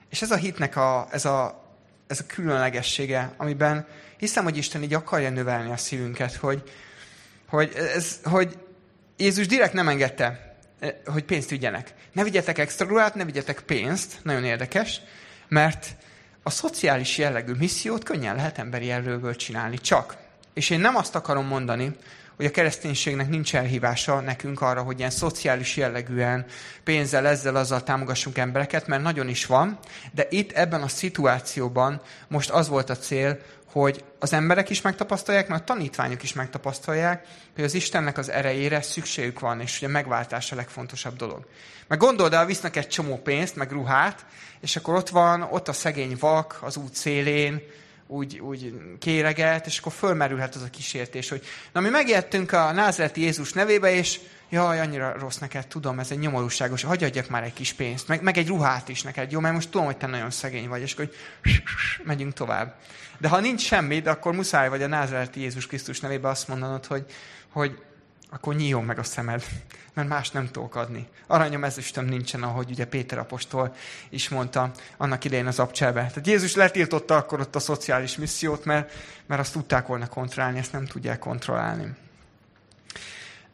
És 0.09 0.21
ez 0.21 0.31
a 0.31 0.35
hitnek 0.35 0.75
a, 0.75 1.07
ez, 1.11 1.25
a, 1.25 1.63
ez 2.07 2.19
a 2.19 2.25
különlegessége, 2.25 3.33
amiben 3.37 3.87
hiszem, 4.17 4.43
hogy 4.43 4.57
Isten 4.57 4.83
így 4.83 4.93
akarja 4.93 5.29
növelni 5.29 5.71
a 5.71 5.77
szívünket, 5.77 6.35
hogy, 6.35 6.63
hogy, 7.47 7.73
ez, 7.75 8.19
hogy 8.23 8.57
Jézus 9.17 9.47
direkt 9.47 9.73
nem 9.73 9.87
engedte, 9.87 10.55
hogy 11.05 11.23
pénzt 11.23 11.51
ügyenek. 11.51 11.93
Ne 12.11 12.23
vigyetek 12.23 12.57
extra 12.57 12.87
ruhát, 12.87 13.15
ne 13.15 13.25
vigyetek 13.25 13.59
pénzt, 13.59 14.19
nagyon 14.23 14.43
érdekes, 14.43 15.01
mert 15.47 15.95
a 16.43 16.49
szociális 16.49 17.17
jellegű 17.17 17.53
missziót 17.53 18.03
könnyen 18.03 18.35
lehet 18.35 18.57
emberi 18.57 18.91
erőből 18.91 19.35
csinálni, 19.35 19.77
csak. 19.77 20.17
És 20.53 20.69
én 20.69 20.79
nem 20.79 20.95
azt 20.95 21.15
akarom 21.15 21.45
mondani, 21.45 21.95
hogy 22.39 22.47
a 22.47 22.51
kereszténységnek 22.51 23.29
nincs 23.29 23.55
elhívása 23.55 24.19
nekünk 24.19 24.61
arra, 24.61 24.81
hogy 24.81 24.97
ilyen 24.97 25.09
szociális 25.09 25.77
jellegűen 25.77 26.45
pénzzel, 26.83 27.27
ezzel, 27.27 27.55
azzal 27.55 27.83
támogassunk 27.83 28.37
embereket, 28.37 28.87
mert 28.87 29.01
nagyon 29.01 29.27
is 29.29 29.45
van, 29.45 29.79
de 30.11 30.27
itt 30.29 30.51
ebben 30.51 30.81
a 30.81 30.87
szituációban 30.87 32.01
most 32.27 32.49
az 32.49 32.67
volt 32.67 32.89
a 32.89 32.97
cél, 32.97 33.39
hogy 33.71 34.03
az 34.19 34.33
emberek 34.33 34.69
is 34.69 34.81
megtapasztalják, 34.81 35.47
mert 35.47 35.61
a 35.61 35.73
tanítványok 35.73 36.23
is 36.23 36.33
megtapasztalják, 36.33 37.27
hogy 37.55 37.63
az 37.63 37.73
Istennek 37.73 38.17
az 38.17 38.29
erejére 38.29 38.81
szükségük 38.81 39.39
van, 39.39 39.61
és 39.61 39.79
hogy 39.79 39.87
a 39.87 39.91
megváltás 39.91 40.51
a 40.51 40.55
legfontosabb 40.55 41.15
dolog. 41.15 41.45
Meg 41.87 41.99
gondold 41.99 42.33
el, 42.33 42.45
visznek 42.45 42.75
egy 42.75 42.87
csomó 42.87 43.17
pénzt, 43.17 43.55
meg 43.55 43.71
ruhát, 43.71 44.25
és 44.61 44.75
akkor 44.75 44.95
ott 44.95 45.09
van, 45.09 45.41
ott 45.41 45.67
a 45.67 45.73
szegény 45.73 46.17
vak 46.19 46.59
az 46.61 46.77
út 46.77 46.95
szélén, 46.95 47.61
úgy, 48.11 48.39
úgy 48.39 48.73
kéreget, 48.99 49.65
és 49.65 49.77
akkor 49.77 49.91
fölmerülhet 49.91 50.55
az 50.55 50.61
a 50.61 50.69
kísértés, 50.69 51.29
hogy 51.29 51.43
na 51.71 51.79
mi 51.79 51.89
megijedtünk 51.89 52.51
a 52.51 52.71
názereti 52.71 53.21
Jézus 53.21 53.53
nevébe, 53.53 53.91
és 53.91 54.19
jaj, 54.49 54.79
annyira 54.79 55.15
rossz 55.19 55.37
neked, 55.37 55.67
tudom, 55.67 55.99
ez 55.99 56.11
egy 56.11 56.19
nyomorúságos, 56.19 56.83
hagyj 56.83 57.05
adjak 57.05 57.29
már 57.29 57.43
egy 57.43 57.53
kis 57.53 57.73
pénzt, 57.73 58.07
meg, 58.07 58.21
meg 58.21 58.37
egy 58.37 58.47
ruhát 58.47 58.89
is 58.89 59.01
neked, 59.01 59.31
jó, 59.31 59.39
mert 59.39 59.53
most 59.53 59.69
tudom, 59.69 59.85
hogy 59.85 59.97
te 59.97 60.07
nagyon 60.07 60.31
szegény 60.31 60.67
vagy, 60.67 60.81
és 60.81 60.93
akkor 60.93 61.09
hogy 61.43 61.61
megyünk 62.03 62.33
tovább. 62.33 62.75
De 63.17 63.27
ha 63.27 63.39
nincs 63.39 63.61
semmi, 63.61 64.01
akkor 64.05 64.33
muszáj 64.33 64.69
vagy 64.69 64.83
a 64.83 64.87
názereti 64.87 65.41
Jézus 65.41 65.67
Krisztus 65.67 65.99
nevébe 65.99 66.29
azt 66.29 66.47
mondanod, 66.47 66.85
hogy, 66.85 67.05
hogy 67.49 67.79
akkor 68.29 68.55
nyíljon 68.55 68.83
meg 68.83 68.99
a 68.99 69.03
szemed, 69.03 69.43
mert 69.93 70.07
más 70.07 70.31
nem 70.31 70.51
tudok 70.51 70.75
adni. 70.75 71.07
Aranyom 71.27 71.63
ezüstöm 71.63 72.05
nincsen, 72.05 72.43
ahogy 72.43 72.69
ugye 72.69 72.85
Péter 72.85 73.17
apostol 73.17 73.75
is 74.09 74.29
mondta 74.29 74.71
annak 74.97 75.23
idején 75.23 75.47
az 75.47 75.59
abcselbe. 75.59 75.99
Tehát 75.99 76.27
Jézus 76.27 76.55
letiltotta 76.55 77.15
akkor 77.15 77.39
ott 77.39 77.55
a 77.55 77.59
szociális 77.59 78.17
missziót, 78.17 78.65
mert, 78.65 78.91
mert 79.25 79.41
azt 79.41 79.53
tudták 79.53 79.87
volna 79.87 80.07
kontrollálni, 80.07 80.59
ezt 80.59 80.71
nem 80.71 80.85
tudják 80.85 81.19
kontrollálni. 81.19 81.95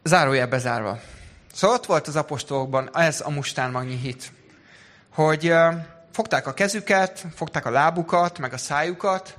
Zárójel 0.02 0.46
bezárva. 0.46 1.00
Szóval 1.52 1.76
ott 1.76 1.86
volt 1.86 2.06
az 2.06 2.16
apostolokban 2.16 2.96
ez 2.96 3.20
a 3.20 3.30
mustármagnyi 3.30 3.96
hit, 3.96 4.32
hogy 5.08 5.54
fogták 6.12 6.46
a 6.46 6.54
kezüket, 6.54 7.26
fogták 7.34 7.66
a 7.66 7.70
lábukat, 7.70 8.38
meg 8.38 8.52
a 8.52 8.58
szájukat, 8.58 9.38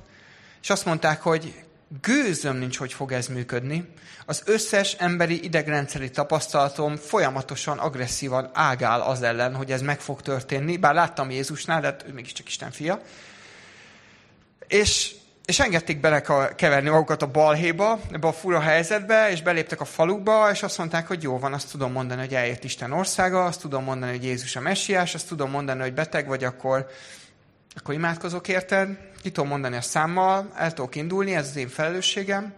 és 0.62 0.70
azt 0.70 0.84
mondták, 0.84 1.22
hogy 1.22 1.64
gőzöm 2.00 2.56
nincs, 2.56 2.76
hogy 2.76 2.92
fog 2.92 3.12
ez 3.12 3.26
működni. 3.26 3.88
Az 4.26 4.42
összes 4.44 4.92
emberi 4.92 5.44
idegrendszeri 5.44 6.10
tapasztalatom 6.10 6.96
folyamatosan 6.96 7.78
agresszívan 7.78 8.50
ágál 8.52 9.00
az 9.00 9.22
ellen, 9.22 9.54
hogy 9.54 9.72
ez 9.72 9.82
meg 9.82 10.00
fog 10.00 10.20
történni, 10.20 10.76
bár 10.76 10.94
láttam 10.94 11.30
Jézusnál, 11.30 11.80
de 11.80 11.86
hát 11.86 12.04
ő 12.08 12.12
mégiscsak 12.12 12.46
Isten 12.46 12.70
fia. 12.70 13.00
És, 14.66 15.14
és 15.44 15.60
engedték 15.60 16.00
bele 16.00 16.22
keverni 16.56 16.88
magukat 16.88 17.22
a 17.22 17.30
balhéba, 17.30 18.00
ebbe 18.12 18.26
a 18.26 18.32
fura 18.32 18.60
helyzetbe, 18.60 19.30
és 19.30 19.42
beléptek 19.42 19.80
a 19.80 19.84
falukba, 19.84 20.50
és 20.50 20.62
azt 20.62 20.78
mondták, 20.78 21.06
hogy 21.06 21.22
jó 21.22 21.38
van, 21.38 21.52
azt 21.52 21.70
tudom 21.70 21.92
mondani, 21.92 22.20
hogy 22.20 22.34
eljött 22.34 22.64
Isten 22.64 22.92
országa, 22.92 23.44
azt 23.44 23.60
tudom 23.60 23.84
mondani, 23.84 24.12
hogy 24.12 24.24
Jézus 24.24 24.56
a 24.56 24.60
messiás, 24.60 25.14
azt 25.14 25.28
tudom 25.28 25.50
mondani, 25.50 25.80
hogy 25.80 25.94
beteg 25.94 26.26
vagy, 26.26 26.44
akkor, 26.44 26.86
akkor 27.74 27.94
imádkozok 27.94 28.48
érted, 28.48 29.07
ki 29.20 29.30
tudom 29.30 29.48
mondani 29.48 29.76
a 29.76 29.80
számmal, 29.80 30.52
el 30.56 30.72
tudok 30.72 30.94
indulni, 30.94 31.34
ez 31.34 31.48
az 31.48 31.56
én 31.56 31.68
felelősségem, 31.68 32.54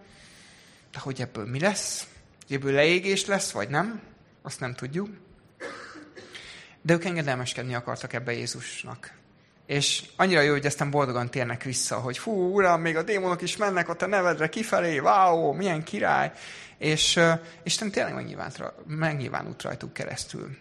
de 0.91 0.99
hogy 0.99 1.21
ebből 1.21 1.45
mi 1.45 1.59
lesz? 1.59 2.07
Ebből 2.49 2.71
leégés 2.71 3.25
lesz, 3.25 3.51
vagy 3.51 3.69
nem? 3.69 4.01
Azt 4.41 4.59
nem 4.59 4.73
tudjuk. 4.73 5.09
De 6.81 6.93
ők 6.93 7.05
engedelmeskedni 7.05 7.73
akartak 7.73 8.13
ebbe 8.13 8.31
Jézusnak. 8.31 9.11
És 9.65 10.03
annyira 10.15 10.41
jó, 10.41 10.51
hogy 10.51 10.65
aztán 10.65 10.89
boldogan 10.89 11.29
térnek 11.29 11.63
vissza, 11.63 11.95
hogy 11.95 12.17
fú, 12.17 12.31
uram, 12.31 12.81
még 12.81 12.95
a 12.97 13.03
démonok 13.03 13.41
is 13.41 13.57
mennek 13.57 13.89
ott 13.89 14.01
a 14.01 14.07
nevedre 14.07 14.49
kifelé, 14.49 14.99
wow, 14.99 15.53
milyen 15.53 15.83
király. 15.83 16.31
És 16.77 17.15
uh, 17.15 17.39
Isten 17.63 17.91
tényleg 17.91 18.37
megnyilvánult 18.87 19.61
rajtuk 19.61 19.93
keresztül. 19.93 20.57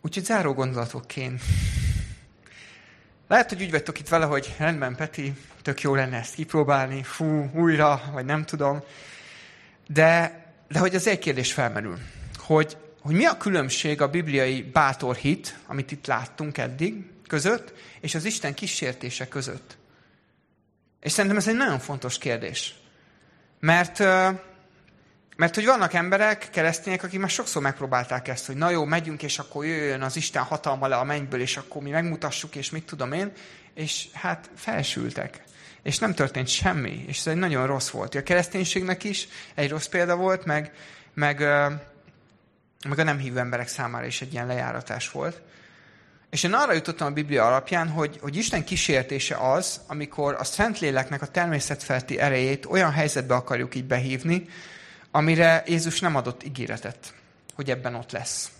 Úgyhogy 0.00 0.24
záró 0.24 0.52
gondolatokként 0.52 1.42
lehet, 3.28 3.48
hogy 3.48 3.62
úgy 3.62 3.70
vagytok 3.70 3.98
itt 3.98 4.08
vele, 4.08 4.24
hogy 4.24 4.54
rendben, 4.58 4.96
Peti, 4.96 5.32
tök 5.62 5.80
jó 5.80 5.94
lenne 5.94 6.16
ezt 6.16 6.34
kipróbálni, 6.34 7.02
fú, 7.02 7.50
újra, 7.54 8.02
vagy 8.12 8.24
nem 8.24 8.44
tudom. 8.44 8.82
De, 9.86 10.44
de 10.68 10.78
hogy 10.78 10.94
az 10.94 11.06
egy 11.06 11.18
kérdés 11.18 11.52
felmerül, 11.52 11.98
hogy, 12.36 12.76
hogy 13.00 13.14
mi 13.14 13.24
a 13.24 13.36
különbség 13.36 14.00
a 14.00 14.08
bibliai 14.08 14.62
bátor 14.62 15.16
hit, 15.16 15.58
amit 15.66 15.92
itt 15.92 16.06
láttunk 16.06 16.58
eddig, 16.58 17.04
között, 17.26 17.72
és 18.00 18.14
az 18.14 18.24
Isten 18.24 18.54
kísértése 18.54 19.28
között. 19.28 19.76
És 21.00 21.12
szerintem 21.12 21.38
ez 21.38 21.48
egy 21.48 21.56
nagyon 21.56 21.78
fontos 21.78 22.18
kérdés. 22.18 22.74
Mert 23.60 23.98
mert 25.36 25.54
hogy 25.54 25.64
vannak 25.64 25.92
emberek, 25.92 26.48
keresztények, 26.50 27.02
akik 27.02 27.20
már 27.20 27.30
sokszor 27.30 27.62
megpróbálták 27.62 28.28
ezt, 28.28 28.46
hogy 28.46 28.56
na 28.56 28.70
jó, 28.70 28.84
megyünk, 28.84 29.22
és 29.22 29.38
akkor 29.38 29.64
jöjjön 29.64 30.02
az 30.02 30.16
Isten 30.16 30.42
hatalma 30.42 30.86
le 30.86 30.96
a 30.96 31.04
mennyből, 31.04 31.40
és 31.40 31.56
akkor 31.56 31.82
mi 31.82 31.90
megmutassuk, 31.90 32.56
és 32.56 32.70
mit 32.70 32.86
tudom 32.86 33.12
én, 33.12 33.32
és 33.74 34.06
hát 34.12 34.50
felsültek. 34.56 35.42
És 35.82 35.98
nem 35.98 36.14
történt 36.14 36.48
semmi, 36.48 37.04
és 37.06 37.18
ez 37.18 37.26
egy 37.26 37.36
nagyon 37.36 37.66
rossz 37.66 37.88
volt. 37.88 38.14
A 38.14 38.22
kereszténységnek 38.22 39.04
is 39.04 39.28
egy 39.54 39.70
rossz 39.70 39.86
példa 39.86 40.16
volt, 40.16 40.44
meg, 40.44 40.72
meg, 41.14 41.38
meg 42.88 42.98
a 42.98 43.02
nem 43.02 43.18
hívő 43.18 43.38
emberek 43.38 43.68
számára 43.68 44.06
is 44.06 44.20
egy 44.20 44.32
ilyen 44.32 44.46
lejáratás 44.46 45.10
volt. 45.10 45.42
És 46.30 46.42
én 46.42 46.52
arra 46.52 46.72
jutottam 46.72 47.06
a 47.06 47.10
Biblia 47.10 47.46
alapján, 47.46 47.88
hogy, 47.88 48.18
hogy 48.20 48.36
Isten 48.36 48.64
kísértése 48.64 49.36
az, 49.36 49.80
amikor 49.86 50.36
a 50.38 50.44
Szentléleknek 50.44 51.22
a 51.22 51.26
természetfelti 51.26 52.18
erejét 52.18 52.66
olyan 52.66 52.92
helyzetbe 52.92 53.34
akarjuk 53.34 53.74
így 53.74 53.84
behívni, 53.84 54.48
amire 55.16 55.62
Jézus 55.66 56.00
nem 56.00 56.16
adott 56.16 56.44
ígéretet, 56.44 57.14
hogy 57.54 57.70
ebben 57.70 57.94
ott 57.94 58.10
lesz. 58.10 58.50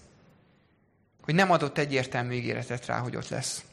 Hogy 1.25 1.35
nem 1.35 1.51
adott 1.51 1.79
egyértelmű 1.79 2.35
ígéretet 2.35 2.87
rá, 2.87 2.99
hogy 2.99 3.17
ott 3.17 3.29
lesz. 3.29 3.65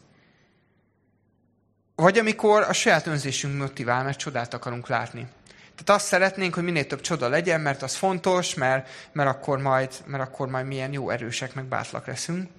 Vagy 1.96 2.18
amikor 2.18 2.62
a 2.62 2.74
saját 2.74 3.08
önzésünk 3.08 3.58
motivál, 3.58 4.04
mert 4.04 4.18
csodát 4.18 4.54
akarunk 4.54 4.88
látni. 4.88 5.28
Tehát 5.76 6.02
azt 6.02 6.06
szeretnénk, 6.06 6.54
hogy 6.54 6.64
minél 6.64 6.88
több 6.88 7.02
csoda 7.02 7.28
legyen, 7.28 7.62
mert 7.62 7.82
az 7.82 7.96
fontos, 7.96 8.54
mert, 8.54 8.90
mert, 9.12 9.30
akkor, 9.30 9.60
majd, 9.60 9.90
mert 10.06 10.24
akkor 10.24 10.48
majd 10.48 10.68
milyen 10.68 10.94
jó 10.94 11.10
erősek, 11.10 11.54
meg 11.54 11.66
bátlak 11.66 12.08
leszünk. 12.08 12.50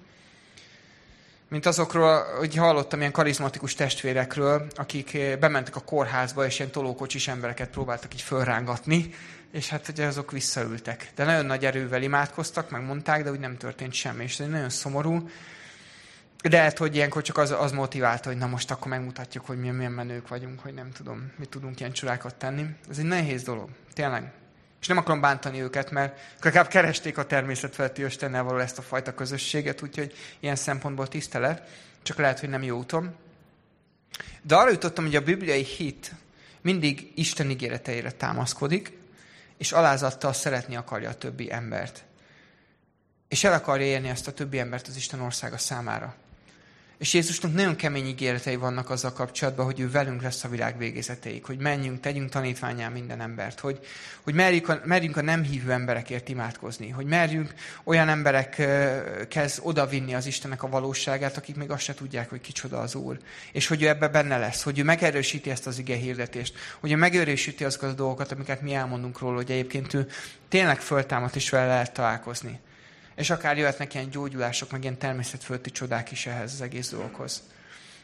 Mint 1.49 1.65
azokról, 1.65 2.23
hogy 2.37 2.55
hallottam 2.55 2.99
ilyen 2.99 3.11
karizmatikus 3.11 3.73
testvérekről, 3.73 4.67
akik 4.75 5.37
bementek 5.39 5.75
a 5.75 5.79
kórházba, 5.79 6.45
és 6.45 6.59
ilyen 6.59 6.71
tolókocsis 6.71 7.27
embereket 7.27 7.69
próbáltak 7.69 8.13
így 8.13 8.21
fölrángatni, 8.21 9.13
és 9.55 9.69
hát 9.69 9.87
ugye 9.87 10.05
azok 10.05 10.31
visszaültek. 10.31 11.11
De 11.15 11.23
nagyon 11.23 11.45
nagy 11.45 11.65
erővel 11.65 12.01
imádkoztak, 12.01 12.69
meg 12.69 12.85
mondták, 12.85 13.23
de 13.23 13.31
úgy 13.31 13.39
nem 13.39 13.57
történt 13.57 13.93
semmi, 13.93 14.23
és 14.23 14.39
ez 14.39 14.47
nagyon 14.47 14.69
szomorú. 14.69 15.29
de 16.41 16.57
lehet, 16.57 16.77
hogy 16.77 16.95
ilyenkor 16.95 17.21
csak 17.21 17.37
az, 17.37 17.51
az 17.51 17.71
motiválta, 17.71 18.29
hogy 18.29 18.37
na 18.37 18.47
most 18.47 18.71
akkor 18.71 18.87
megmutatjuk, 18.87 19.45
hogy 19.45 19.59
milyen, 19.59 19.75
milyen 19.75 19.91
menők 19.91 20.27
vagyunk, 20.27 20.59
hogy 20.59 20.73
nem 20.73 20.91
tudom, 20.91 21.31
mi 21.35 21.45
tudunk 21.45 21.79
ilyen 21.79 21.91
csodákat 21.91 22.35
tenni. 22.35 22.65
Ez 22.89 22.97
egy 22.97 23.05
nehéz 23.05 23.43
dolog, 23.43 23.69
tényleg. 23.93 24.31
És 24.81 24.87
nem 24.87 24.97
akarom 24.97 25.21
bántani 25.21 25.61
őket, 25.61 25.91
mert 25.91 26.19
legalább 26.41 26.67
keresték 26.67 27.17
a 27.17 27.25
természetfeletti 27.25 28.05
Istennel 28.05 28.43
való 28.43 28.57
ezt 28.57 28.77
a 28.77 28.81
fajta 28.81 29.13
közösséget, 29.13 29.81
úgyhogy 29.81 30.13
ilyen 30.39 30.55
szempontból 30.55 31.07
tisztelet, 31.07 31.69
csak 32.03 32.17
lehet, 32.17 32.39
hogy 32.39 32.49
nem 32.49 32.63
jó 32.63 32.77
úton. 32.77 33.15
De 34.41 34.55
arra 34.55 34.71
jutottam, 34.71 35.05
hogy 35.05 35.15
a 35.15 35.21
bibliai 35.21 35.63
hit 35.63 36.11
mindig 36.61 37.11
Isten 37.15 37.49
ígéreteire 37.49 38.11
támaszkodik, 38.11 39.03
és 39.57 39.71
alázattal 39.71 40.33
szeretni 40.33 40.75
akarja 40.75 41.09
a 41.09 41.15
többi 41.15 41.51
embert. 41.51 42.03
És 43.27 43.43
el 43.43 43.53
akarja 43.53 43.85
érni 43.85 44.09
ezt 44.09 44.27
a 44.27 44.33
többi 44.33 44.59
embert 44.59 44.87
az 44.87 44.95
Isten 44.95 45.19
országa 45.19 45.57
számára. 45.57 46.15
És 46.97 47.13
Jézusnak 47.13 47.53
nagyon 47.53 47.75
kemény 47.75 48.07
ígéretei 48.07 48.55
vannak 48.55 48.89
azzal 48.89 49.13
kapcsolatban, 49.13 49.65
hogy 49.65 49.79
ő 49.79 49.89
velünk 49.89 50.21
lesz 50.21 50.43
a 50.43 50.49
világ 50.49 50.77
végézeteig, 50.77 51.45
hogy 51.45 51.57
menjünk, 51.57 51.99
tegyünk 51.99 52.29
tanítványá 52.29 52.89
minden 52.89 53.21
embert, 53.21 53.59
hogy, 53.59 53.79
hogy 54.21 54.33
merjünk, 54.33 54.69
a, 54.69 54.81
merjünk 54.83 55.17
a 55.17 55.21
nem 55.21 55.43
hívő 55.43 55.71
emberekért 55.71 56.29
imádkozni, 56.29 56.89
hogy 56.89 57.05
merjünk 57.05 57.53
olyan 57.83 58.09
emberekhez 58.09 59.59
odavinni 59.63 60.13
az 60.13 60.25
Istennek 60.25 60.63
a 60.63 60.69
valóságát, 60.69 61.37
akik 61.37 61.55
még 61.55 61.71
azt 61.71 61.83
se 61.83 61.93
tudják, 61.93 62.29
hogy 62.29 62.41
kicsoda 62.41 62.79
az 62.79 62.95
Úr. 62.95 63.17
És 63.51 63.67
hogy 63.67 63.83
ő 63.83 63.87
ebbe 63.87 64.07
benne 64.07 64.37
lesz, 64.37 64.63
hogy 64.63 64.79
ő 64.79 64.83
megerősíti 64.83 65.49
ezt 65.49 65.67
az 65.67 65.79
ige 65.79 65.95
hirdetést, 65.95 66.55
hogy 66.79 66.91
ő 66.91 66.95
megerősíti 66.95 67.63
azokat 67.63 67.89
a 67.89 67.93
dolgokat, 67.93 68.31
amiket 68.31 68.61
mi 68.61 68.73
elmondunk 68.73 69.19
róla, 69.19 69.35
hogy 69.35 69.51
egyébként 69.51 69.93
ő 69.93 70.07
tényleg 70.49 70.81
föltámadt 70.81 71.35
és 71.35 71.49
vele 71.49 71.67
lehet 71.67 71.93
találkozni. 71.93 72.59
És 73.15 73.29
akár 73.29 73.57
jöhetnek 73.57 73.93
ilyen 73.93 74.09
gyógyulások, 74.09 74.71
meg 74.71 74.81
ilyen 74.81 74.97
természetfölti 74.97 75.71
csodák 75.71 76.11
is 76.11 76.25
ehhez 76.25 76.53
az 76.53 76.61
egész 76.61 76.89
dologhoz. 76.89 77.43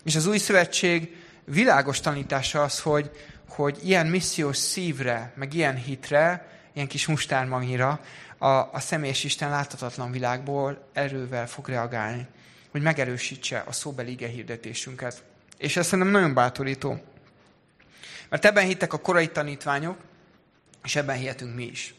És 0.04 0.16
az 0.16 0.26
új 0.26 0.38
szövetség 0.38 1.16
világos 1.44 2.00
tanítása 2.00 2.64
az, 2.64 2.80
hogy, 2.80 3.12
hogy 3.50 3.80
ilyen 3.84 4.08
missziós 4.08 4.58
szívre, 4.58 5.34
meg 5.36 5.54
ilyen 5.54 5.76
hitre, 5.76 6.48
ilyen 6.74 6.88
kis 6.88 7.08
mustármagnira 7.08 8.02
a, 8.38 8.48
a 8.48 8.80
személyes 8.80 9.24
Isten 9.24 9.50
láthatatlan 9.50 10.12
világból 10.12 10.88
erővel 10.94 11.48
fog 11.48 11.68
reagálni, 11.68 12.28
hogy 12.72 12.82
megerősítse 12.82 13.64
a 13.68 13.72
szóbeli 13.72 14.12
ige 14.12 14.28
hirdetésünket. 14.28 15.24
És 15.58 15.78
ez 15.78 15.86
szerintem 15.86 16.14
nagyon 16.14 16.34
bátorító. 16.34 17.02
Mert 18.30 18.46
ebben 18.46 18.66
hittek 18.66 18.94
a 18.94 18.98
korai 18.98 19.28
tanítványok, 19.28 19.98
és 20.84 20.96
ebben 20.96 21.18
hihetünk 21.18 21.56
mi 21.56 21.64
is. 21.64 21.94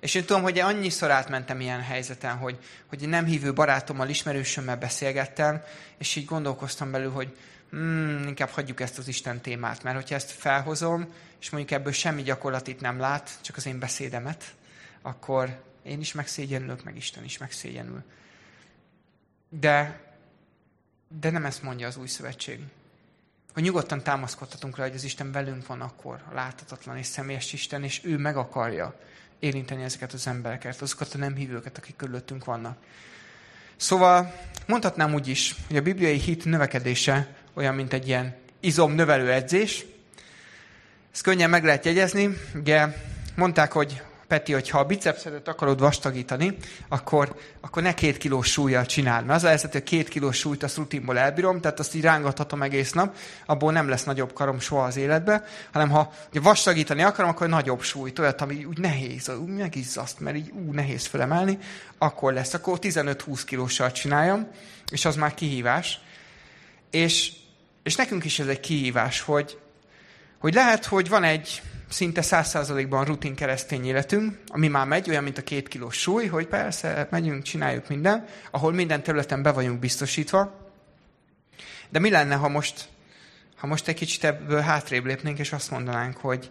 És 0.00 0.14
én 0.14 0.24
tudom, 0.24 0.42
hogy 0.42 0.58
annyiszor 0.58 1.10
átmentem 1.10 1.60
ilyen 1.60 1.82
helyzeten, 1.82 2.36
hogy, 2.36 2.58
hogy 2.86 3.08
nem 3.08 3.24
hívő 3.24 3.52
barátommal, 3.52 4.08
ismerősömmel 4.08 4.76
beszélgettem, 4.76 5.62
és 5.98 6.16
így 6.16 6.24
gondolkoztam 6.24 6.90
belül, 6.90 7.10
hogy 7.10 7.36
hmm, 7.70 8.26
inkább 8.26 8.48
hagyjuk 8.48 8.80
ezt 8.80 8.98
az 8.98 9.08
Isten 9.08 9.40
témát, 9.40 9.82
mert 9.82 9.96
hogyha 9.96 10.14
ezt 10.14 10.30
felhozom, 10.30 11.12
és 11.40 11.50
mondjuk 11.50 11.78
ebből 11.78 11.92
semmi 11.92 12.22
gyakorlatit 12.22 12.80
nem 12.80 12.98
lát, 12.98 13.38
csak 13.40 13.56
az 13.56 13.66
én 13.66 13.78
beszédemet, 13.78 14.44
akkor 15.02 15.62
én 15.82 16.00
is 16.00 16.12
megszégyenülök, 16.12 16.84
meg 16.84 16.96
Isten 16.96 17.24
is 17.24 17.38
megszégyenül. 17.38 18.02
De, 19.48 20.00
de 21.20 21.30
nem 21.30 21.44
ezt 21.44 21.62
mondja 21.62 21.86
az 21.86 21.96
új 21.96 22.06
szövetség. 22.06 22.60
Hogy 23.58 23.66
nyugodtan 23.66 24.02
támaszkodhatunk 24.02 24.76
rá, 24.76 24.84
hogy 24.84 24.94
az 24.94 25.04
Isten 25.04 25.32
velünk 25.32 25.66
van 25.66 25.80
akkor, 25.80 26.22
a 26.30 26.34
láthatatlan 26.34 26.96
és 26.96 27.06
személyes 27.06 27.52
Isten, 27.52 27.84
és 27.84 28.00
ő 28.04 28.18
meg 28.18 28.36
akarja 28.36 28.98
érinteni 29.38 29.82
ezeket 29.82 30.12
az 30.12 30.26
embereket, 30.26 30.80
azokat 30.82 31.14
a 31.14 31.18
nem 31.18 31.34
hívőket, 31.34 31.78
akik 31.78 31.96
körülöttünk 31.96 32.44
vannak. 32.44 32.78
Szóval 33.76 34.34
mondhatnám 34.66 35.14
úgy 35.14 35.28
is, 35.28 35.54
hogy 35.66 35.76
a 35.76 35.82
bibliai 35.82 36.18
hit 36.18 36.44
növekedése 36.44 37.36
olyan, 37.54 37.74
mint 37.74 37.92
egy 37.92 38.08
ilyen 38.08 38.36
izomnövelő 38.60 39.32
edzés. 39.32 39.84
Ezt 41.12 41.22
könnyen 41.22 41.50
meg 41.50 41.64
lehet 41.64 41.84
jegyezni. 41.84 42.36
Ugye 42.54 42.86
mondták, 43.36 43.72
hogy 43.72 44.02
Peti, 44.28 44.52
hogy 44.52 44.70
ha 44.70 44.78
a 44.78 44.84
bicepszedet 44.84 45.48
akarod 45.48 45.80
vastagítani, 45.80 46.56
akkor, 46.88 47.36
akkor 47.60 47.82
ne 47.82 47.94
két 47.94 48.18
kilós 48.18 48.50
súlyjal 48.50 48.86
csináld. 48.86 49.24
Mert 49.24 49.38
az 49.38 49.44
a 49.44 49.48
helyzet, 49.48 49.72
hogy 49.72 49.82
két 49.82 50.08
kilós 50.08 50.36
súlyt 50.36 50.62
azt 50.62 50.76
rutinból 50.76 51.18
elbírom, 51.18 51.60
tehát 51.60 51.78
azt 51.78 51.94
így 51.94 52.02
rángathatom 52.02 52.62
egész 52.62 52.92
nap, 52.92 53.16
abból 53.46 53.72
nem 53.72 53.88
lesz 53.88 54.04
nagyobb 54.04 54.32
karom 54.32 54.60
soha 54.60 54.84
az 54.84 54.96
életbe, 54.96 55.44
hanem 55.72 55.90
ha 55.90 56.12
vastagítani 56.32 57.02
akarom, 57.02 57.30
akkor 57.30 57.48
nagyobb 57.48 57.82
súlyt, 57.82 58.18
olyat, 58.18 58.40
ami 58.40 58.64
úgy 58.64 58.78
nehéz, 58.78 59.28
úgy 59.28 59.48
megizzaszt, 59.48 60.20
mert 60.20 60.36
így 60.36 60.50
ú, 60.50 60.72
nehéz 60.72 61.06
felemelni, 61.06 61.58
akkor 61.98 62.32
lesz. 62.32 62.54
Akkor 62.54 62.78
15-20 62.82 63.42
kilóssal 63.44 63.92
csináljam, 63.92 64.48
és 64.90 65.04
az 65.04 65.16
már 65.16 65.34
kihívás. 65.34 66.00
És, 66.90 67.32
és 67.82 67.96
nekünk 67.96 68.24
is 68.24 68.38
ez 68.38 68.46
egy 68.46 68.60
kihívás, 68.60 69.20
hogy, 69.20 69.58
hogy 70.38 70.54
lehet, 70.54 70.84
hogy 70.84 71.08
van 71.08 71.24
egy 71.24 71.62
szinte 71.88 72.22
száz 72.22 72.48
százalékban 72.48 73.04
rutin 73.04 73.34
keresztény 73.34 73.86
életünk, 73.86 74.38
ami 74.46 74.68
már 74.68 74.86
megy, 74.86 75.10
olyan, 75.10 75.22
mint 75.22 75.38
a 75.38 75.42
két 75.42 75.68
kilós 75.68 75.96
súly, 75.96 76.26
hogy 76.26 76.46
persze, 76.46 77.08
megyünk, 77.10 77.42
csináljuk 77.42 77.88
minden, 77.88 78.26
ahol 78.50 78.72
minden 78.72 79.02
területen 79.02 79.42
be 79.42 79.52
vagyunk 79.52 79.78
biztosítva. 79.78 80.70
De 81.88 81.98
mi 81.98 82.10
lenne, 82.10 82.34
ha 82.34 82.48
most, 82.48 82.88
ha 83.56 83.66
most 83.66 83.88
egy 83.88 83.94
kicsit 83.94 84.24
ebből 84.24 84.60
hátrébb 84.60 85.04
lépnénk, 85.04 85.38
és 85.38 85.52
azt 85.52 85.70
mondanánk, 85.70 86.16
hogy, 86.16 86.50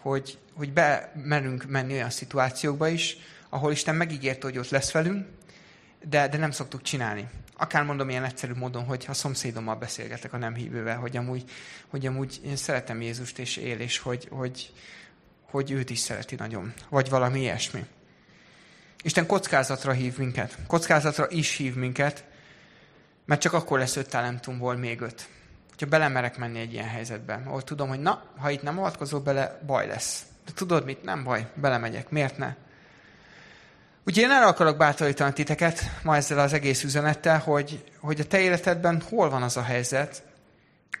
hogy, 0.00 0.38
hogy 0.54 0.72
bemerünk 0.72 1.64
menni 1.68 1.92
olyan 1.92 2.10
szituációkba 2.10 2.88
is, 2.88 3.16
ahol 3.48 3.72
Isten 3.72 3.94
megígérte, 3.94 4.46
hogy 4.46 4.58
ott 4.58 4.70
lesz 4.70 4.92
velünk, 4.92 5.26
de, 6.08 6.28
de 6.28 6.38
nem 6.38 6.50
szoktuk 6.50 6.82
csinálni 6.82 7.28
akár 7.56 7.84
mondom 7.84 8.08
ilyen 8.08 8.24
egyszerű 8.24 8.52
módon, 8.52 8.84
hogy 8.84 9.04
ha 9.04 9.12
szomszédommal 9.12 9.76
beszélgetek 9.76 10.32
a 10.32 10.36
nem 10.36 10.54
hívővel, 10.54 10.98
hogy 10.98 11.16
amúgy, 11.16 11.44
hogy 11.88 12.06
amúgy 12.06 12.40
én 12.44 12.56
szeretem 12.56 13.02
Jézust 13.02 13.38
és 13.38 13.56
él, 13.56 13.80
és 13.80 13.98
hogy, 13.98 14.28
hogy, 14.30 14.72
hogy 15.50 15.70
őt 15.70 15.90
is 15.90 15.98
szereti 15.98 16.34
nagyon. 16.34 16.72
Vagy 16.88 17.08
valami 17.08 17.40
ilyesmi. 17.40 17.86
Isten 19.02 19.26
kockázatra 19.26 19.92
hív 19.92 20.18
minket. 20.18 20.58
Kockázatra 20.66 21.26
is 21.30 21.56
hív 21.56 21.74
minket, 21.74 22.24
mert 23.24 23.40
csak 23.40 23.52
akkor 23.52 23.78
lesz 23.78 23.96
öt 23.96 24.10
talentumból 24.10 24.76
még 24.76 25.00
öt. 25.00 25.28
Hogyha 25.68 25.86
belemerek 25.86 26.38
menni 26.38 26.60
egy 26.60 26.72
ilyen 26.72 26.88
helyzetbe, 26.88 27.42
ahol 27.44 27.62
tudom, 27.62 27.88
hogy 27.88 28.00
na, 28.00 28.24
ha 28.36 28.50
itt 28.50 28.62
nem 28.62 28.78
avatkozol 28.78 29.20
bele, 29.20 29.60
baj 29.66 29.86
lesz. 29.86 30.24
De 30.44 30.52
tudod 30.54 30.84
mit? 30.84 31.02
Nem 31.02 31.24
baj, 31.24 31.50
belemegyek. 31.54 32.10
Miért 32.10 32.38
ne? 32.38 32.54
Úgyhogy 34.08 34.24
én 34.24 34.30
erre 34.30 34.46
akarok 34.46 34.76
bátorítani 34.76 35.32
titeket 35.32 35.80
ma 36.02 36.16
ezzel 36.16 36.38
az 36.38 36.52
egész 36.52 36.82
üzenettel, 36.82 37.38
hogy, 37.38 37.84
hogy 38.00 38.20
a 38.20 38.24
te 38.24 38.40
életedben 38.40 39.02
hol 39.08 39.30
van 39.30 39.42
az 39.42 39.56
a 39.56 39.62
helyzet, 39.62 40.22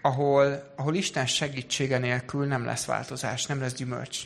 ahol, 0.02 0.72
ahol 0.76 0.94
Isten 0.94 1.26
segítsége 1.26 1.98
nélkül 1.98 2.46
nem 2.46 2.64
lesz 2.64 2.84
változás, 2.84 3.46
nem 3.46 3.60
lesz 3.60 3.74
gyümölcs. 3.74 4.20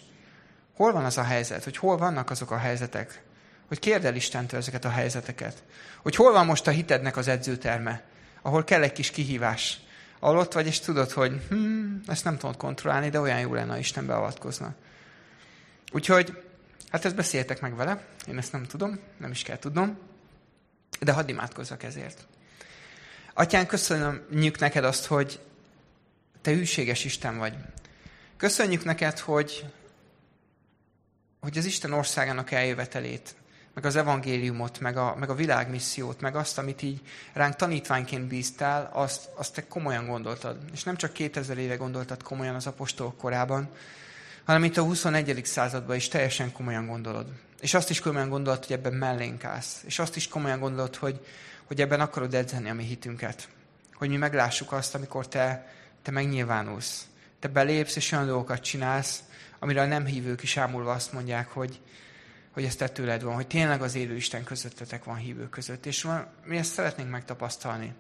Hol 0.76 0.92
van 0.92 1.04
az 1.04 1.18
a 1.18 1.22
helyzet, 1.22 1.64
hogy 1.64 1.76
hol 1.76 1.96
vannak 1.96 2.30
azok 2.30 2.50
a 2.50 2.56
helyzetek, 2.56 3.22
hogy 3.68 3.78
kérd 3.78 4.04
el 4.04 4.14
Istentől 4.14 4.60
ezeket 4.60 4.84
a 4.84 4.90
helyzeteket. 4.90 5.62
Hogy 6.02 6.16
hol 6.16 6.32
van 6.32 6.46
most 6.46 6.66
a 6.66 6.70
hitednek 6.70 7.16
az 7.16 7.28
edzőterme, 7.28 8.02
ahol 8.42 8.64
kell 8.64 8.82
egy 8.82 8.92
kis 8.92 9.10
kihívás. 9.10 9.80
Ahol 10.18 10.38
ott 10.38 10.52
vagy, 10.52 10.66
és 10.66 10.80
tudod, 10.80 11.10
hogy 11.10 11.40
hm, 11.48 11.84
ezt 12.06 12.24
nem 12.24 12.38
tudod 12.38 12.56
kontrollálni, 12.56 13.08
de 13.08 13.20
olyan 13.20 13.40
jó 13.40 13.54
lenne, 13.54 13.72
ha 13.72 13.78
Isten 13.78 14.06
beavatkozna. 14.06 14.74
Úgyhogy 15.92 16.49
Hát 16.90 17.04
ezt 17.04 17.14
beszéltek 17.16 17.60
meg 17.60 17.76
vele, 17.76 18.04
én 18.28 18.38
ezt 18.38 18.52
nem 18.52 18.64
tudom, 18.64 18.98
nem 19.16 19.30
is 19.30 19.42
kell 19.42 19.58
tudnom, 19.58 19.98
de 21.00 21.12
hadd 21.12 21.28
imádkozzak 21.28 21.82
ezért. 21.82 22.26
Atyán, 23.34 23.66
köszönjük 23.66 24.58
neked 24.58 24.84
azt, 24.84 25.06
hogy 25.06 25.40
te 26.42 26.50
hűséges 26.50 27.04
Isten 27.04 27.38
vagy. 27.38 27.54
Köszönjük 28.36 28.84
neked, 28.84 29.18
hogy, 29.18 29.66
hogy 31.40 31.58
az 31.58 31.64
Isten 31.64 31.92
országának 31.92 32.50
eljövetelét, 32.50 33.34
meg 33.74 33.84
az 33.84 33.96
evangéliumot, 33.96 34.80
meg 34.80 34.96
a, 34.96 35.16
meg 35.18 35.30
a 35.30 35.34
világmissziót, 35.34 36.20
meg 36.20 36.36
azt, 36.36 36.58
amit 36.58 36.82
így 36.82 37.00
ránk 37.32 37.56
tanítványként 37.56 38.26
bíztál, 38.26 38.90
azt, 38.92 39.28
azt 39.34 39.54
te 39.54 39.66
komolyan 39.66 40.06
gondoltad. 40.06 40.58
És 40.72 40.82
nem 40.82 40.96
csak 40.96 41.12
2000 41.12 41.58
éve 41.58 41.76
gondoltad 41.76 42.22
komolyan 42.22 42.54
az 42.54 42.66
apostolok 42.66 43.16
korában, 43.16 43.68
hanem 44.50 44.64
itt 44.64 44.76
a 44.76 44.82
21. 44.82 45.40
században 45.44 45.96
is 45.96 46.08
teljesen 46.08 46.52
komolyan 46.52 46.86
gondolod. 46.86 47.26
És 47.60 47.74
azt 47.74 47.90
is 47.90 48.00
komolyan 48.00 48.28
gondolod, 48.28 48.64
hogy 48.64 48.76
ebben 48.76 48.92
mellénk 48.92 49.44
állsz. 49.44 49.82
És 49.86 49.98
azt 49.98 50.16
is 50.16 50.28
komolyan 50.28 50.58
gondolod, 50.58 50.96
hogy, 50.96 51.26
hogy 51.64 51.80
ebben 51.80 52.00
akarod 52.00 52.34
edzeni 52.34 52.68
a 52.68 52.74
mi 52.74 52.84
hitünket. 52.84 53.48
Hogy 53.94 54.08
mi 54.08 54.16
meglássuk 54.16 54.72
azt, 54.72 54.94
amikor 54.94 55.28
te, 55.28 55.72
te 56.02 56.10
megnyilvánulsz. 56.10 57.06
Te 57.38 57.48
belépsz, 57.48 57.96
és 57.96 58.12
olyan 58.12 58.26
dolgokat 58.26 58.60
csinálsz, 58.60 59.22
amire 59.58 59.82
a 59.82 59.86
nem 59.86 60.04
hívők 60.04 60.42
is 60.42 60.56
ámulva 60.56 60.92
azt 60.92 61.12
mondják, 61.12 61.48
hogy, 61.48 61.80
hogy 62.50 62.64
ez 62.64 62.76
te 62.76 62.88
tőled 62.88 63.22
van, 63.22 63.34
hogy 63.34 63.46
tényleg 63.46 63.82
az 63.82 63.94
élő 63.94 64.16
Isten 64.16 64.44
közöttetek 64.44 65.04
van 65.04 65.16
hívők 65.16 65.50
között. 65.50 65.86
És 65.86 66.06
mi 66.44 66.56
ezt 66.56 66.72
szeretnénk 66.72 67.10
megtapasztalni. 67.10 67.94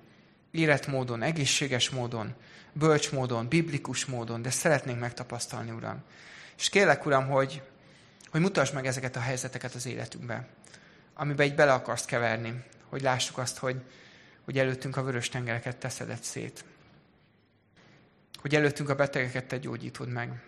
Életmódon, 0.50 1.22
egészséges 1.22 1.90
módon, 1.90 2.34
bölcs 2.72 3.12
módon, 3.12 3.48
biblikus 3.48 4.04
módon, 4.04 4.42
de 4.42 4.50
szeretnénk 4.50 5.00
megtapasztalni, 5.00 5.70
Uram. 5.70 6.02
És 6.60 6.68
kérlek, 6.68 7.06
Uram, 7.06 7.28
hogy, 7.28 7.62
hogy 8.30 8.40
mutasd 8.40 8.74
meg 8.74 8.86
ezeket 8.86 9.16
a 9.16 9.20
helyzeteket 9.20 9.74
az 9.74 9.86
életünkbe, 9.86 10.48
amiben 11.14 11.46
egy 11.46 11.54
bele 11.54 11.72
akarsz 11.72 12.04
keverni, 12.04 12.64
hogy 12.88 13.02
lássuk 13.02 13.38
azt, 13.38 13.58
hogy, 13.58 13.82
hogy 14.44 14.58
előttünk 14.58 14.96
a 14.96 15.02
vörös 15.02 15.28
tengereket 15.28 15.76
teszedett 15.76 16.22
szét. 16.22 16.64
Hogy 18.40 18.54
előttünk 18.54 18.88
a 18.88 18.94
betegeket 18.94 19.44
te 19.44 19.58
gyógyítod 19.58 20.08
meg. 20.08 20.42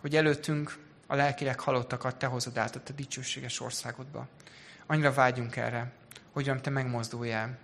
Hogy 0.00 0.16
előttünk 0.16 0.78
a 1.06 1.14
lelkileg 1.14 1.60
halottakat 1.60 2.16
te 2.16 2.26
hozod 2.26 2.58
át 2.58 2.76
a 2.76 2.92
dicsőséges 2.92 3.60
országodba. 3.60 4.28
Annyira 4.86 5.12
vágyunk 5.12 5.56
erre, 5.56 5.92
hogy 6.32 6.60
te 6.62 6.70
megmozduljál, 6.70 7.58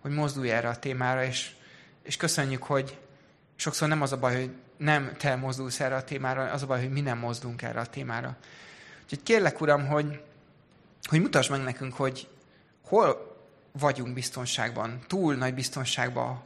hogy 0.00 0.10
mozdulj 0.10 0.50
erre 0.50 0.68
a 0.68 0.78
témára, 0.78 1.24
és, 1.24 1.54
és 2.02 2.16
köszönjük, 2.16 2.62
hogy 2.62 2.98
sokszor 3.56 3.88
nem 3.88 4.02
az 4.02 4.12
a 4.12 4.18
baj, 4.18 4.34
hogy 4.34 4.50
nem 4.84 5.12
te 5.18 5.36
mozdulsz 5.36 5.80
erre 5.80 5.94
a 5.94 6.04
témára, 6.04 6.50
az 6.50 6.62
a 6.62 6.66
baj, 6.66 6.80
hogy 6.80 6.92
mi 6.92 7.00
nem 7.00 7.18
mozdulunk 7.18 7.62
erre 7.62 7.80
a 7.80 7.86
témára. 7.86 8.36
Úgyhogy 9.02 9.22
kérlek, 9.22 9.60
Uram, 9.60 9.86
hogy, 9.86 10.22
hogy 11.02 11.20
mutasd 11.20 11.50
meg 11.50 11.62
nekünk, 11.62 11.94
hogy 11.94 12.28
hol 12.84 13.36
vagyunk 13.72 14.14
biztonságban, 14.14 15.00
túl 15.06 15.34
nagy 15.34 15.54
biztonságban, 15.54 16.42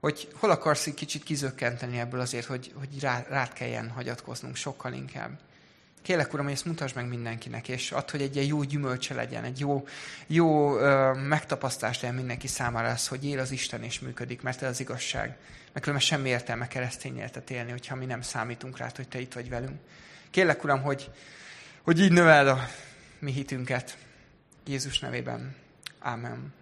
hogy 0.00 0.28
hol 0.34 0.50
akarsz 0.50 0.86
egy 0.86 0.94
kicsit 0.94 1.22
kizökkenteni 1.22 1.98
ebből 1.98 2.20
azért, 2.20 2.46
hogy, 2.46 2.72
hogy 2.78 3.00
rá, 3.00 3.24
rád 3.28 3.52
kelljen 3.52 3.90
hagyatkoznunk 3.90 4.56
sokkal 4.56 4.92
inkább. 4.92 5.38
Kérlek, 6.08 6.32
Uram, 6.32 6.44
hogy 6.44 6.54
ezt 6.54 6.64
mutasd 6.64 6.94
meg 6.94 7.08
mindenkinek, 7.08 7.68
és 7.68 7.92
add, 7.92 8.10
hogy 8.10 8.22
egy 8.22 8.34
ilyen 8.34 8.46
jó 8.46 8.62
gyümölcse 8.62 9.14
legyen, 9.14 9.44
egy 9.44 9.60
jó, 9.60 9.86
jó 10.26 10.78
ö, 10.78 11.12
megtapasztás 11.12 12.00
legyen 12.00 12.16
mindenki 12.16 12.46
számára 12.46 12.88
az, 12.88 13.08
hogy 13.08 13.24
él 13.24 13.38
az 13.38 13.50
Isten 13.50 13.82
és 13.82 14.00
működik, 14.00 14.42
mert 14.42 14.62
ez 14.62 14.68
az 14.68 14.80
igazság. 14.80 15.36
Mert 15.72 15.80
különben 15.80 16.06
semmi 16.06 16.28
értelme 16.28 16.68
keresztény 16.68 17.16
életet 17.16 17.50
élni, 17.50 17.70
hogyha 17.70 17.94
mi 17.94 18.04
nem 18.04 18.22
számítunk 18.22 18.78
rá, 18.78 18.90
hogy 18.96 19.08
Te 19.08 19.20
itt 19.20 19.32
vagy 19.32 19.48
velünk. 19.48 19.78
Kérlek, 20.30 20.64
Uram, 20.64 20.82
hogy, 20.82 21.10
hogy 21.82 22.00
így 22.00 22.12
növeld 22.12 22.48
a 22.48 22.68
mi 23.18 23.32
hitünket. 23.32 23.96
Jézus 24.66 24.98
nevében. 24.98 25.56
Amen. 25.98 26.52